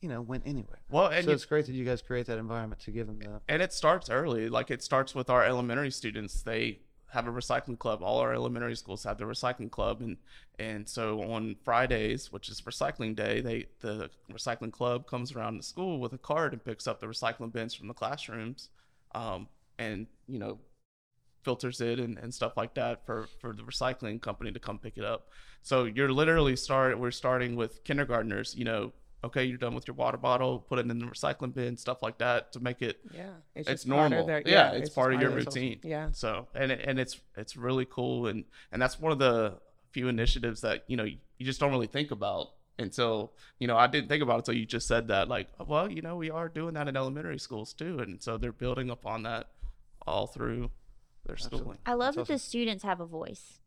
you 0.00 0.08
know, 0.08 0.20
went 0.20 0.44
anywhere. 0.46 0.78
well 0.90 1.08
and 1.08 1.24
so 1.24 1.30
you, 1.30 1.34
it's 1.34 1.44
great 1.44 1.66
that 1.66 1.72
you 1.72 1.84
guys 1.84 2.02
create 2.02 2.26
that 2.26 2.38
environment 2.38 2.80
to 2.82 2.90
give 2.90 3.06
them 3.06 3.18
the. 3.18 3.40
and 3.48 3.62
it 3.62 3.72
starts 3.72 4.08
early 4.10 4.48
like 4.48 4.70
it 4.70 4.82
starts 4.82 5.14
with 5.14 5.28
our 5.30 5.42
elementary 5.44 5.90
students 5.90 6.42
they 6.42 6.78
have 7.08 7.26
a 7.26 7.30
recycling 7.30 7.78
club. 7.78 8.02
All 8.02 8.18
our 8.18 8.34
elementary 8.34 8.76
schools 8.76 9.04
have 9.04 9.18
the 9.18 9.24
recycling 9.24 9.70
club. 9.70 10.00
And 10.00 10.16
and 10.58 10.88
so 10.88 11.20
on 11.22 11.54
fridays 11.64 12.32
which 12.32 12.48
is 12.48 12.62
recycling 12.62 13.14
day 13.14 13.42
they 13.42 13.66
the 13.80 14.08
recycling 14.32 14.72
club 14.72 15.06
comes 15.06 15.32
around 15.32 15.58
the 15.58 15.62
school 15.62 16.00
with 16.00 16.14
a 16.14 16.18
cart 16.18 16.54
and 16.54 16.64
picks 16.64 16.86
up 16.86 16.98
the 16.98 17.06
recycling 17.06 17.52
bins 17.52 17.74
from 17.74 17.88
the 17.88 17.92
classrooms 17.92 18.70
um, 19.14 19.48
and 19.78 20.06
you 20.26 20.38
know 20.38 20.58
filters 21.42 21.80
it 21.80 22.00
and, 22.00 22.18
and 22.18 22.34
stuff 22.34 22.56
like 22.56 22.74
that 22.74 23.06
for 23.06 23.28
for 23.40 23.52
the 23.52 23.62
recycling 23.62 24.20
company 24.20 24.50
to 24.50 24.58
come 24.58 24.78
pick 24.78 24.98
it 24.98 25.04
up. 25.04 25.28
So 25.62 25.84
you're 25.84 26.10
literally 26.10 26.56
start 26.56 26.98
we're 26.98 27.12
starting 27.12 27.54
with 27.54 27.84
kindergartners 27.84 28.54
you 28.56 28.64
know 28.64 28.92
okay 29.24 29.44
you're 29.44 29.56
done 29.58 29.74
with 29.74 29.86
your 29.88 29.94
water 29.94 30.16
bottle 30.18 30.58
put 30.60 30.78
it 30.78 30.82
in 30.88 30.98
the 30.98 31.06
recycling 31.06 31.52
bin 31.54 31.76
stuff 31.76 32.02
like 32.02 32.18
that 32.18 32.52
to 32.52 32.60
make 32.60 32.82
it 32.82 33.00
Yeah. 33.14 33.30
it's, 33.54 33.68
just 33.68 33.88
part 33.88 34.06
of 34.06 34.10
normal. 34.12 34.26
their- 34.26 34.42
yeah, 34.46 34.72
it's, 34.72 34.86
just 34.88 34.94
part 34.94 35.14
of 35.14 35.20
your 35.20 35.30
their- 35.30 35.38
routine. 35.40 35.80
Yeah. 35.82 36.10
So 36.12 36.48
and 36.54 36.70
it, 36.72 36.84
and 36.86 37.00
it's 37.00 37.20
it's 37.36 37.56
really 37.56 37.86
cool 37.86 38.26
and 38.26 38.44
and 38.70 38.80
that's 38.80 39.00
one 39.00 39.12
of 39.12 39.18
the 39.18 39.58
few 39.90 40.08
initiatives 40.08 40.60
that 40.60 40.84
you 40.86 40.96
know 40.96 41.04
you, 41.04 41.16
you 41.38 41.46
just 41.46 41.58
don't 41.60 41.70
really 41.70 41.86
think 41.86 42.10
about 42.10 42.48
until 42.78 43.32
you 43.58 43.66
know 43.66 43.76
I 43.76 43.86
didn't 43.86 44.08
think 44.08 44.22
about 44.22 44.34
it 44.34 44.38
until 44.40 44.54
you 44.54 44.66
just 44.66 44.86
said 44.86 45.08
that 45.08 45.28
like 45.28 45.48
oh, 45.58 45.64
well 45.66 45.90
you 45.90 46.02
know 46.02 46.16
we 46.16 46.30
are 46.30 46.48
doing 46.48 46.74
that 46.74 46.86
in 46.88 46.96
elementary 46.96 47.38
schools 47.38 47.72
too 47.72 47.98
and 48.00 48.22
so 48.22 48.36
they're 48.36 48.52
building 48.52 48.90
upon 48.90 49.22
that 49.22 49.48
all 50.06 50.26
through 50.26 50.70
their 51.24 51.36
schooling. 51.38 51.78
I 51.86 51.94
love 51.94 52.14
That's 52.14 52.28
that 52.28 52.34
the 52.34 52.38
students 52.38 52.84
have 52.84 53.00
a 53.00 53.06
voice. 53.06 53.58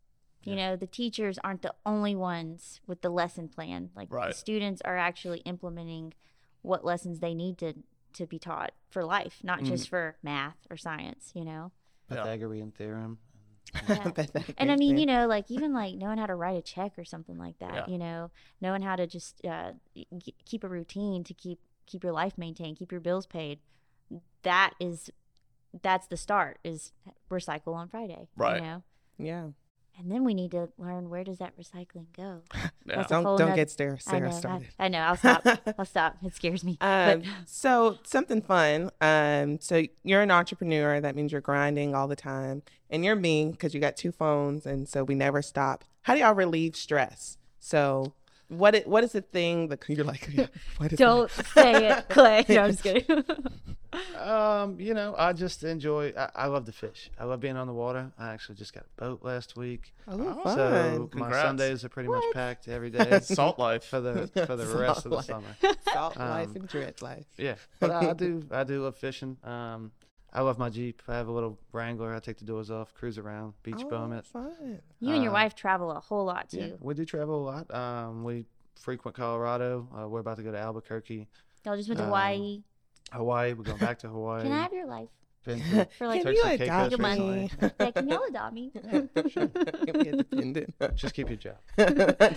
You 0.43 0.55
know, 0.55 0.75
the 0.75 0.87
teachers 0.87 1.37
aren't 1.43 1.61
the 1.61 1.73
only 1.85 2.15
ones 2.15 2.81
with 2.87 3.01
the 3.01 3.09
lesson 3.09 3.49
plan. 3.49 3.91
Like 3.95 4.11
Right. 4.11 4.29
the 4.29 4.33
students 4.33 4.81
are 4.83 4.97
actually 4.97 5.39
implementing 5.39 6.13
what 6.61 6.83
lessons 6.83 7.19
they 7.19 7.33
need 7.33 7.57
to 7.59 7.73
to 8.13 8.25
be 8.25 8.39
taught 8.39 8.71
for 8.89 9.03
life, 9.05 9.39
not 9.43 9.59
Mm-hmm. 9.59 9.67
just 9.67 9.89
for 9.89 10.17
math 10.23 10.57
or 10.69 10.77
science, 10.77 11.31
you 11.35 11.45
know. 11.45 11.71
Yeah. 12.09 12.17
Pythagorean 12.23 12.71
theorem. 12.71 13.19
Yeah. 13.87 14.09
That- 14.15 14.33
that 14.33 14.53
And 14.57 14.71
I 14.71 14.75
mean, 14.77 14.97
you 14.97 15.05
know, 15.05 15.27
like 15.27 15.51
even 15.51 15.73
like 15.73 15.93
knowing 15.95 16.17
how 16.17 16.25
to 16.25 16.33
write 16.35 16.57
a 16.57 16.61
check 16.63 16.97
or 16.97 17.05
something 17.05 17.37
like 17.37 17.59
that, 17.59 17.73
Yeah. 17.75 17.85
you 17.87 17.99
know, 17.99 18.31
knowing 18.61 18.81
how 18.81 18.95
to 18.95 19.05
just 19.05 19.45
uh, 19.45 19.73
y- 19.95 20.05
keep 20.45 20.63
a 20.63 20.67
routine 20.67 21.23
to 21.25 21.33
keep 21.35 21.59
keep 21.85 22.03
your 22.03 22.13
life 22.13 22.35
maintained, 22.37 22.77
keep 22.77 22.91
your 22.91 23.01
bills 23.01 23.27
paid. 23.27 23.59
That 24.43 24.73
is 24.79 25.11
that's 25.83 26.07
the 26.07 26.17
start 26.17 26.57
is 26.63 26.93
recycle 27.29 27.75
on 27.75 27.87
Friday, 27.89 28.27
Right. 28.35 28.55
You 28.55 28.61
know, 28.67 28.83
Yeah. 29.19 29.47
And 29.99 30.11
then 30.11 30.23
we 30.23 30.33
need 30.33 30.51
to 30.51 30.69
learn 30.77 31.09
where 31.09 31.23
does 31.23 31.37
that 31.39 31.57
recycling 31.57 32.05
go. 32.15 32.41
Yeah. 32.85 33.03
Don't 33.07 33.37
don't 33.37 33.55
get 33.55 33.69
Sarah, 33.69 33.99
I 34.07 34.17
know, 34.17 34.27
I, 34.27 34.31
started. 34.31 34.67
I 34.79 34.87
know. 34.87 34.99
I'll 34.99 35.15
stop. 35.15 35.45
I'll 35.77 35.85
stop. 35.85 36.17
It 36.23 36.33
scares 36.33 36.63
me. 36.63 36.75
Um, 36.81 37.21
so 37.45 37.99
something 38.03 38.41
fun. 38.41 38.89
Um, 38.99 39.59
so 39.59 39.83
you're 40.03 40.23
an 40.23 40.31
entrepreneur. 40.31 40.99
That 40.99 41.15
means 41.15 41.31
you're 41.31 41.39
grinding 41.39 41.93
all 41.93 42.07
the 42.07 42.15
time, 42.15 42.63
and 42.89 43.05
you're 43.05 43.15
me 43.15 43.51
because 43.51 43.75
you 43.75 43.79
got 43.79 43.95
two 43.95 44.11
phones, 44.11 44.65
and 44.65 44.89
so 44.89 45.03
we 45.03 45.13
never 45.13 45.43
stop. 45.43 45.85
How 46.01 46.15
do 46.15 46.21
y'all 46.21 46.33
relieve 46.33 46.75
stress? 46.75 47.37
So 47.59 48.13
what? 48.49 48.75
It, 48.75 48.87
what 48.87 49.03
is 49.03 49.13
the 49.13 49.21
thing 49.21 49.69
that 49.69 49.83
you're 49.87 50.03
like? 50.03 50.27
yeah, 50.31 50.47
what 50.77 50.91
is 50.91 50.99
don't 50.99 51.31
say 51.31 51.89
it, 51.89 52.09
Clay. 52.09 52.45
No, 52.49 52.61
I'm 52.63 52.71
just 52.71 52.83
kidding. 52.83 53.23
Um, 54.19 54.79
you 54.79 54.93
know, 54.93 55.15
I 55.17 55.33
just 55.33 55.63
enjoy. 55.63 56.13
I, 56.15 56.29
I 56.35 56.45
love 56.47 56.65
to 56.65 56.71
fish. 56.71 57.09
I 57.19 57.23
love 57.23 57.39
being 57.39 57.57
on 57.57 57.65
the 57.65 57.73
water. 57.73 58.11
I 58.19 58.29
actually 58.33 58.55
just 58.55 58.71
got 58.73 58.83
a 58.83 59.01
boat 59.01 59.19
last 59.23 59.57
week, 59.57 59.93
Oh, 60.07 60.41
fun. 60.43 60.55
so 60.55 61.09
my 61.13 61.31
Sundays 61.31 61.83
are 61.83 61.89
pretty 61.89 62.09
much 62.09 62.23
packed 62.33 62.67
every 62.67 62.91
day 62.91 63.19
Salt 63.21 63.57
life. 63.57 63.83
for 63.83 63.99
the 63.99 64.27
for 64.45 64.55
the 64.55 64.65
Salt 64.67 64.79
rest 64.79 65.05
of 65.05 65.11
the 65.11 65.21
summer. 65.21 65.47
Salt 65.91 66.17
life 66.17 66.49
Um, 66.49 66.55
and 66.57 66.67
dread 66.67 67.01
life. 67.01 67.25
Yeah, 67.37 67.55
but 67.79 67.89
I, 67.89 68.11
I 68.11 68.13
do 68.13 68.43
I 68.51 68.63
do 68.63 68.83
love 68.83 68.95
fishing. 68.97 69.37
Um, 69.43 69.91
I 70.31 70.41
love 70.41 70.57
my 70.59 70.69
Jeep. 70.69 71.01
I 71.07 71.15
have 71.15 71.27
a 71.27 71.31
little 71.31 71.57
Wrangler. 71.71 72.13
I 72.15 72.19
take 72.19 72.37
the 72.37 72.45
doors 72.45 72.69
off, 72.69 72.93
cruise 72.93 73.17
around, 73.17 73.53
beach 73.63 73.83
bum 73.89 74.11
Oh, 74.13 74.17
it. 74.17 74.25
fun. 74.25 74.79
You 74.99 75.13
and 75.13 75.23
your 75.23 75.31
Uh, 75.31 75.33
wife 75.35 75.55
travel 75.55 75.91
a 75.91 75.99
whole 75.99 76.25
lot 76.25 76.49
too. 76.49 76.59
Yeah, 76.59 76.67
we 76.79 76.93
do 76.93 77.03
travel 77.05 77.41
a 77.41 77.45
lot. 77.45 77.73
Um, 77.73 78.23
we 78.23 78.45
frequent 78.75 79.15
Colorado. 79.17 79.87
Uh, 79.97 80.07
we're 80.07 80.19
about 80.19 80.37
to 80.37 80.43
go 80.43 80.51
to 80.51 80.57
Albuquerque, 80.59 81.27
Y'all 81.65 81.75
just 81.75 81.89
went 81.89 81.97
to 81.97 82.03
Um, 82.03 82.09
Hawaii. 82.09 82.63
Hawaii. 83.11 83.53
We're 83.53 83.63
going 83.65 83.79
back 83.79 83.99
to 83.99 84.07
Hawaii. 84.07 84.43
Can 84.43 84.51
I 84.53 84.61
have 84.61 84.71
your 84.71 84.85
life 84.85 85.09
Been 85.43 85.59
to 85.71 85.85
for 85.97 86.07
like 86.07 86.21
Can 86.23 86.33
Turks 86.33 86.37
you 86.37 86.51
and 86.51 86.61
adopt 86.61 86.91
Caicos 86.91 86.99
me? 86.99 87.09
recently. 87.49 87.71
yeah, 87.79 87.91
can 87.91 88.07
y'all 88.07 88.23
adopt 88.23 88.53
me? 88.53 88.71
Be 89.93 90.09
independent. 90.09 90.73
Just 90.95 91.13
keep 91.15 91.27
your 91.29 91.37
job. 91.37 91.57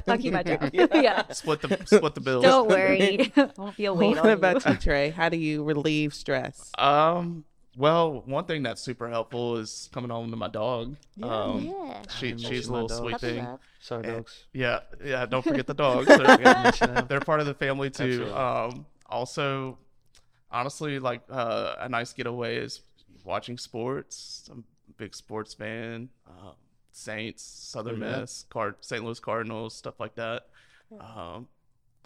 I'll 0.09 0.19
keep 0.19 0.33
my 0.33 0.43
job. 0.43 0.71
yeah. 0.73 1.31
Split 1.33 1.61
the 1.63 1.79
split 1.85 2.15
the 2.15 2.21
bills. 2.21 2.43
Don't 2.45 2.69
worry. 2.69 3.33
Won't 3.57 3.77
be 3.77 3.85
a 3.85 3.93
weight 3.95 4.17
What 4.17 4.19
on 4.27 4.31
about 4.31 4.65
you. 4.65 4.73
you, 4.73 4.79
Trey? 4.79 5.11
How 5.11 5.29
do 5.29 5.37
you 5.37 5.63
relieve 5.63 6.15
stress? 6.15 6.71
Um. 6.79 7.45
Well, 7.77 8.23
one 8.27 8.45
thing 8.45 8.63
that's 8.63 8.83
super 8.83 9.09
helpful 9.09 9.57
is 9.57 9.89
coming 9.95 10.11
home 10.11 10.31
to 10.31 10.37
my 10.37 10.49
dog. 10.49 10.97
Yeah. 11.17 11.27
Um, 11.27 11.61
yeah. 11.65 12.03
she 12.19 12.37
she's 12.37 12.69
a 12.69 12.73
little 12.73 12.89
dog. 12.89 12.99
sweet 13.01 13.21
thing. 13.21 13.45
love. 13.45 13.61
Sorry, 13.81 14.05
And- 14.05 14.17
dogs. 14.17 14.45
Yeah, 14.53 14.81
yeah. 15.05 15.25
Don't 15.27 15.43
forget 15.43 15.67
the 15.67 15.75
dogs. 15.75 16.07
They're, 16.81 17.03
they're 17.09 17.21
part 17.21 17.41
of 17.41 17.47
the 17.47 17.55
family 17.55 17.91
too. 17.91 18.31
Um. 18.35 18.87
Also, 19.07 19.79
honestly, 20.51 20.99
like 20.99 21.23
uh, 21.31 21.75
a 21.81 21.89
nice 21.89 22.13
getaway 22.13 22.57
is 22.57 22.81
watching 23.25 23.57
sports. 23.59 24.49
I'm 24.51 24.65
a 24.89 24.93
big 24.99 25.15
sports 25.15 25.55
fan. 25.55 26.09
Um, 26.27 26.53
Saints, 26.93 27.43
Southern 27.43 28.03
Oh, 28.03 28.07
yeah. 28.07 28.21
Miss, 28.21 28.45
Card, 28.51 28.75
St. 28.81 29.03
Louis 29.05 29.19
Cardinals, 29.21 29.75
stuff 29.75 29.99
like 29.99 30.15
that. 30.17 30.47
Um, 31.01 31.49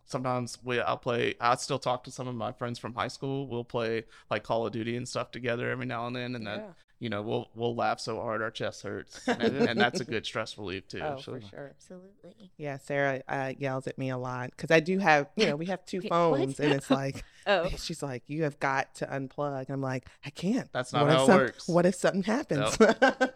sometimes 0.07 0.59
we 0.65 0.81
I'll 0.81 0.97
play. 0.97 1.35
I 1.41 1.55
still 1.57 1.79
talk 1.79 2.05
to 2.05 2.11
some 2.11 2.29
of 2.29 2.35
my 2.35 2.53
friends 2.53 2.79
from 2.79 2.95
high 2.95 3.09
school. 3.09 3.49
We'll 3.49 3.65
play 3.65 4.05
like 4.31 4.45
Call 4.45 4.67
of 4.67 4.73
Duty 4.73 4.97
and 4.97 5.09
stuff 5.09 5.31
together 5.31 5.71
every 5.71 5.87
now 5.87 6.07
and 6.07 6.17
then, 6.17 6.35
and 6.35 6.47
Yeah. 6.47 6.57
that 6.59 6.75
you 6.99 7.09
know 7.11 7.23
we'll 7.23 7.51
we'll 7.55 7.75
laugh 7.77 8.01
so 8.01 8.17
hard 8.21 8.43
our 8.43 8.51
chest 8.51 8.83
hurts, 8.83 9.29
and, 9.39 9.57
and 9.57 9.81
that's 9.81 10.01
a 10.01 10.05
good 10.05 10.25
stress 10.27 10.57
relief 10.59 10.89
too. 10.89 11.01
Oh, 11.03 11.23
for 11.23 11.41
absolutely. 11.41 11.49
sure. 11.51 11.71
Absolutely. 11.75 12.51
Yeah, 12.57 12.79
Sarah 12.79 13.23
uh, 13.29 13.53
yells 13.59 13.87
at 13.87 13.99
me 13.99 14.11
a 14.11 14.17
lot 14.19 14.51
because 14.51 14.71
I 14.71 14.81
do 14.81 14.99
have, 14.99 15.29
you 15.37 15.47
know, 15.47 15.57
we 15.57 15.67
have 15.67 15.85
two 15.85 16.01
phones, 16.01 16.59
and 16.59 16.73
it's 16.73 16.91
like, 16.91 17.25
Oh. 17.47 17.69
she's 17.79 18.03
like, 18.03 18.25
you 18.27 18.43
have 18.45 18.59
got 18.59 18.95
to 18.97 19.07
unplug. 19.07 19.71
I'm 19.71 19.81
like, 19.81 20.07
I 20.25 20.31
can't. 20.31 20.69
That's 20.73 20.93
not 20.93 21.07
what 21.07 21.11
how 21.13 21.17
if 21.17 21.23
it 21.23 21.27
some- 21.27 21.37
works. 21.39 21.69
What 21.69 21.87
if 21.87 21.95
something 21.95 22.23
happens? 22.25 22.77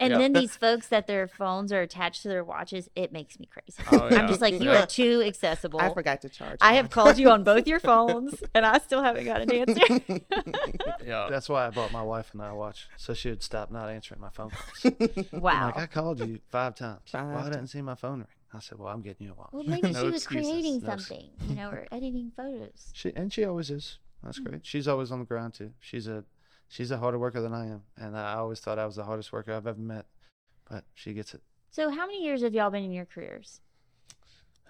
And 0.00 0.12
Yeah. 0.12 0.18
then 0.18 0.32
these 0.32 0.56
folks 0.64 0.88
that 0.88 1.06
their 1.06 1.28
phones 1.28 1.72
are 1.72 1.82
attached 1.82 2.22
to 2.22 2.28
their 2.28 2.42
watches, 2.44 2.88
it 2.96 3.12
makes 3.12 3.38
me 3.38 3.46
crazy. 3.46 3.82
Oh, 3.92 4.08
yeah. 4.10 4.20
I'm 4.20 4.28
just 4.28 4.40
like, 4.40 4.54
you 4.60 4.70
Yeah. 4.70 4.82
are 4.82 4.86
too 4.86 5.22
accessible. 5.24 5.80
I 5.80 5.92
forgot 5.92 6.22
to 6.22 6.28
charge. 6.28 6.58
I 6.60 6.74
have 6.74 6.90
called 6.90 7.18
you 7.18 7.30
on 7.30 7.44
both 7.44 7.66
your 7.68 7.80
phones, 7.80 8.42
and 8.54 8.64
I 8.66 8.78
still 8.78 9.02
haven't 9.02 9.24
got 9.24 9.42
an 9.42 9.52
answer. 9.52 10.20
Yeah. 11.04 11.28
That's 11.30 11.48
why 11.48 11.66
I 11.66 11.70
bought 11.70 11.92
my 11.92 12.02
wife 12.02 12.32
an 12.34 12.40
iWatch, 12.40 12.84
so 12.96 13.14
she 13.14 13.28
would 13.30 13.42
stop 13.42 13.70
not 13.70 13.88
answering 13.88 14.20
my 14.20 14.30
phone 14.30 14.50
calls. 14.50 15.26
I'm 15.32 15.40
wow. 15.40 15.66
Like 15.66 15.76
I 15.78 15.86
called 15.86 16.20
you 16.20 16.40
five 16.50 16.74
times. 16.74 17.00
Why 17.10 17.20
Five 17.20 17.46
I 17.46 17.50
didn't 17.50 17.68
see 17.68 17.82
my 17.82 17.94
phone 17.94 18.18
ring? 18.20 18.26
I 18.52 18.60
said, 18.60 18.78
"Well, 18.78 18.88
I'm 18.92 19.02
getting 19.02 19.26
you 19.26 19.32
a 19.32 19.36
watch." 19.36 19.50
Well, 19.52 19.62
maybe 19.66 19.92
No 19.92 20.00
she 20.04 20.06
was 20.10 20.22
excuses. 20.22 20.50
creating 20.50 20.80
No. 20.82 20.88
something, 20.96 21.30
you 21.48 21.54
know, 21.54 21.70
or 21.70 21.86
editing 21.92 22.32
photos. 22.36 22.90
She 22.92 23.12
and 23.14 23.32
she 23.32 23.44
always 23.44 23.70
is. 23.70 23.98
That's 24.22 24.38
Mm. 24.40 24.44
great. 24.44 24.66
She's 24.66 24.86
always 24.88 25.10
on 25.12 25.18
the 25.20 25.24
ground 25.24 25.54
too. 25.54 25.72
She's 25.80 26.06
a 26.06 26.24
she's 26.68 26.90
a 26.90 26.98
harder 26.98 27.18
worker 27.18 27.40
than 27.40 27.52
I 27.54 27.66
am, 27.66 27.82
and 27.96 28.16
I 28.16 28.34
always 28.34 28.60
thought 28.60 28.78
I 28.78 28.86
was 28.86 28.96
the 28.96 29.04
hardest 29.04 29.32
worker 29.32 29.52
I've 29.52 29.66
ever 29.66 29.80
met. 29.80 30.06
But 30.68 30.84
she 30.94 31.12
gets 31.14 31.34
it. 31.34 31.42
So, 31.70 31.90
how 31.90 32.06
many 32.06 32.24
years 32.24 32.42
have 32.42 32.54
y'all 32.54 32.70
been 32.70 32.84
in 32.84 32.92
your 32.92 33.06
careers? 33.06 33.60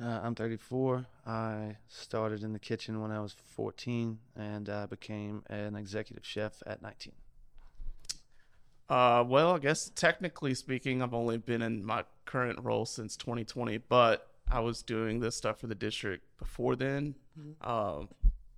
Uh, 0.00 0.20
I'm 0.22 0.34
34. 0.34 1.04
I 1.26 1.76
started 1.88 2.42
in 2.42 2.54
the 2.54 2.58
kitchen 2.58 3.02
when 3.02 3.10
I 3.10 3.20
was 3.20 3.32
14, 3.34 4.18
and 4.34 4.68
I 4.70 4.86
became 4.86 5.42
an 5.50 5.76
executive 5.76 6.24
chef 6.24 6.62
at 6.66 6.80
19. 6.80 7.12
Uh, 8.90 9.24
well, 9.26 9.54
I 9.54 9.58
guess 9.58 9.90
technically 9.94 10.52
speaking, 10.54 11.00
I've 11.00 11.14
only 11.14 11.38
been 11.38 11.62
in 11.62 11.84
my 11.84 12.04
current 12.24 12.58
role 12.62 12.84
since 12.84 13.16
2020, 13.16 13.78
but 13.78 14.26
I 14.50 14.60
was 14.60 14.82
doing 14.82 15.20
this 15.20 15.36
stuff 15.36 15.60
for 15.60 15.68
the 15.68 15.74
district 15.76 16.24
before 16.38 16.74
then. 16.74 17.14
Um, 17.62 18.08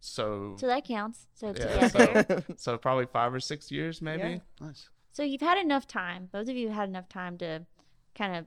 so, 0.01 0.57
So 0.59 0.67
that 0.67 0.85
counts. 0.85 1.27
So 1.35 1.49
yeah, 1.49 1.89
together. 1.89 2.45
so, 2.49 2.55
so 2.57 2.79
probably 2.79 3.07
five 3.07 3.33
or 3.35 3.41
six 3.41 3.71
years, 3.71 4.01
maybe. 4.01 4.23
Yeah. 4.23 4.39
Nice. 4.67 4.89
So 5.13 5.23
you've 5.23 5.43
had 5.43 5.59
enough 5.59 5.87
time. 5.87 6.31
Both 6.33 6.49
of 6.49 6.57
you 6.57 6.71
had 6.71 6.89
enough 6.89 7.09
time 7.09 7.37
to 7.39 7.67
kind 8.15 8.35
of 8.35 8.47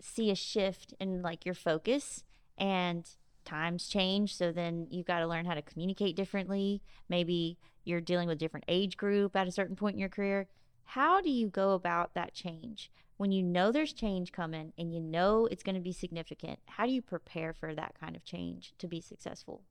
see 0.00 0.30
a 0.30 0.34
shift 0.34 0.92
in 0.98 1.22
like 1.22 1.46
your 1.46 1.54
focus 1.54 2.24
and 2.58 3.08
times 3.44 3.86
change. 3.86 4.36
So 4.36 4.50
then 4.50 4.88
you've 4.90 5.06
got 5.06 5.20
to 5.20 5.26
learn 5.28 5.46
how 5.46 5.54
to 5.54 5.62
communicate 5.62 6.16
differently. 6.16 6.82
Maybe 7.08 7.58
you're 7.84 8.00
dealing 8.00 8.28
with 8.28 8.36
a 8.36 8.38
different 8.38 8.64
age 8.68 8.96
group 8.96 9.36
at 9.36 9.46
a 9.46 9.52
certain 9.52 9.76
point 9.76 9.94
in 9.94 10.00
your 10.00 10.08
career. 10.08 10.48
How 10.94 11.22
do 11.22 11.30
you 11.30 11.48
go 11.48 11.72
about 11.72 12.12
that 12.12 12.34
change? 12.34 12.90
When 13.16 13.32
you 13.32 13.42
know 13.42 13.72
there's 13.72 13.94
change 13.94 14.30
coming 14.30 14.74
and 14.76 14.92
you 14.92 15.00
know 15.00 15.46
it's 15.46 15.62
going 15.62 15.74
to 15.74 15.80
be 15.80 15.92
significant, 15.92 16.58
how 16.66 16.84
do 16.84 16.92
you 16.92 17.00
prepare 17.00 17.54
for 17.54 17.74
that 17.74 17.94
kind 17.98 18.14
of 18.14 18.26
change 18.26 18.74
to 18.76 18.86
be 18.86 19.00
successful? 19.00 19.62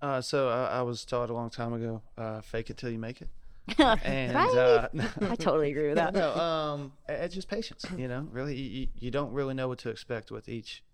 Uh, 0.00 0.20
so 0.20 0.48
I, 0.48 0.78
I 0.78 0.82
was 0.82 1.04
taught 1.04 1.28
a 1.30 1.34
long 1.34 1.50
time 1.50 1.72
ago, 1.72 2.02
uh, 2.16 2.40
fake 2.40 2.70
it 2.70 2.76
till 2.76 2.90
you 2.90 3.00
make 3.00 3.20
it. 3.20 3.28
And 4.04 4.32
right? 4.32 4.54
uh, 4.54 4.88
I 5.22 5.34
totally 5.34 5.72
agree 5.72 5.88
with 5.88 5.96
that. 5.96 6.14
no, 6.14 6.32
um, 6.36 6.92
it's 7.08 7.34
just 7.34 7.48
patience. 7.48 7.84
You 7.96 8.06
know, 8.06 8.28
really, 8.30 8.54
you, 8.54 8.86
you- 8.96 9.10
don't 9.10 9.32
really 9.32 9.54
know 9.54 9.66
what 9.66 9.78
to 9.80 9.90
expect 9.90 10.30
with 10.30 10.48
each, 10.48 10.84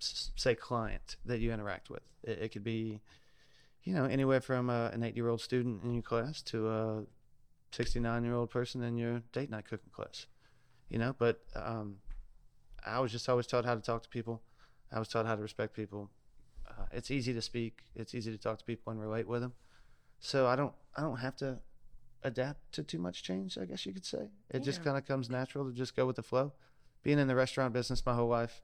say, 0.00 0.56
client 0.56 1.14
that 1.24 1.38
you 1.38 1.52
interact 1.52 1.88
with. 1.88 2.02
It, 2.24 2.38
it 2.42 2.48
could 2.52 2.64
be, 2.64 3.00
you 3.84 3.94
know, 3.94 4.06
anywhere 4.06 4.40
from 4.40 4.70
uh, 4.70 4.88
an 4.88 5.04
eight-year-old 5.04 5.40
student 5.40 5.84
in 5.84 5.94
your 5.94 6.02
class 6.02 6.42
to 6.42 6.68
a 6.68 7.02
sixty-nine-year-old 7.72 8.50
person 8.50 8.82
in 8.82 8.96
your 8.96 9.22
date 9.32 9.50
night 9.50 9.64
cooking 9.64 9.90
class. 9.92 10.26
You 10.88 10.98
know, 10.98 11.14
but 11.18 11.40
um, 11.54 11.96
I 12.84 12.98
was 13.00 13.12
just 13.12 13.28
always 13.28 13.46
taught 13.46 13.64
how 13.64 13.74
to 13.74 13.80
talk 13.80 14.02
to 14.02 14.08
people. 14.08 14.42
I 14.92 14.98
was 14.98 15.08
taught 15.08 15.26
how 15.26 15.36
to 15.36 15.42
respect 15.42 15.74
people. 15.74 16.10
Uh, 16.68 16.86
it's 16.92 17.10
easy 17.10 17.32
to 17.32 17.42
speak. 17.42 17.82
It's 17.94 18.14
easy 18.14 18.30
to 18.32 18.38
talk 18.38 18.58
to 18.58 18.64
people 18.64 18.90
and 18.90 19.00
relate 19.00 19.28
with 19.28 19.40
them. 19.40 19.52
So 20.18 20.46
I 20.46 20.56
don't, 20.56 20.72
I 20.96 21.02
don't 21.02 21.18
have 21.18 21.36
to 21.36 21.58
adapt 22.22 22.72
to 22.72 22.82
too 22.82 22.98
much 22.98 23.22
change, 23.22 23.56
I 23.56 23.64
guess 23.64 23.86
you 23.86 23.92
could 23.92 24.04
say. 24.04 24.28
It 24.50 24.60
just 24.60 24.82
kind 24.82 24.96
of 24.96 25.06
comes 25.06 25.30
natural 25.30 25.64
to 25.64 25.72
just 25.72 25.96
go 25.96 26.06
with 26.06 26.16
the 26.16 26.22
flow. 26.22 26.52
Being 27.02 27.18
in 27.18 27.28
the 27.28 27.34
restaurant 27.34 27.72
business 27.72 28.04
my 28.04 28.14
whole 28.14 28.28
life, 28.28 28.62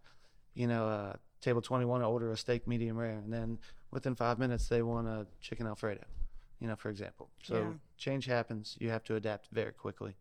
you 0.54 0.66
know, 0.66 0.88
uh, 0.88 1.12
table 1.40 1.62
21, 1.62 2.02
order 2.02 2.30
a 2.32 2.36
steak 2.36 2.66
medium 2.66 2.96
rare, 2.96 3.18
and 3.18 3.32
then 3.32 3.58
within 3.90 4.14
five 4.14 4.38
minutes, 4.38 4.68
they 4.68 4.82
want 4.82 5.06
a 5.06 5.26
chicken 5.40 5.66
Alfredo, 5.66 6.04
you 6.60 6.68
know, 6.68 6.76
for 6.76 6.90
example. 6.90 7.30
So 7.42 7.54
Yeah. 7.54 7.72
Change 7.96 8.26
happens. 8.26 8.76
You 8.80 8.90
have 8.90 9.04
to 9.04 9.16
adapt 9.16 9.48
very 9.52 9.72
quickly, 9.72 10.16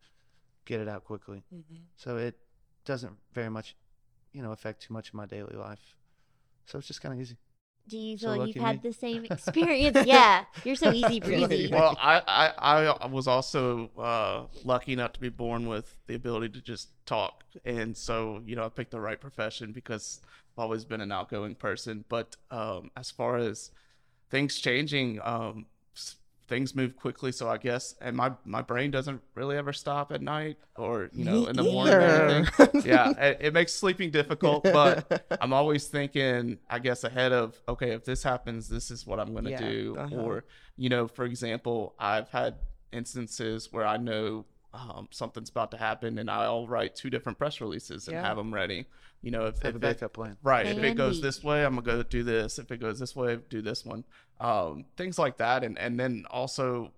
get 0.65 0.79
it 0.81 0.87
out 0.87 1.03
quickly. 1.05 1.43
So 1.95 2.17
it 2.17 2.37
doesn't 2.85 3.13
very 3.33 3.49
much, 3.49 3.75
you 4.33 4.41
know, 4.41 4.51
affect 4.51 4.81
too 4.83 4.93
much 4.93 5.09
of 5.09 5.13
my 5.15 5.25
daily 5.25 5.55
life. 5.55 5.95
So 6.65 6.77
it's 6.79 6.87
just 6.87 7.01
kind 7.01 7.13
of 7.13 7.19
easy. 7.21 7.37
Do 7.87 7.97
you 7.97 8.17
So 8.17 8.31
feel 8.31 8.37
like 8.39 8.47
you've 8.47 8.63
had 8.65 8.77
me. 8.77 8.89
the 8.89 8.93
same 8.93 9.25
experience? 9.25 10.05
yeah, 10.05 10.45
you're 10.63 10.75
so 10.75 10.91
easy 10.91 11.19
breezy. 11.19 11.69
Well, 11.71 11.95
I, 12.01 12.21
I, 12.57 12.85
I 13.01 13.05
was 13.05 13.27
also 13.27 13.91
uh, 13.97 14.45
lucky 14.63 14.93
enough 14.93 15.13
to 15.13 15.19
be 15.19 15.29
born 15.29 15.67
with 15.67 15.95
the 16.07 16.15
ability 16.15 16.49
to 16.49 16.61
just 16.61 16.89
talk. 17.05 17.43
And 17.63 17.95
so, 17.95 18.41
you 18.45 18.55
know, 18.55 18.65
I 18.65 18.69
picked 18.69 18.91
the 18.91 18.99
right 18.99 19.19
profession 19.21 19.71
because 19.71 20.19
I've 20.57 20.63
always 20.63 20.83
been 20.85 21.01
an 21.01 21.11
outgoing 21.11 21.55
person. 21.55 22.05
But 22.09 22.35
um, 22.49 22.89
as 22.97 23.11
far 23.11 23.37
as 23.37 23.71
things 24.31 24.55
changing, 24.59 25.19
um, 25.23 25.65
s- 25.65 25.74
things 26.47 26.75
move 26.75 26.95
quickly. 26.95 27.31
So 27.31 27.49
I 27.49 27.57
guess, 27.57 27.95
and 28.01 28.15
my, 28.15 28.31
my 28.45 28.61
brain 28.61 28.91
doesn't 28.91 29.21
really 29.33 29.57
ever 29.57 29.73
stop 29.73 30.11
at 30.11 30.21
night 30.21 30.57
or, 30.75 31.09
you 31.13 31.25
know, 31.25 31.41
Me 31.41 31.49
in 31.49 31.55
the 31.55 31.63
morning. 31.63 32.47
yeah, 32.85 33.11
it, 33.17 33.37
it 33.41 33.53
makes 33.53 33.73
sleeping 33.73 34.11
difficult, 34.11 34.63
but 34.63 35.25
I'm 35.41 35.53
always 35.53 35.87
thinking, 35.87 36.57
I 36.69 36.79
guess, 36.79 37.03
ahead 37.03 37.31
of, 37.31 37.59
okay, 37.67 37.91
if 37.91 38.05
this 38.05 38.21
happens, 38.23 38.69
this 38.69 38.91
is 38.91 39.05
what 39.07 39.19
I'm 39.19 39.31
going 39.33 39.45
to 39.45 39.51
Yeah, 39.51 39.69
do. 39.69 39.95
uh-huh. 39.97 40.15
Or, 40.15 40.45
you 40.77 40.89
know, 40.89 41.07
for 41.07 41.25
example, 41.25 41.95
I've 41.99 42.29
had 42.29 42.55
instances 42.91 43.71
where 43.71 43.85
I 43.85 43.97
know 43.97 44.45
um, 44.75 45.07
something's 45.11 45.49
about 45.49 45.71
to 45.71 45.77
happen 45.77 46.17
and 46.17 46.29
I'll 46.29 46.67
write 46.67 46.95
two 46.95 47.09
different 47.09 47.37
press 47.37 47.61
releases 47.61 48.07
and 48.07 48.15
Yeah. 48.15 48.27
have 48.27 48.37
them 48.37 48.53
ready. 48.53 48.85
You 49.21 49.31
know, 49.31 49.45
if, 49.45 49.55
Have 49.61 49.71
if 49.71 49.75
a 49.77 49.79
backup 49.79 50.13
plan. 50.13 50.37
Right. 50.43 50.65
If 50.67 50.77
it 50.77 50.95
goes 50.95 51.17
B. 51.17 51.23
this 51.23 51.43
way, 51.43 51.65
I'm 51.65 51.75
gonna 51.75 51.85
go 51.85 52.03
do 52.03 52.23
this. 52.23 52.59
If 52.59 52.71
it 52.71 52.77
goes 52.77 52.99
this 52.99 53.15
way, 53.15 53.37
do 53.49 53.61
this 53.61 53.85
one. 53.85 54.03
Um, 54.39 54.85
things 54.97 55.17
like 55.17 55.37
that, 55.37 55.63
and 55.63 55.79
and 55.79 55.99
then 55.99 56.25
also, 56.29 56.91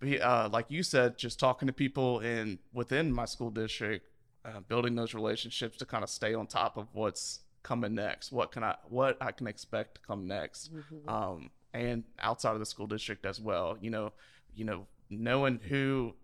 be 0.00 0.20
uh, 0.20 0.48
like 0.48 0.66
you 0.68 0.82
said, 0.82 1.16
just 1.16 1.38
talking 1.38 1.66
to 1.68 1.72
people 1.72 2.20
in 2.20 2.58
within 2.74 3.12
my 3.12 3.24
school 3.24 3.50
district, 3.50 4.04
uh, 4.44 4.60
building 4.60 4.96
those 4.96 5.14
relationships 5.14 5.76
to 5.78 5.86
kind 5.86 6.02
of 6.04 6.10
stay 6.10 6.34
on 6.34 6.46
top 6.46 6.76
of 6.76 6.88
what's 6.92 7.40
coming 7.62 7.94
next. 7.94 8.32
What 8.32 8.50
can 8.52 8.64
I 8.64 8.74
what 8.88 9.16
I 9.22 9.32
can 9.32 9.46
expect 9.46 9.94
to 9.94 10.00
come 10.02 10.26
next, 10.26 10.70
um, 11.08 11.50
and 11.72 12.04
outside 12.18 12.52
of 12.52 12.58
the 12.58 12.66
school 12.66 12.86
district 12.88 13.24
as 13.24 13.40
well. 13.40 13.78
You 13.80 13.90
know, 13.90 14.12
you 14.54 14.64
know, 14.64 14.86
knowing 15.08 15.60
who 15.68 16.14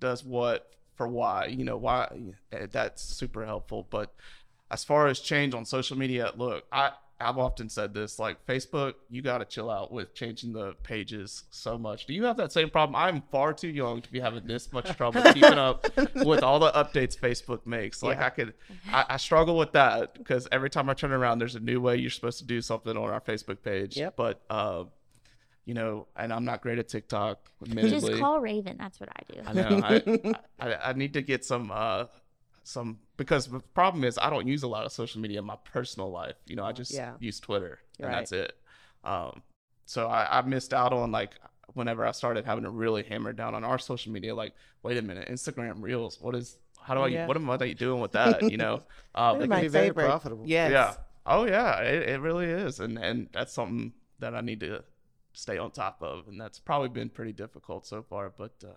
does 0.00 0.24
what 0.24 0.70
for 0.96 1.08
why. 1.08 1.46
You 1.46 1.64
know 1.64 1.76
why 1.76 2.10
eh, 2.52 2.66
that's 2.70 3.02
super 3.02 3.44
helpful, 3.44 3.86
but 3.90 4.14
as 4.70 4.84
far 4.84 5.06
as 5.06 5.20
change 5.20 5.54
on 5.54 5.64
social 5.64 5.96
media, 5.96 6.32
look, 6.36 6.64
I 6.72 6.92
I've 7.18 7.38
often 7.38 7.70
said 7.70 7.94
this 7.94 8.18
like 8.18 8.44
Facebook, 8.46 8.94
you 9.08 9.22
got 9.22 9.38
to 9.38 9.46
chill 9.46 9.70
out 9.70 9.90
with 9.90 10.14
changing 10.14 10.52
the 10.52 10.74
pages 10.82 11.44
so 11.50 11.78
much. 11.78 12.06
Do 12.06 12.12
you 12.12 12.24
have 12.24 12.36
that 12.36 12.52
same 12.52 12.68
problem? 12.68 12.94
I'm 12.94 13.22
far 13.32 13.54
too 13.54 13.68
young 13.68 14.02
to 14.02 14.12
be 14.12 14.20
having 14.20 14.46
this 14.46 14.70
much 14.70 14.94
trouble 14.96 15.22
keeping 15.32 15.44
up 15.44 15.86
with 16.14 16.42
all 16.42 16.58
the 16.58 16.70
updates 16.72 17.18
Facebook 17.18 17.64
makes. 17.66 18.02
Like 18.02 18.18
Yeah. 18.18 18.26
I 18.26 18.30
could, 18.30 18.54
I, 18.92 19.04
I 19.10 19.16
struggle 19.16 19.56
with 19.56 19.72
that 19.72 20.12
because 20.14 20.46
every 20.52 20.68
time 20.68 20.90
I 20.90 20.94
turn 20.94 21.12
around, 21.12 21.38
there's 21.38 21.54
a 21.54 21.60
new 21.60 21.80
way 21.80 21.96
you're 21.96 22.10
supposed 22.10 22.38
to 22.40 22.44
do 22.44 22.60
something 22.60 22.96
on 22.96 23.10
our 23.10 23.22
Facebook 23.22 23.62
page. 23.62 23.96
Yep. 23.96 24.14
But, 24.16 24.42
uh, 24.50 24.84
you 25.66 25.74
know, 25.74 26.06
and 26.16 26.32
I'm 26.32 26.44
not 26.44 26.62
great 26.62 26.78
at 26.78 26.88
TikTok, 26.88 27.38
Just 27.74 28.10
call 28.14 28.40
Ravin. 28.40 28.76
That's 28.78 28.98
what 29.00 29.10
I 29.10 29.32
do. 29.32 29.40
I 29.44 29.52
know. 29.52 29.80
I, 30.60 30.70
I, 30.70 30.90
I 30.90 30.92
need 30.94 31.12
to 31.14 31.22
get 31.22 31.44
some 31.44 31.70
uh 31.70 32.06
some 32.62 32.98
because 33.16 33.46
the 33.48 33.60
problem 33.60 34.04
is 34.04 34.18
I 34.18 34.30
don't 34.30 34.46
use 34.46 34.62
a 34.62 34.68
lot 34.68 34.86
of 34.86 34.92
social 34.92 35.20
media 35.20 35.40
in 35.40 35.44
my 35.44 35.56
personal 35.64 36.10
life. 36.10 36.36
You 36.46 36.56
know, 36.56 36.64
I 36.64 36.72
just 36.72 36.92
Yeah. 36.92 37.14
use 37.18 37.38
Twitter 37.40 37.80
and 37.98 38.08
Right. 38.08 38.14
that's 38.16 38.32
it. 38.32 38.52
Um, 39.04 39.42
so 39.84 40.08
I, 40.08 40.38
I 40.38 40.42
missed 40.42 40.72
out 40.72 40.92
on 40.92 41.12
like 41.12 41.32
whenever 41.74 42.06
I 42.06 42.12
started 42.12 42.44
having 42.44 42.64
to 42.64 42.70
really 42.70 43.02
hammer 43.02 43.32
down 43.32 43.54
on 43.54 43.62
our 43.64 43.78
social 43.78 44.12
media. 44.12 44.34
Like, 44.34 44.54
wait 44.82 44.96
a 44.96 45.02
minute, 45.02 45.28
Instagram 45.28 45.82
Reels. 45.82 46.20
What 46.20 46.34
is? 46.34 46.56
How 46.80 46.94
do 46.94 47.00
I? 47.00 47.08
Yeah. 47.08 47.26
What 47.26 47.36
am 47.36 47.50
I 47.50 47.56
doing 47.72 48.00
with 48.00 48.12
that? 48.12 48.42
You 48.50 48.56
know. 48.56 48.82
Uh, 49.14 49.32
They're 49.32 49.40
can 49.42 49.48
my 49.50 49.60
be 49.62 49.68
very 49.68 49.94
profitable. 49.94 50.44
Yes. 50.46 50.70
yeah. 50.72 50.94
Oh 51.24 51.46
yeah, 51.46 51.78
it, 51.80 52.06
it 52.10 52.20
really 52.20 52.44
is, 52.44 52.80
and 52.80 52.98
and 52.98 53.30
that's 53.32 53.54
something 53.54 53.94
that 54.18 54.34
I 54.34 54.42
need 54.42 54.60
to 54.60 54.84
stay 55.36 55.58
on 55.58 55.70
top 55.70 55.98
of, 56.02 56.26
and 56.28 56.40
that's 56.40 56.58
probably 56.58 56.88
been 56.88 57.10
pretty 57.10 57.32
difficult 57.32 57.86
so 57.86 58.02
far. 58.02 58.32
But 58.36 58.54
uh, 58.64 58.68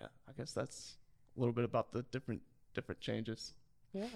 yeah, 0.00 0.08
I 0.28 0.32
guess 0.36 0.52
that's 0.52 0.96
a 1.36 1.40
little 1.40 1.54
bit 1.54 1.64
about 1.64 1.92
the 1.92 2.02
different 2.12 2.42
different 2.74 3.00
changes. 3.00 3.54
Yeah. 3.92 4.06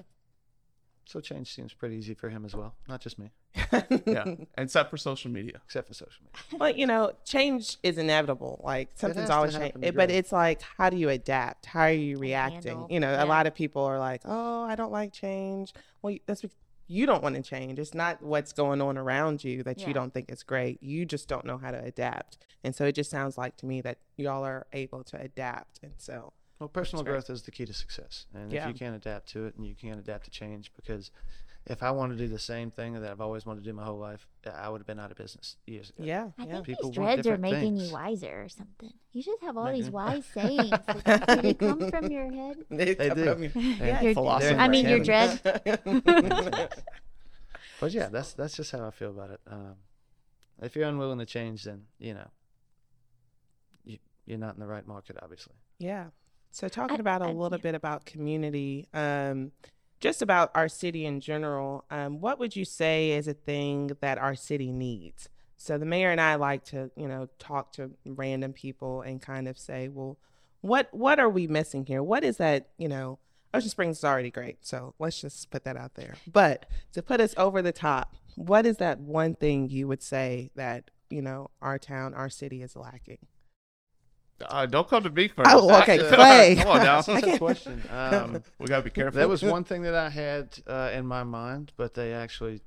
So 1.09 1.21
change 1.21 1.55
seems 1.55 1.73
pretty 1.73 1.95
easy 1.95 2.15
for 2.15 2.29
him 2.29 2.45
as 2.45 2.53
well, 2.57 2.75
not 2.89 3.01
just 3.01 3.17
me, 3.17 3.31
Yeah, 4.07 4.35
except 4.59 4.91
for 4.91 4.97
social 4.97 5.31
media. 5.31 5.61
except 5.65 5.87
for 5.87 5.95
social 5.95 6.25
media. 6.25 6.59
Well, 6.59 6.71
you 6.75 6.85
know, 6.85 7.13
change 7.25 7.77
is 7.85 7.97
inevitable. 7.97 8.61
Like 8.65 8.89
something's 8.97 9.31
always 9.31 9.53
changing, 9.57 9.83
to 9.83 9.93
but 9.93 10.11
it's 10.11 10.33
like, 10.33 10.63
how 10.63 10.91
do 10.91 10.97
you 10.97 11.09
adapt? 11.09 11.67
How 11.67 11.83
are 11.83 11.93
you 11.93 12.19
reacting? 12.19 12.73
handle, 12.73 12.89
You 12.91 12.99
know, 12.99 13.13
yeah. 13.13 13.23
a 13.23 13.27
lot 13.27 13.47
of 13.47 13.55
people 13.55 13.85
are 13.85 14.01
like, 14.01 14.23
"Oh, 14.25 14.65
I 14.65 14.75
don't 14.75 14.91
like 14.91 15.13
change." 15.13 15.73
Well, 16.03 16.17
that's 16.27 16.41
because 16.41 16.57
you 16.89 17.07
don't 17.07 17.23
want 17.23 17.35
to 17.37 17.43
change. 17.43 17.79
It's 17.79 17.95
not 17.95 18.23
what's 18.23 18.53
going 18.53 18.81
on 18.81 18.97
around 18.97 19.43
you 19.45 19.63
that 19.65 19.81
Yeah. 19.81 19.89
you 19.89 19.95
don't 19.95 20.13
think 20.15 20.31
is 20.31 20.43
great. 20.43 20.83
You 20.83 21.05
just 21.05 21.29
don't 21.29 21.45
know 21.45 21.59
how 21.59 21.71
to 21.71 21.83
adapt, 21.83 22.39
and 22.65 22.75
so 22.75 22.85
it 22.87 22.93
just 22.93 23.11
sounds 23.11 23.37
like 23.39 23.57
to 23.59 23.67
me 23.67 23.81
that 23.83 23.99
y'all 24.17 24.45
are 24.45 24.67
able 24.73 25.03
to 25.05 25.21
adapt, 25.21 25.81
and 25.83 25.93
so 25.99 26.33
Well, 26.59 26.69
personal 26.71 27.05
growth 27.05 27.29
is 27.29 27.43
the 27.43 27.51
key 27.51 27.67
to 27.67 27.73
success, 27.75 28.27
and 28.33 28.51
Yeah. 28.53 28.63
if 28.69 28.73
you 28.73 28.79
can't 28.79 28.97
adapt 28.97 29.29
to 29.31 29.45
it 29.47 29.57
and 29.57 29.67
you 29.67 29.75
can't 29.75 29.99
adapt 29.99 30.25
to 30.25 30.31
change, 30.31 30.73
because 30.75 31.11
if 31.67 31.83
I 31.83 31.91
want 31.91 32.13
to 32.13 32.19
do 32.19 32.29
the 32.29 32.39
same 32.39 32.71
thing 32.71 32.95
that 32.95 33.11
I've 33.11 33.21
always 33.21 33.45
wanted 33.45 33.65
to 33.65 33.71
do 33.71 33.75
my 33.75 33.85
whole 33.85 33.99
life, 33.99 34.27
I 34.55 34.69
would 34.69 34.81
have 34.81 34.87
been 34.87 35.01
out 35.01 35.11
of 35.11 35.17
business 35.17 35.57
years 35.67 35.91
ago. 35.91 36.05
yeah, 36.05 36.29
I 36.39 36.45
yeah. 36.45 36.53
think 36.55 36.67
People 36.67 36.91
these 36.91 36.95
dreads 36.95 37.27
are 37.27 37.37
making 37.39 37.77
things. 37.79 37.89
you 37.89 37.93
wiser 37.95 38.43
or 38.45 38.49
something. 38.49 38.93
You 39.13 39.23
just 39.23 39.43
have 39.43 39.57
all 39.57 39.65
Maybe. 39.65 39.83
these 39.83 39.91
wise 39.91 40.25
sayings. 40.35 40.71
Like, 40.71 41.27
do 41.27 41.43
they 41.43 41.55
come 41.55 41.91
from 41.91 42.11
your 42.11 42.31
head? 42.33 42.57
They 42.71 42.95
They 42.95 43.09
do. 43.11 43.25
from 43.33 43.43
you. 43.43 43.51
Yeah. 43.55 44.01
Your- 44.03 44.15
Philosopher 44.15 44.59
I 44.61 44.69
mean, 44.69 44.89
your 44.89 45.01
Kevin. 45.05 45.39
dread. 45.85 46.73
But 47.81 47.93
yeah, 47.93 48.09
that's 48.09 48.33
that's 48.33 48.57
just 48.57 48.73
how 48.73 48.87
I 48.87 48.91
feel 48.91 49.11
about 49.11 49.31
it. 49.31 49.41
Um, 49.51 49.75
if 50.63 50.75
you're 50.77 50.89
unwilling 50.89 51.19
to 51.19 51.27
change, 51.27 51.65
then 51.65 51.83
you 51.99 52.15
know 52.15 52.29
you, 53.85 53.99
you're 54.25 54.39
not 54.39 54.55
in 54.55 54.61
the 54.61 54.67
right 54.67 54.87
market, 54.87 55.17
obviously. 55.23 55.55
Yeah. 55.79 56.07
So 56.53 56.69
talking 56.69 57.01
about 57.01 57.21
a 57.21 57.27
I- 57.27 57.33
little 57.33 57.59
yeah. 57.59 57.63
bit 57.63 57.75
about 57.75 58.07
community, 58.07 58.89
um, 58.95 59.53
just 60.01 60.23
about 60.23 60.51
our 60.55 60.69
city 60.69 61.07
in 61.07 61.21
general, 61.21 61.85
um, 61.91 62.21
what 62.21 62.39
would 62.39 62.55
you 62.55 62.65
say 62.65 63.13
is 63.13 63.29
a 63.29 63.35
thing 63.35 63.93
that 64.01 64.19
our 64.19 64.35
city 64.35 64.73
needs? 64.73 65.29
So 65.57 65.79
the 65.79 65.87
mayor 65.87 66.11
and 66.11 66.21
I 66.21 66.35
like 66.35 66.65
to, 66.67 66.91
you 66.97 67.09
know, 67.09 67.29
talk 67.39 67.73
to 67.73 67.93
random 68.05 68.53
people 68.53 69.01
and 69.01 69.23
kind 69.23 69.49
of 69.49 69.59
say, 69.59 69.89
well, 69.89 70.19
what 70.61 70.89
what 70.93 71.19
are 71.19 71.29
we 71.29 71.47
missing 71.47 71.87
here? 71.87 72.03
What 72.03 72.25
is 72.25 72.37
that, 72.39 72.69
you 72.77 72.89
know, 72.89 73.19
Ocean 73.55 73.71
Springs 73.71 73.99
is 73.99 74.05
already 74.05 74.31
great. 74.31 74.67
So 74.67 74.95
let's 74.99 75.21
just 75.21 75.51
put 75.51 75.65
that 75.65 75.77
out 75.77 75.95
there. 75.95 76.17
But 76.31 76.67
to 76.93 77.03
put 77.03 77.21
us 77.21 77.35
over 77.39 77.63
the 77.63 77.73
top, 77.73 78.15
what 78.35 78.67
is 78.67 78.77
that 78.79 79.01
one 79.01 79.35
thing 79.35 79.71
you 79.71 79.89
would 79.89 80.03
say 80.03 80.51
that, 80.57 80.91
you 81.09 81.23
know, 81.23 81.51
our 81.63 81.79
town, 81.79 82.13
our 82.13 82.29
city 82.29 82.63
is 82.63 82.77
lacking? 82.77 83.19
Uh, 84.45 84.67
don't 84.67 84.89
come 84.89 85.03
to 85.03 85.11
me 85.11 85.29
first. 85.29 85.49
Oh, 85.53 85.75
okay, 85.83 85.99
Clay. 85.99 86.57
Come 86.57 86.69
on 86.69 86.79
now. 86.79 87.01
That's 87.01 87.09
a 87.09 87.21
good 87.21 87.39
question. 87.39 87.83
Um, 87.91 88.43
we 88.59 88.67
gotta 88.67 88.83
be 88.83 88.91
careful. 88.91 89.19
that 89.19 89.29
was 89.29 89.43
one 89.43 89.65
thing 89.65 89.83
that 89.83 89.95
I 89.95 90.11
had 90.11 90.59
uh, 90.67 90.91
in 90.93 91.07
my 91.07 91.23
mind, 91.25 91.73
but 91.77 91.95
they 91.95 92.13
actually, 92.13 92.61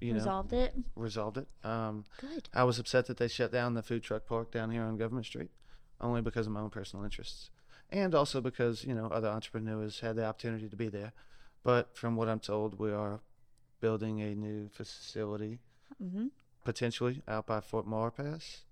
you 0.00 0.12
know, 0.12 0.18
Resolved 0.18 0.52
it. 0.52 0.74
resolved 0.94 1.38
it. 1.38 1.48
Um, 1.64 2.04
Good. 2.20 2.48
I 2.54 2.62
was 2.64 2.78
upset 2.78 3.06
that 3.06 3.16
they 3.16 3.26
shut 3.28 3.50
down 3.50 3.74
the 3.74 3.82
food 3.82 4.02
truck 4.04 4.26
park 4.26 4.52
down 4.52 4.70
here 4.70 4.82
on 4.84 4.96
Government 4.96 5.26
Street, 5.26 5.50
only 6.00 6.20
because 6.22 6.46
of 6.46 6.52
my 6.52 6.60
own 6.60 6.70
personal 6.70 7.04
interests, 7.04 7.50
and 7.90 8.14
also 8.14 8.40
because 8.40 8.84
you 8.84 8.94
know 8.94 9.06
other 9.06 9.28
entrepreneurs 9.28 10.00
had 10.00 10.14
the 10.16 10.24
opportunity 10.24 10.68
to 10.68 10.76
be 10.76 10.88
there. 10.88 11.12
But 11.64 11.96
from 11.96 12.14
what 12.14 12.28
I'm 12.28 12.38
told, 12.40 12.78
we 12.78 12.92
are 12.92 13.20
building 13.80 14.20
a 14.22 14.34
new 14.36 14.68
facility, 14.68 15.58
hmm 16.00 16.26
potentially 16.64 17.22
out 17.28 17.46
by 17.46 17.60
Fort 17.60 17.86
Maurepas, 17.86 18.62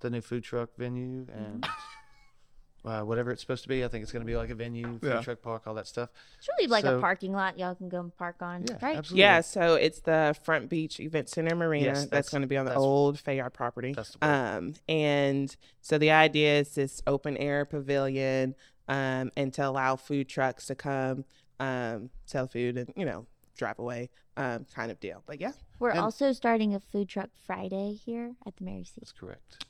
the 0.00 0.10
new 0.10 0.20
food 0.20 0.44
truck 0.44 0.70
venue, 0.76 1.26
and 1.32 1.66
uh, 2.84 3.02
whatever 3.02 3.30
it's 3.30 3.40
supposed 3.42 3.62
to 3.62 3.68
be. 3.68 3.84
I 3.84 3.88
think 3.88 4.02
it's 4.02 4.12
going 4.12 4.24
to 4.24 4.26
be 4.26 4.36
like 4.36 4.48
a 4.50 4.54
venue, 4.54 4.98
food 4.98 5.02
Yeah. 5.08 5.20
truck 5.20 5.42
park, 5.42 5.66
all 5.66 5.74
that 5.74 5.86
stuff. 5.86 6.08
It's 6.38 6.48
really 6.56 6.68
like 6.68 6.84
So- 6.84 6.98
a 6.98 7.00
parking 7.00 7.32
lot 7.32 7.58
y'all 7.58 7.74
can 7.74 7.88
go 7.88 8.00
and 8.00 8.16
park 8.16 8.36
on, 8.40 8.64
Yeah, 8.68 8.78
right? 8.80 8.96
absolutely. 8.96 9.20
Yeah, 9.20 9.40
so 9.42 9.74
it's 9.74 10.00
the 10.00 10.34
Front 10.44 10.70
Beach 10.70 10.98
Event 11.00 11.28
Center 11.28 11.54
Marina 11.54 11.86
Yes, 11.86 11.98
that's, 12.00 12.10
that's- 12.10 12.28
going 12.30 12.42
to 12.42 12.48
be 12.48 12.56
on 12.56 12.64
the 12.64 12.70
that's- 12.70 12.82
old 12.82 13.16
Fayard 13.22 13.52
property. 13.52 13.92
that's 13.92 14.12
the 14.12 14.26
word. 14.26 14.56
um, 14.56 14.74
and 14.88 15.54
so 15.82 15.98
the 15.98 16.10
idea 16.10 16.60
is 16.60 16.74
this 16.74 17.02
open 17.06 17.36
air 17.36 17.64
pavilion 17.66 18.54
um, 18.88 19.30
and 19.36 19.52
to 19.54 19.66
allow 19.68 19.94
food 19.96 20.28
trucks 20.28 20.66
to 20.66 20.74
come 20.74 21.24
um, 21.60 22.08
sell 22.24 22.46
food 22.48 22.78
and 22.78 22.90
you 22.96 23.04
know 23.04 23.26
drive 23.56 23.78
away 23.78 24.08
um, 24.38 24.64
kind 24.74 24.90
of 24.90 24.98
deal. 25.00 25.22
But 25.26 25.38
yeah, 25.38 25.52
We're 25.78 25.90
And- 25.90 26.00
also 26.00 26.32
starting 26.32 26.74
a 26.74 26.80
food 26.80 27.10
truck 27.10 27.28
Friday 27.46 27.92
here 27.92 28.32
at 28.46 28.56
the 28.56 28.64
Mary 28.64 28.84
C. 28.84 28.92
That's 28.98 29.12
correct. 29.12 29.66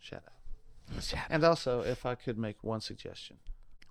So 0.00 0.16
Shout 1.00 1.22
out. 1.22 1.26
And 1.30 1.44
also, 1.44 1.80
if 1.82 2.06
I 2.06 2.14
could 2.14 2.38
make 2.38 2.62
one 2.64 2.80
suggestion, 2.80 3.36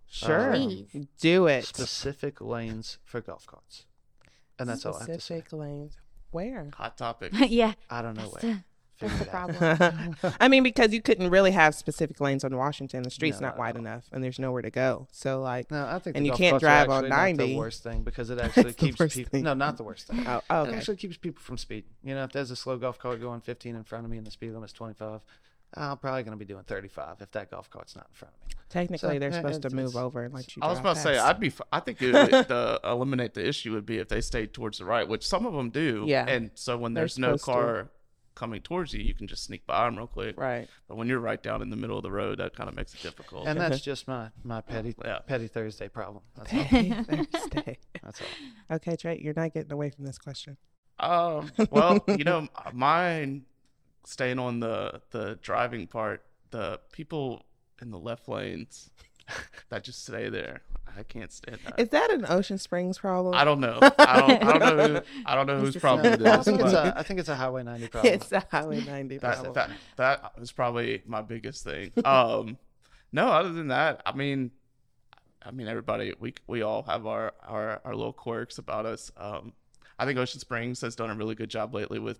sure, 0.09 0.55
Um, 0.55 0.87
do 1.19 1.45
it. 1.47 1.65
specific 1.65 2.41
lanes 2.41 2.97
for 3.05 3.21
golf 3.21 3.45
carts, 3.45 3.85
and 4.57 4.67
that's 4.67 4.85
all 4.85 4.95
I 4.95 4.99
have 4.99 5.07
to 5.07 5.13
say. 5.13 5.19
Specific 5.19 5.53
lanes. 5.53 5.97
Where? 6.31 6.69
hot 6.75 6.97
topic. 6.97 7.31
yeah. 7.49 7.73
I 7.89 8.01
don't 8.01 8.15
know 8.15 8.29
That's 8.29 8.43
where. 8.43 8.53
the, 8.53 8.63
that's 8.99 9.19
the 9.19 9.25
problem. 9.25 10.15
I 10.41 10.47
mean, 10.47 10.63
because 10.63 10.91
you 10.91 11.01
couldn't 11.01 11.29
really 11.29 11.51
have 11.51 11.73
specific 11.75 12.19
lanes 12.19 12.43
on 12.43 12.55
Washington. 12.57 13.03
The 13.03 13.11
street's 13.11 13.39
No. 13.39 13.47
not 13.49 13.57
wide 13.59 13.77
enough, 13.77 14.05
and 14.11 14.23
there's 14.23 14.39
nowhere 14.39 14.63
to 14.63 14.71
go. 14.71 15.07
So 15.11 15.39
like, 15.39 15.69
No, 15.71 15.85
I 15.85 15.99
think 15.99 16.17
And 16.17 16.25
you 16.25 16.33
can't 16.33 16.59
drive 16.59 16.89
on 16.89 17.07
90. 17.07 17.45
the 17.53 17.55
worst 17.57 17.83
thing 17.83 18.01
because 18.03 18.29
it 18.31 18.39
actually 18.39 18.73
keeps 18.73 18.97
people. 18.97 19.29
thing. 19.29 19.43
No, 19.43 19.53
not 19.53 19.77
the 19.77 19.83
worst 19.83 20.07
thing. 20.07 20.25
oh, 20.27 20.41
oh, 20.49 20.63
It 20.63 20.73
actually 20.73 20.97
keeps 20.97 21.15
people 21.15 21.41
from 21.43 21.57
speeding. 21.59 21.91
You 22.03 22.15
know, 22.15 22.23
if 22.23 22.31
there's 22.31 22.49
a 22.51 22.55
slow 22.55 22.77
golf 22.77 22.97
cart 22.97 23.21
going 23.21 23.39
15 23.41 23.75
in 23.75 23.83
front 23.83 24.03
of 24.03 24.09
me 24.11 24.17
and 24.17 24.25
the 24.25 24.31
speed 24.31 24.51
limit's 24.51 24.73
25, 24.73 25.21
I'm 25.75 25.97
probably 25.97 26.23
going 26.23 26.31
to 26.37 26.37
be 26.37 26.45
doing 26.45 26.63
35 26.63 27.17
if 27.21 27.31
that 27.31 27.51
golf 27.51 27.69
cart's 27.69 27.95
not 27.95 28.07
in 28.09 28.15
front 28.15 28.33
of 28.33 28.47
me. 28.47 28.55
technically 28.69 29.15
So, 29.15 29.19
they're 29.19 29.29
yeah, 29.29 29.35
supposed 29.37 29.61
to 29.63 29.67
it's- 29.67 29.73
move 29.83 29.95
over 29.95 30.23
and 30.23 30.33
let 30.33 30.55
you. 30.55 30.61
I 30.63 30.67
was 30.69 30.79
about 30.79 30.95
to 30.95 31.01
say. 31.01 31.17
I'd 31.17 31.39
be. 31.39 31.47
f- 31.47 31.61
I 31.71 31.79
think 31.81 32.01
it 32.01 32.13
would, 32.13 32.47
the 32.47 32.79
eliminate 32.83 33.33
the 33.33 33.45
issue 33.47 33.73
would 33.73 33.85
be 33.85 33.97
if 33.97 34.07
they 34.07 34.21
stayed 34.21 34.53
towards 34.53 34.77
the 34.77 34.85
right, 34.85 35.07
which 35.07 35.27
some 35.27 35.45
of 35.45 35.53
them 35.53 35.69
do. 35.69 36.05
Yeah. 36.07 36.25
And 36.27 36.51
so 36.55 36.77
when 36.77 36.93
there's 36.93 37.19
no 37.19 37.35
supposed 37.35 37.45
to. 37.45 37.51
car 37.51 37.89
coming 38.35 38.61
towards 38.61 38.93
you, 38.93 39.01
you 39.01 39.15
can 39.15 39.25
just 39.27 39.43
sneak 39.43 39.65
by 39.65 39.83
them 39.85 39.97
real 39.97 40.05
quick. 40.07 40.39
right. 40.39 40.67
But 40.87 40.95
when 40.95 41.07
you're 41.07 41.19
right 41.19 41.41
down 41.41 41.61
in 41.63 41.69
the 41.71 41.75
middle 41.75 41.97
of 41.97 42.03
the 42.03 42.11
road, 42.11 42.37
that 42.39 42.55
kind 42.55 42.69
of 42.69 42.75
makes 42.75 42.93
it 42.93 43.01
difficult. 43.01 43.47
And 43.47 43.59
that's 43.59 43.81
just 43.81 44.07
my, 44.07 44.29
my 44.43 44.61
petty 44.61 44.95
Yeah. 45.03 45.19
petty 45.19 45.47
Thursday 45.47 45.87
problem. 45.89 46.23
That's 46.35 46.53
all. 46.53 46.63
Thursday. 47.03 47.77
That's 48.03 48.21
all. 48.21 48.75
Okay, 48.77 48.95
Trey, 48.95 49.19
you're 49.23 49.33
not 49.35 49.53
getting 49.53 49.71
away 49.71 49.89
from 49.89 50.05
this 50.05 50.17
question. 50.19 50.55
Um, 50.99 51.51
well, 51.71 52.03
you 52.07 52.23
know, 52.23 52.47
mine 52.73 53.45
staying 54.07 54.39
on 54.39 54.59
the 54.59 55.01
the 55.11 55.37
driving 55.41 55.87
part, 55.87 56.23
the 56.51 56.79
people 56.91 57.45
in 57.81 57.91
the 57.91 57.99
left 57.99 58.27
lanes 58.27 58.89
that 59.69 59.83
just 59.83 60.03
stay 60.05 60.29
there. 60.29 60.61
I 60.97 61.03
can't 61.03 61.31
stand 61.31 61.59
that. 61.65 61.79
Is 61.79 61.89
that 61.89 62.09
an 62.11 62.25
Ocean 62.27 62.57
Springs 62.57 62.97
problem? 62.97 63.35
I 63.35 63.43
don't 63.43 63.59
know. 63.59 63.77
I 63.81 64.19
don't. 64.19 64.43
I 64.43 64.57
don't 64.57 64.77
know. 64.77 64.87
Who, 64.95 65.01
I 65.27 65.35
don't 65.35 65.45
know 65.45 65.57
It's 65.57 65.73
whose 65.75 65.77
problem 65.81 66.11
it 66.13 66.21
a- 66.21 66.29
I 66.31 66.39
is. 66.39 66.45
think 66.45 66.59
it's 66.61 66.73
a 66.73 66.93
I 66.97 67.03
think 67.03 67.19
it's 67.19 67.29
a 67.29 67.35
Highway 67.35 67.61
90 67.63 67.87
problem. 67.89 68.13
It's 68.13 68.31
a 68.31 68.43
Highway 68.49 68.81
90 68.83 69.19
problem. 69.19 69.53
that, 69.53 69.69
that 69.97 70.21
that 70.33 70.41
is 70.41 70.51
probably 70.51 71.03
my 71.05 71.21
biggest 71.21 71.63
thing. 71.63 71.91
Um, 72.03 72.57
no, 73.11 73.27
other 73.27 73.51
than 73.53 73.67
that, 73.67 74.01
I 74.07 74.13
mean, 74.13 74.49
I 75.45 75.51
mean, 75.51 75.67
everybody, 75.67 76.13
we 76.19 76.33
we 76.47 76.63
all 76.63 76.81
have 76.83 77.05
our 77.05 77.33
our 77.45 77.79
our 77.85 77.93
little 77.95 78.13
quirks 78.13 78.57
about 78.57 78.85
us. 78.87 79.11
Um, 79.17 79.53
I 79.99 80.05
think 80.05 80.17
Ocean 80.17 80.39
Springs 80.39 80.81
has 80.81 80.95
done 80.95 81.11
a 81.11 81.15
really 81.15 81.35
good 81.35 81.49
job 81.49 81.75
lately 81.75 81.99
with 81.99 82.19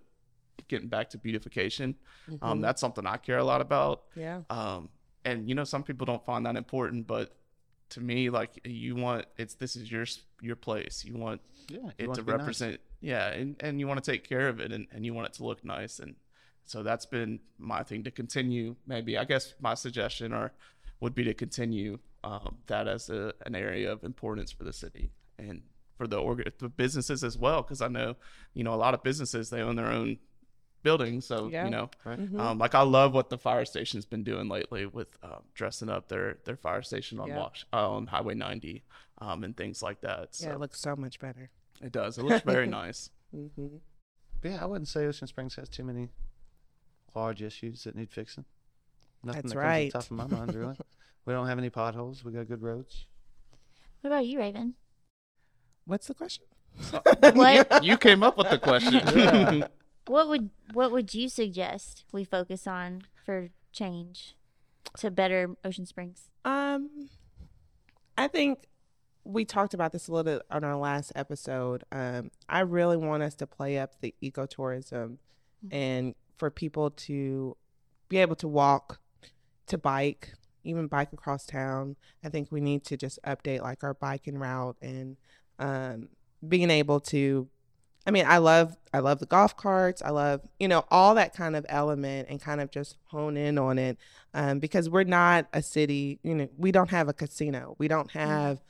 getting 0.67 0.87
back 0.87 1.09
to 1.11 1.17
beautification. 1.17 1.95
Um, 2.41 2.59
Mhm. 2.59 2.61
that's 2.61 2.81
something 2.81 3.05
I 3.05 3.17
care 3.17 3.37
a 3.37 3.43
lot 3.43 3.61
about. 3.61 4.05
yeah. 4.15 4.41
Um, 4.49 4.89
and 5.25 5.47
you 5.49 5.55
know, 5.55 5.63
some 5.65 5.83
people 5.83 6.05
don't 6.05 6.23
find 6.25 6.45
that 6.45 6.55
important, 6.55 7.05
but 7.07 7.35
to 7.89 8.01
me, 8.01 8.29
like 8.29 8.59
you 8.65 8.95
want 8.95 9.25
it's 9.37 9.55
this 9.55 9.75
is 9.75 9.91
your 9.91 10.05
your 10.41 10.55
place. 10.55 11.03
You 11.05 11.15
want 11.17 11.41
yeah, 11.69 11.79
you 11.79 11.91
it 11.97 12.07
want 12.07 12.17
to 12.17 12.23
be 12.23 12.31
nice. 12.31 12.39
represent 12.39 12.81
Yeah, 13.01 13.27
and, 13.29 13.55
and 13.61 13.79
you 13.79 13.87
want 13.87 14.03
to 14.03 14.11
take 14.11 14.23
care 14.23 14.47
of 14.49 14.59
it 14.59 14.71
and, 14.71 14.87
and 14.91 15.05
you 15.05 15.13
want 15.13 15.27
it 15.27 15.33
to 15.35 15.45
look 15.45 15.63
nice. 15.63 15.99
And 15.99 16.15
so 16.65 16.81
that's 16.83 17.05
been 17.05 17.39
my 17.57 17.83
thing 17.83 18.03
to 18.03 18.11
continue. 18.11 18.75
Maybe 18.85 19.17
I 19.17 19.23
guess 19.25 19.53
my 19.59 19.73
suggestion 19.73 20.33
or 20.33 20.51
would 20.99 21.13
be 21.13 21.23
to 21.25 21.33
continue 21.33 21.99
um, 22.23 22.57
that 22.67 22.87
as 22.87 23.09
a, 23.09 23.33
an 23.45 23.55
area 23.55 23.91
of 23.91 24.03
importance 24.03 24.51
for 24.51 24.63
the 24.63 24.73
city 24.73 25.11
and 25.37 25.61
for 25.97 26.07
the 26.07 26.17
org- 26.17 26.51
the 26.59 26.69
businesses 26.69 27.23
as 27.23 27.37
well. 27.37 27.61
Because 27.61 27.81
I 27.81 27.87
know, 27.89 28.15
you 28.53 28.63
know, 28.63 28.73
a 28.73 28.75
lot 28.85 28.93
of 28.93 29.03
businesses 29.03 29.49
they 29.49 29.61
own 29.61 29.75
their 29.75 29.87
own 29.91 30.17
buildings, 30.87 31.25
so 31.31 31.37
Yeah. 31.47 31.65
you 31.65 31.71
know, 31.75 31.89
Right. 32.05 32.19
Mhm. 32.19 32.39
um, 32.39 32.57
like 32.63 32.73
I 32.75 32.81
love 32.97 33.13
what 33.13 33.27
the 33.29 33.37
fire 33.37 33.65
station's 33.65 34.05
been 34.05 34.23
doing 34.23 34.47
lately 34.57 34.85
with 34.85 35.11
um, 35.23 35.43
dressing 35.59 35.89
up 35.89 36.07
their 36.07 36.27
their 36.45 36.57
fire 36.57 36.81
station 36.91 37.19
on 37.19 37.27
Yeah. 37.27 37.39
Wash 37.39 37.65
uh, 37.73 37.89
on 37.95 38.07
Highway 38.07 38.35
90 38.35 38.83
um, 39.19 39.43
and 39.43 39.55
things 39.55 39.81
like 39.87 39.99
that. 40.01 40.35
So 40.35 40.47
yeah, 40.47 40.53
it 40.55 40.59
looks 40.59 40.79
so 40.79 40.95
much 40.95 41.19
better. 41.19 41.49
it 41.81 41.91
does. 41.91 42.17
It 42.17 42.23
looks 42.23 42.43
very 42.55 42.67
nice. 42.81 43.09
hmm 43.31 43.77
But 44.41 44.49
yeah, 44.51 44.63
I 44.63 44.65
wouldn't 44.65 44.87
say 44.87 45.05
Ocean 45.05 45.27
Springs 45.27 45.55
has 45.55 45.69
too 45.69 45.83
many 45.83 46.09
large 47.15 47.41
issues 47.41 47.83
that 47.85 47.95
need 47.95 48.11
fixing. 48.11 48.45
Nothing 49.23 49.41
That's 49.41 49.53
that 49.53 49.59
right. 49.59 49.91
comes 49.91 50.05
to 50.07 50.13
the 50.13 50.15
top 50.17 50.25
of 50.25 50.31
my 50.31 50.37
mind, 50.37 50.55
really. 50.55 50.77
we 51.25 51.33
don't 51.33 51.47
have 51.47 51.57
any 51.57 51.69
potholes. 51.71 52.23
We 52.23 52.31
got 52.31 52.47
good 52.47 52.61
roads. 52.61 53.05
What 54.01 54.09
about 54.11 54.25
you, 54.27 54.37
Ravin? 54.39 54.75
What's 55.85 56.07
the 56.07 56.13
question? 56.13 56.45
What? 57.21 57.83
you 57.83 57.97
came 57.97 58.21
up 58.23 58.37
with 58.37 58.49
the 58.51 58.59
question. 58.59 59.01
Yeah. 59.15 59.67
What 60.07 60.29
would 60.29 60.49
what 60.73 60.91
would 60.91 61.13
you 61.13 61.29
suggest 61.29 62.05
we 62.11 62.23
focus 62.23 62.65
on 62.65 63.03
for 63.25 63.49
change 63.71 64.35
to 64.97 65.11
better 65.11 65.55
Ocean 65.63 65.85
Springs? 65.85 66.29
Um, 66.45 67.09
I 68.17 68.27
think 68.27 68.59
we 69.23 69.43
talked 69.43 69.73
about 69.73 69.91
this 69.91 70.07
a 70.07 70.11
little 70.11 70.23
bit 70.23 70.41
on 70.49 70.63
our 70.63 70.77
last 70.77 71.11
episode. 71.15 71.83
Um, 71.91 72.31
I 72.47 72.61
really 72.61 72.97
want 72.97 73.23
us 73.23 73.35
to 73.35 73.47
play 73.47 73.77
up 73.77 73.99
the 73.99 74.15
ecotourism 74.23 75.17
and 75.69 76.15
for 76.37 76.49
people 76.49 76.91
to 76.91 77.57
be 78.07 78.17
able 78.17 78.35
to 78.37 78.47
walk, 78.47 78.99
to 79.67 79.77
bike, 79.77 80.33
even 80.63 80.87
bike 80.87 81.11
across 81.11 81.45
town. 81.45 81.97
I 82.23 82.29
think 82.29 82.51
we 82.51 82.61
need 82.61 82.85
to 82.85 82.95
just 82.95 83.19
update 83.23 83.61
like 83.61 83.83
our 83.83 83.93
biking 83.93 84.37
route 84.37 84.77
and 84.81 85.17
um, 85.59 86.09
being 86.47 86.69
able 86.69 86.99
to. 87.01 87.49
I 88.07 88.11
mean, 88.11 88.25
I 88.25 88.37
love 88.37 88.77
I 88.93 88.99
love 88.99 89.19
the 89.19 89.25
golf 89.25 89.57
carts. 89.57 90.01
I 90.01 90.09
love 90.11 90.41
you 90.59 90.67
know 90.69 90.85
all 90.89 91.13
that 91.15 91.35
kind 91.35 91.55
of 91.57 91.65
element 91.67 92.29
and 92.29 92.41
kind 92.41 92.61
of 92.61 92.71
just 92.71 92.95
hone 93.07 93.35
in 93.35 93.57
on 93.57 93.77
it 93.77 93.97
um, 94.33 94.59
because 94.59 94.89
we're 94.89 95.03
not 95.03 95.47
a 95.51 95.61
city. 95.61 96.19
You 96.23 96.33
know, 96.35 96.47
we 96.57 96.71
don't 96.71 96.89
have 96.89 97.09
a 97.09 97.13
casino. 97.13 97.75
We 97.77 97.89
don't 97.89 98.09
have 98.11 98.61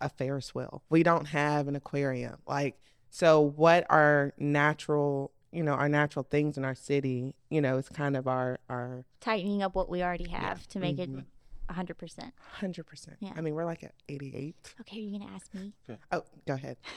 a 0.00 0.08
Ferris 0.08 0.54
wheel. 0.54 0.82
We 0.90 1.02
don't 1.02 1.26
have 1.26 1.66
an 1.66 1.74
aquarium. 1.76 2.36
Like, 2.46 2.78
so 3.10 3.40
what 3.40 3.84
are 3.90 4.32
natural? 4.38 5.32
You 5.50 5.62
know, 5.64 5.72
our 5.72 5.88
natural 5.88 6.24
things 6.30 6.56
in 6.56 6.64
our 6.64 6.74
city. 6.76 7.34
You 7.50 7.60
know, 7.60 7.78
is 7.78 7.88
kind 7.88 8.16
of 8.16 8.28
our 8.28 8.60
our 8.68 9.04
Tightening 9.20 9.62
up 9.62 9.74
what 9.74 9.88
we 9.88 10.04
already 10.04 10.28
have 10.28 10.68
to 10.68 10.78
make 10.78 10.98
Mhm. 10.98 11.18
it 11.18 11.24
hundred 11.72 11.94
percent. 11.96 12.32
hundred 12.60 12.84
percent. 12.84 13.16
Yeah. 13.20 13.32
I 13.36 13.40
mean, 13.40 13.54
we're 13.54 13.64
like 13.64 13.82
at 13.82 13.94
eighty 14.08 14.32
eight. 14.36 14.74
Okay, 14.82 14.98
are 14.98 15.00
you're 15.00 15.18
gonna 15.18 15.32
ask 15.34 15.52
me. 15.52 15.72
Oh, 16.12 16.22
go 16.46 16.54
ahead. 16.54 16.76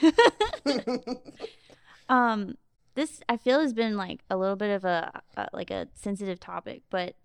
um, 2.08 2.56
this 2.94 3.20
I 3.28 3.36
feel 3.36 3.60
has 3.60 3.72
been 3.72 3.96
like 3.96 4.20
a 4.30 4.36
little 4.36 4.56
bit 4.56 4.70
of 4.70 4.84
a, 4.84 5.22
a 5.36 5.48
like 5.52 5.70
a 5.70 5.88
sensitive 5.94 6.40
topic, 6.40 6.82
but 6.90 7.16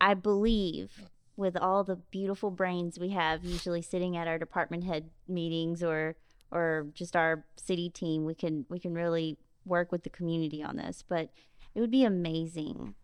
I 0.00 0.14
believe 0.14 1.10
with 1.36 1.56
all 1.56 1.84
the 1.84 1.96
beautiful 1.96 2.50
brains 2.50 2.98
we 2.98 3.10
have 3.10 3.44
usually 3.44 3.82
sitting 3.82 4.16
at 4.16 4.26
our 4.26 4.38
department 4.38 4.84
head 4.84 5.10
meetings 5.28 5.82
or 5.82 6.16
or 6.50 6.86
just 6.94 7.16
our 7.16 7.44
city 7.56 7.90
team, 7.90 8.24
we 8.24 8.34
can 8.34 8.66
we 8.68 8.78
can 8.78 8.94
really 8.94 9.38
work 9.64 9.90
with 9.90 10.04
the 10.04 10.10
community 10.10 10.62
on 10.62 10.76
this. 10.76 11.04
But 11.06 11.30
it 11.74 11.80
would 11.80 11.90
be 11.90 12.04
amazing 12.04 12.94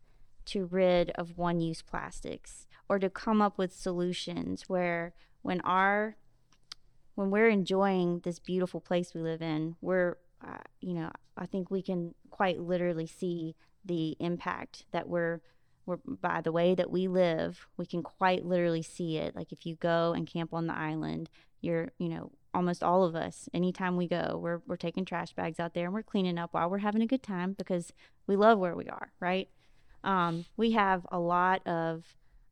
to 0.46 0.64
rid 0.64 1.10
of 1.10 1.36
one 1.36 1.60
use 1.60 1.82
plastics 1.82 2.66
or 2.88 2.98
to 2.98 3.10
come 3.10 3.42
up 3.42 3.58
with 3.58 3.72
solutions 3.72 4.68
where 4.68 5.14
when 5.42 5.60
our 5.60 6.16
when 7.14 7.30
we're 7.30 7.48
enjoying 7.48 8.20
this 8.20 8.38
beautiful 8.38 8.80
place 8.80 9.12
we 9.14 9.20
live 9.20 9.42
in, 9.42 9.76
we're, 9.80 10.16
uh, 10.46 10.58
you 10.80 10.94
know, 10.94 11.10
I 11.36 11.46
think 11.46 11.70
we 11.70 11.82
can 11.82 12.14
quite 12.30 12.60
literally 12.60 13.06
see 13.06 13.54
the 13.84 14.16
impact 14.20 14.84
that 14.92 15.08
we're, 15.08 15.40
we're, 15.86 15.98
by 16.04 16.40
the 16.40 16.52
way 16.52 16.74
that 16.74 16.90
we 16.90 17.08
live, 17.08 17.66
we 17.76 17.86
can 17.86 18.02
quite 18.02 18.44
literally 18.44 18.82
see 18.82 19.18
it. 19.18 19.34
Like 19.34 19.52
if 19.52 19.66
you 19.66 19.76
go 19.76 20.12
and 20.12 20.26
camp 20.26 20.52
on 20.52 20.66
the 20.66 20.74
island, 20.74 21.30
you're, 21.60 21.92
you 21.98 22.08
know, 22.08 22.32
almost 22.54 22.82
all 22.82 23.04
of 23.04 23.14
us, 23.14 23.48
anytime 23.54 23.96
we 23.96 24.06
go, 24.06 24.38
we're, 24.40 24.60
we're 24.66 24.76
taking 24.76 25.04
trash 25.04 25.32
bags 25.32 25.58
out 25.58 25.74
there 25.74 25.86
and 25.86 25.94
we're 25.94 26.02
cleaning 26.02 26.38
up 26.38 26.52
while 26.52 26.68
we're 26.68 26.78
having 26.78 27.02
a 27.02 27.06
good 27.06 27.22
time 27.22 27.54
because 27.56 27.92
we 28.26 28.36
love 28.36 28.58
where 28.58 28.76
we 28.76 28.88
are, 28.88 29.12
right? 29.20 29.48
Um, 30.04 30.44
we 30.56 30.72
have 30.72 31.06
a 31.10 31.18
lot 31.18 31.66
of 31.66 32.04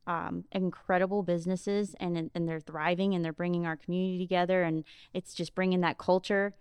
um, 0.07 0.45
incredible 0.51 1.21
businesses 1.21 1.95
and 1.99 2.31
and 2.33 2.49
they're 2.49 2.59
thriving 2.59 3.13
and 3.13 3.23
they're 3.23 3.31
bringing 3.31 3.67
our 3.67 3.77
community 3.77 4.17
together 4.17 4.63
and 4.63 4.83
it's 5.13 5.33
just 5.33 5.53
bringing 5.53 5.81
that 5.81 5.99
culture 5.99 6.55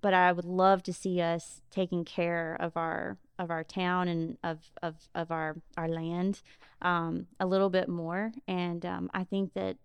but 0.00 0.14
I 0.14 0.32
would 0.32 0.44
love 0.44 0.82
to 0.84 0.92
see 0.92 1.20
us 1.20 1.62
taking 1.70 2.04
care 2.04 2.56
of 2.60 2.76
our 2.76 3.18
of 3.38 3.50
our 3.50 3.64
town 3.64 4.08
and 4.08 4.36
of 4.44 4.58
of, 4.82 4.96
of 5.14 5.30
our 5.30 5.56
our 5.76 5.88
land 5.88 6.42
um, 6.82 7.26
a 7.38 7.46
little 7.46 7.70
bit 7.70 7.88
more. 7.88 8.32
And 8.46 8.84
um, 8.84 9.10
I 9.12 9.24
think 9.24 9.54
that 9.54 9.76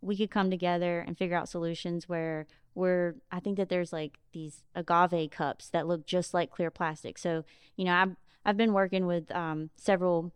we 0.00 0.16
could 0.16 0.30
come 0.30 0.50
together 0.50 1.00
and 1.00 1.18
figure 1.18 1.36
out 1.36 1.48
solutions 1.48 2.08
where 2.08 2.46
we're 2.74 3.16
I 3.30 3.40
think 3.40 3.56
that 3.56 3.68
there's 3.68 3.92
like 3.92 4.18
these 4.32 4.62
agave 4.74 5.30
cups 5.30 5.68
that 5.70 5.86
look 5.86 6.06
just 6.06 6.34
like 6.34 6.50
clear 6.50 6.70
plastic. 6.70 7.18
So 7.18 7.44
you 7.76 7.84
know 7.84 7.94
I've 7.94 8.16
I've 8.44 8.56
been 8.56 8.72
working 8.72 9.06
with 9.06 9.30
um, 9.34 9.70
several 9.76 10.32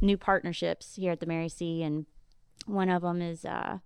new 0.00 0.16
partnerships 0.16 0.96
here 0.96 1.12
at 1.12 1.20
the 1.20 1.26
Mary 1.26 1.48
C, 1.48 1.82
and 1.82 2.06
one 2.66 2.90
of 2.90 3.02
them 3.02 3.22
is 3.22 3.44
uh, 3.44 3.78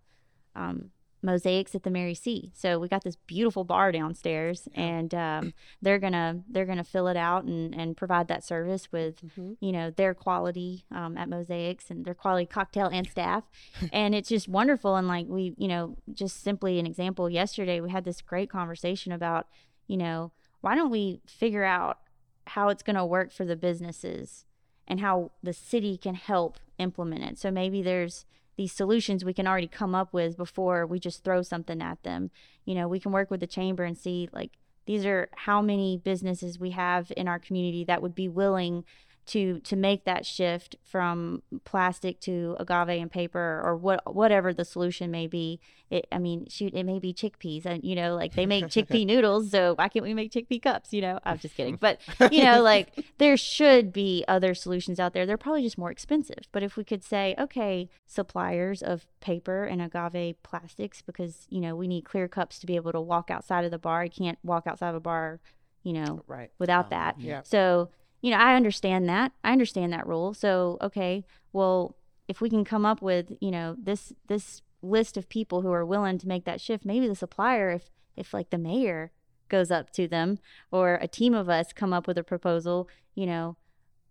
um, 0.56 0.90
mosaics 1.32 1.74
at 1.74 1.82
the 1.82 1.90
Mary 1.90 2.14
C. 2.14 2.50
So 2.54 2.78
we 2.78 2.88
got 2.88 3.04
this 3.04 3.16
beautiful 3.34 3.64
bar 3.64 3.92
downstairs, 3.92 4.68
and 4.74 5.10
um, 5.14 5.54
they're 5.82 5.98
gonna 5.98 6.42
they're 6.48 6.64
gonna 6.66 6.84
fill 6.94 7.08
it 7.08 7.16
out 7.16 7.44
and, 7.44 7.74
and 7.74 7.96
provide 7.96 8.28
that 8.28 8.42
service 8.44 8.90
with 8.92 9.16
Mhm. 9.36 9.56
you 9.60 9.72
know 9.72 9.90
their 9.90 10.14
quality 10.14 10.84
um, 10.90 11.16
at 11.16 11.28
mosaics 11.28 11.90
and 11.90 12.04
their 12.04 12.14
quality 12.14 12.46
cocktail 12.46 12.86
and 12.86 13.06
staff, 13.08 13.44
and 13.92 14.14
it's 14.14 14.28
just 14.30 14.48
wonderful. 14.48 14.96
And 14.96 15.06
like 15.08 15.26
we 15.28 15.54
you 15.56 15.68
know 15.68 15.96
just 16.12 16.42
simply 16.42 16.78
an 16.78 16.86
example 16.86 17.28
yesterday, 17.30 17.80
we 17.80 17.90
had 17.90 18.04
this 18.04 18.20
great 18.22 18.50
conversation 18.50 19.12
about 19.12 19.46
you 19.86 19.96
know 19.96 20.32
why 20.60 20.74
don't 20.74 20.90
we 20.90 21.20
figure 21.26 21.64
out 21.64 21.98
how 22.46 22.68
it's 22.70 22.82
going 22.82 22.96
to 22.96 23.04
work 23.04 23.30
for 23.30 23.44
the 23.44 23.56
businesses 23.56 24.44
and 24.86 25.00
how 25.00 25.30
the 25.42 25.52
city 25.52 25.96
can 25.98 26.14
help 26.14 26.58
implement 26.78 27.22
it. 27.22 27.38
So 27.38 27.50
maybe 27.50 27.82
there's 27.82 28.24
these 28.58 28.72
solutions 28.72 29.24
we 29.24 29.32
can 29.32 29.46
already 29.46 29.68
come 29.68 29.94
up 29.94 30.12
with 30.12 30.36
before 30.36 30.84
we 30.84 30.98
just 30.98 31.22
throw 31.22 31.40
something 31.42 31.80
at 31.80 32.02
them. 32.02 32.30
You 32.64 32.74
know, 32.74 32.88
we 32.88 33.00
can 33.00 33.12
work 33.12 33.30
with 33.30 33.40
the 33.40 33.46
chamber 33.46 33.84
and 33.84 33.96
see 33.96 34.28
like 34.32 34.58
these 34.84 35.06
are 35.06 35.28
how 35.32 35.62
many 35.62 35.96
businesses 35.96 36.58
we 36.58 36.70
have 36.72 37.12
in 37.16 37.28
our 37.28 37.38
community 37.38 37.84
that 37.84 38.02
would 38.02 38.16
be 38.16 38.28
willing 38.28 38.84
to 39.28 39.60
to 39.60 39.76
make 39.76 40.04
that 40.04 40.24
shift 40.26 40.76
from 40.82 41.42
plastic 41.64 42.18
to 42.20 42.56
agave 42.58 42.88
and 43.00 43.10
paper 43.10 43.60
or 43.64 43.76
what 43.76 44.14
whatever 44.14 44.52
the 44.52 44.64
solution 44.64 45.10
may 45.10 45.26
be. 45.26 45.60
It, 45.90 46.06
I 46.12 46.18
mean, 46.18 46.46
shoot, 46.50 46.74
it 46.74 46.84
may 46.84 46.98
be 46.98 47.14
chickpeas, 47.14 47.64
and 47.64 47.82
you 47.82 47.94
know, 47.94 48.14
like 48.14 48.34
they 48.34 48.44
make 48.44 48.64
chickpea 48.74 49.06
noodles, 49.06 49.50
so 49.50 49.74
why 49.76 49.88
can't 49.88 50.02
we 50.04 50.12
make 50.12 50.30
chickpea 50.32 50.60
cups? 50.62 50.92
You 50.92 51.00
know, 51.00 51.18
I'm 51.24 51.38
just 51.38 51.54
kidding, 51.54 51.76
but 51.80 52.00
you 52.30 52.42
know, 52.44 52.60
like 52.72 52.88
there 53.18 53.36
should 53.38 53.92
be 53.92 54.22
other 54.28 54.54
solutions 54.54 55.00
out 55.00 55.14
there. 55.14 55.24
They're 55.24 55.38
probably 55.38 55.62
just 55.62 55.78
more 55.78 55.90
expensive. 55.90 56.40
But 56.52 56.62
if 56.62 56.76
we 56.76 56.84
could 56.84 57.02
say, 57.02 57.34
okay, 57.38 57.88
suppliers 58.06 58.82
of 58.82 59.06
paper 59.20 59.64
and 59.64 59.80
agave 59.80 60.42
plastics, 60.42 61.00
because 61.02 61.46
you 61.48 61.60
know 61.60 61.74
we 61.74 61.88
need 61.88 62.04
clear 62.04 62.28
cups 62.28 62.58
to 62.58 62.66
be 62.66 62.76
able 62.76 62.92
to 62.92 63.00
walk 63.00 63.30
outside 63.30 63.64
of 63.64 63.70
the 63.70 63.78
bar. 63.78 64.04
You 64.04 64.10
can't 64.10 64.38
walk 64.42 64.66
outside 64.66 64.90
of 64.90 64.94
a 64.96 65.00
bar, 65.00 65.40
you 65.82 65.92
know, 65.94 66.22
Right. 66.26 66.50
without 66.58 66.86
Um, 66.86 66.90
that. 66.90 67.20
Yeah. 67.20 67.42
So, 67.44 67.88
you 68.20 68.30
know, 68.30 68.36
I 68.36 68.56
understand 68.56 69.08
that. 69.08 69.32
I 69.44 69.52
understand 69.52 69.92
that 69.92 70.06
rule. 70.06 70.34
So, 70.34 70.78
okay, 70.80 71.24
well, 71.52 71.96
if 72.26 72.40
we 72.40 72.50
can 72.50 72.64
come 72.64 72.84
up 72.84 73.00
with, 73.00 73.32
you 73.40 73.50
know, 73.50 73.76
this 73.78 74.12
this 74.26 74.62
list 74.82 75.16
of 75.16 75.28
people 75.28 75.62
who 75.62 75.72
are 75.72 75.84
willing 75.84 76.18
to 76.18 76.28
make 76.28 76.44
that 76.44 76.60
shift, 76.60 76.84
maybe 76.84 77.08
the 77.08 77.14
supplier, 77.14 77.70
if 77.70 77.90
if 78.16 78.34
like 78.34 78.50
the 78.50 78.58
mayor 78.58 79.12
goes 79.48 79.70
up 79.70 79.90
to 79.90 80.06
them 80.06 80.38
or 80.70 80.98
a 81.00 81.08
team 81.08 81.34
of 81.34 81.48
us 81.48 81.72
come 81.72 81.92
up 81.92 82.06
with 82.06 82.18
a 82.18 82.22
proposal, 82.22 82.88
you 83.14 83.26
know, 83.26 83.56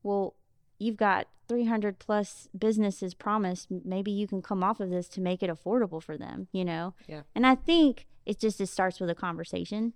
well, 0.03 0.35
you've 0.79 0.97
got 0.97 1.27
300 1.47 1.99
plus 1.99 2.49
businesses 2.57 3.13
promised. 3.13 3.67
Maybe 3.69 4.11
you 4.11 4.27
can 4.27 4.41
come 4.41 4.63
off 4.63 4.79
of 4.79 4.89
this 4.89 5.07
to 5.09 5.21
make 5.21 5.43
it 5.43 5.49
affordable 5.49 6.01
for 6.01 6.17
them, 6.17 6.47
you 6.51 6.65
know? 6.65 6.93
Yeah. 7.07 7.21
And 7.35 7.45
I 7.45 7.55
think 7.55 8.07
it 8.25 8.39
just 8.39 8.59
it 8.59 8.67
starts 8.67 8.99
with 8.99 9.09
a 9.09 9.15
conversation 9.15 9.93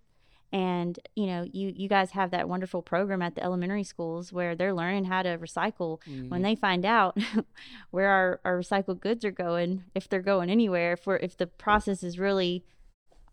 and 0.54 1.00
you 1.16 1.28
know 1.28 1.48
you 1.52 1.72
you 1.76 1.88
guys 1.88 2.12
have 2.12 2.32
that 2.32 2.50
wonderful 2.50 2.82
program 2.82 3.22
at 3.22 3.36
the 3.36 3.44
elementary 3.44 3.84
schools 3.84 4.34
where 4.34 4.56
they're 4.56 4.74
learning 4.74 5.06
how 5.06 5.22
to 5.22 5.38
recycle. 5.38 6.00
When 6.30 6.42
they 6.42 6.56
find 6.56 6.86
out 6.86 7.18
where 7.92 8.10
our, 8.10 8.42
our 8.44 8.60
recycled 8.60 9.00
goods 9.00 9.24
are 9.24 9.32
going 9.32 9.86
if 9.96 10.10
they're 10.10 10.22
going 10.22 10.50
anywhere 10.50 10.94
if 10.94 11.06
we're 11.06 11.18
if 11.18 11.38
the 11.38 11.48
process 11.48 12.04
is 12.04 12.20
really 12.20 12.66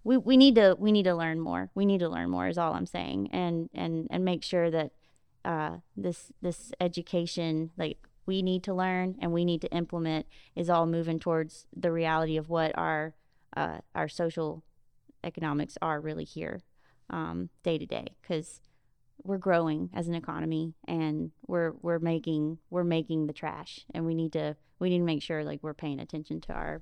we, 0.05 0.17
we 0.17 0.37
need 0.37 0.55
to 0.55 0.77
we 0.79 0.93
need 0.93 1.05
to 1.05 1.15
learn 1.15 1.41
more. 1.41 1.71
We 1.75 1.85
need 1.85 1.99
to 2.01 2.09
learn 2.09 2.31
more 2.31 2.49
is 2.49 2.59
all 2.59 2.73
I'm 2.73 2.87
saying, 2.87 3.31
and 3.33 3.69
and 3.75 4.07
and 4.11 4.25
make 4.25 4.43
sure 4.43 4.71
that 4.71 4.93
uh, 5.45 5.79
this 5.97 6.33
this 6.41 6.73
education 6.81 7.71
like 7.77 7.99
we 8.27 8.43
need 8.43 8.63
to 8.63 8.75
learn 8.75 9.17
and 9.21 9.33
we 9.33 9.45
need 9.45 9.61
to 9.63 9.71
implement 9.73 10.27
is 10.55 10.69
all 10.69 10.87
moving 10.87 11.19
towards 11.19 11.67
the 11.75 11.91
reality 11.91 12.37
of 12.37 12.49
what 12.49 12.77
our 12.77 13.15
uh, 13.57 13.79
our 13.95 14.09
social 14.09 14.63
economics 15.25 15.77
are 15.83 16.01
really 16.01 16.25
here 16.25 16.61
um, 17.11 17.49
day 17.63 17.79
to 17.79 17.87
day 17.87 18.07
because 18.23 18.61
we're 19.25 19.39
growing 19.39 19.91
as 19.95 20.07
an 20.09 20.15
economy 20.15 20.75
and 20.87 21.33
we're 21.47 21.73
we're 21.83 21.99
making 21.99 22.59
we're 22.71 22.85
making 22.85 23.27
the 23.27 23.33
trash 23.33 23.81
and 23.93 24.07
we 24.07 24.15
need 24.15 24.33
to 24.33 24.57
we 24.79 24.91
need 24.91 24.99
to 24.99 25.05
make 25.05 25.23
sure 25.23 25.43
like 25.45 25.59
we're 25.63 25.75
paying 25.75 25.99
attention 25.99 26.41
to 26.41 26.53
our 26.53 26.81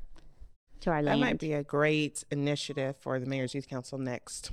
to 0.80 0.90
our 0.90 1.02
That 1.02 1.08
land. 1.10 1.20
might 1.20 1.38
be 1.38 1.54
a 1.54 1.62
great 1.64 2.24
initiative 2.30 2.96
for 3.00 3.18
the 3.18 3.24
Mayor's 3.26 3.54
Youth 3.54 3.68
Council 3.68 3.96
next. 3.98 4.50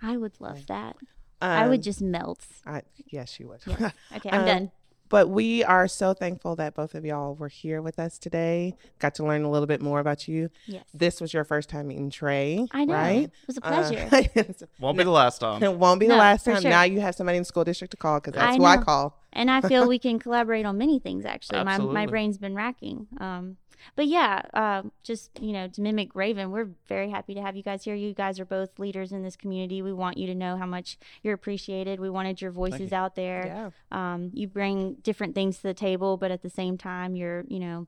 I 0.00 0.16
would 0.16 0.40
love 0.40 0.66
that. 0.68 0.96
Um, 1.42 1.50
I 1.50 1.68
would 1.68 1.82
just 1.82 2.00
melt. 2.00 2.44
I, 2.64 2.82
yes, 3.10 3.38
you 3.40 3.48
would. 3.48 3.60
Okay, 4.16 4.30
I'm 4.30 4.40
Um, 4.40 4.46
done. 4.46 4.70
But 5.08 5.28
we 5.28 5.62
are 5.64 5.86
so 5.88 6.14
thankful 6.14 6.56
that 6.56 6.74
both 6.74 6.94
of 6.94 7.04
y'all 7.04 7.34
were 7.34 7.48
here 7.48 7.80
with 7.80 7.98
us 7.98 8.18
today. 8.18 8.74
Got 8.98 9.14
to 9.16 9.24
learn 9.24 9.44
a 9.44 9.50
little 9.50 9.66
bit 9.66 9.80
more 9.80 10.00
about 10.00 10.26
you. 10.26 10.50
Yes. 10.66 10.84
This 10.92 11.20
was 11.20 11.32
your 11.32 11.44
first 11.44 11.68
time 11.68 11.88
meeting 11.88 12.10
Trey, 12.10 12.66
I 12.72 12.84
know. 12.84 12.94
right? 12.94 13.22
It 13.24 13.30
was 13.46 13.58
a 13.58 13.64
Uh, 13.66 13.88
pleasure. 14.08 14.66
Won't 14.80 14.98
be 14.98 15.04
the 15.04 15.10
last 15.10 15.38
time. 15.38 15.62
it 15.62 15.72
won't 15.78 16.00
be 16.00 16.06
the 16.08 16.16
last 16.16 16.44
time. 16.44 16.60
sure. 16.60 16.70
Now 16.70 16.82
you 16.82 17.00
have 17.00 17.14
somebody 17.14 17.36
in 17.38 17.42
the 17.42 17.46
school 17.46 17.64
district 17.64 17.92
to 17.92 17.96
call 17.96 18.18
because 18.20 18.34
that's 18.34 18.54
I 18.54 18.56
who 18.56 18.64
I 18.64 18.76
call. 18.78 19.18
And 19.36 19.50
I 19.50 19.60
feel 19.60 19.86
we 19.86 19.98
can 19.98 20.18
collaborate 20.18 20.66
on 20.66 20.76
many 20.78 20.98
things. 20.98 21.24
Actually, 21.24 21.62
my 21.64 21.78
my 21.78 22.06
brain's 22.06 22.38
been 22.38 22.54
racking. 22.54 23.06
Um, 23.20 23.58
but 23.94 24.06
yeah, 24.06 24.42
um, 24.54 24.90
just 25.02 25.30
you 25.40 25.52
know, 25.52 25.68
to 25.68 25.80
mimic 25.80 26.14
Ravin, 26.14 26.50
we're 26.50 26.70
very 26.88 27.10
happy 27.10 27.34
to 27.34 27.42
have 27.42 27.54
you 27.56 27.62
guys 27.62 27.84
here. 27.84 27.94
You 27.94 28.14
guys 28.14 28.40
are 28.40 28.44
both 28.46 28.78
leaders 28.78 29.12
in 29.12 29.22
this 29.22 29.36
community. 29.36 29.82
We 29.82 29.92
want 29.92 30.16
you 30.16 30.26
to 30.28 30.34
know 30.34 30.56
how 30.56 30.66
much 30.66 30.98
you're 31.22 31.34
appreciated. 31.34 32.00
We 32.00 32.10
wanted 32.10 32.40
your 32.40 32.50
voices 32.50 32.92
out 32.92 33.14
there. 33.14 33.72
Yeah. 33.92 34.14
Um, 34.14 34.30
you 34.32 34.48
bring 34.48 34.94
different 35.02 35.34
things 35.34 35.56
to 35.58 35.62
the 35.64 35.74
table, 35.74 36.16
but 36.16 36.30
at 36.30 36.42
the 36.42 36.50
same 36.50 36.78
time, 36.78 37.14
you're 37.14 37.44
you 37.48 37.60
know, 37.60 37.86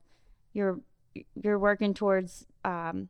you're 0.53 0.79
you're 1.43 1.59
working 1.59 1.95
towards 1.95 2.47
um, 2.65 3.09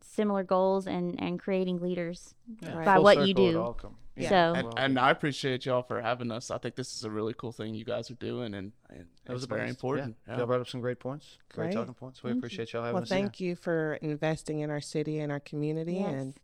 similar 0.00 0.42
goals 0.42 0.86
and 0.86 1.20
and 1.20 1.38
creating 1.38 1.80
leaders 1.80 2.34
Right. 2.62 2.84
by 2.84 2.94
Full 2.94 3.02
what 3.04 3.18
you 3.18 3.26
circle, 3.28 3.48
it 3.48 3.52
do. 3.52 3.96
All 4.16 4.22
come- 4.22 4.22
Yeah. 4.22 4.28
So 4.28 4.68
And, 4.68 4.78
and 4.78 4.98
I 4.98 5.10
appreciate 5.10 5.66
y'all 5.66 5.82
for 5.82 6.00
having 6.00 6.30
us. 6.30 6.50
I 6.50 6.58
think 6.58 6.74
this 6.76 6.94
is 6.96 7.04
a 7.04 7.10
really 7.10 7.34
cool 7.34 7.52
thing 7.52 7.74
you 7.74 7.84
guys 7.84 8.10
are 8.10 8.14
doing, 8.14 8.54
and, 8.54 8.72
and 8.90 9.06
That 9.26 9.32
was 9.32 9.44
very 9.44 9.68
important. 9.68 10.16
Yeah. 10.26 10.32
Yeah. 10.34 10.38
Y'all 10.38 10.46
brought 10.46 10.60
up 10.60 10.68
some 10.68 10.80
great 10.80 11.00
points. 11.00 11.38
Great, 11.52 11.66
Great. 11.66 11.74
talking 11.74 11.94
points. 11.94 12.22
We 12.22 12.28
Thank 12.30 12.34
you. 12.34 12.38
appreciate 12.40 12.72
y'all 12.72 12.82
having 12.82 12.94
Well, 12.94 13.02
us 13.02 13.08
here. 13.10 13.18
thank 13.18 13.40
you 13.40 13.56
for 13.56 13.94
investing 14.02 14.60
in 14.60 14.70
our 14.70 14.80
city 14.80 15.18
and 15.20 15.30
our 15.32 15.40
community. 15.40 15.94
Yes. 15.94 16.12
And 16.12 16.34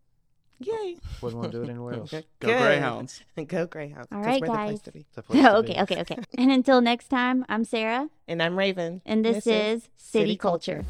yay. 0.59 0.97
Wouldn't 1.23 1.41
want 1.41 1.53
to 1.53 1.59
do 1.59 1.63
it 1.65 1.71
anywhere 1.71 1.95
else. 2.01 2.11
Good. 2.11 2.25
Go 2.41 2.59
Greyhounds. 2.59 3.23
Go 3.47 3.67
Greyhounds. 3.67 4.09
All 4.13 4.19
'cause 4.19 4.27
right, 4.27 4.41
the 4.41 4.47
place 4.47 4.57
guys. 4.71 4.81
to 4.83 4.93
be. 4.93 5.01
It's 5.09 5.19
a 5.19 5.23
place 5.23 5.43
to 5.43 5.57
okay, 5.59 5.73
be. 5.75 5.81
okay, 5.81 6.01
okay. 6.01 6.19
And 6.39 6.51
until 6.51 6.81
next 6.81 7.09
time, 7.09 7.45
I'm 7.49 7.65
Sarah, 7.65 8.09
And 8.29 8.43
I'm 8.43 8.59
Ravin. 8.59 9.01
and 9.07 9.25
this, 9.25 9.47
is 9.47 9.89
City 9.97 10.37
Culture. 10.37 10.85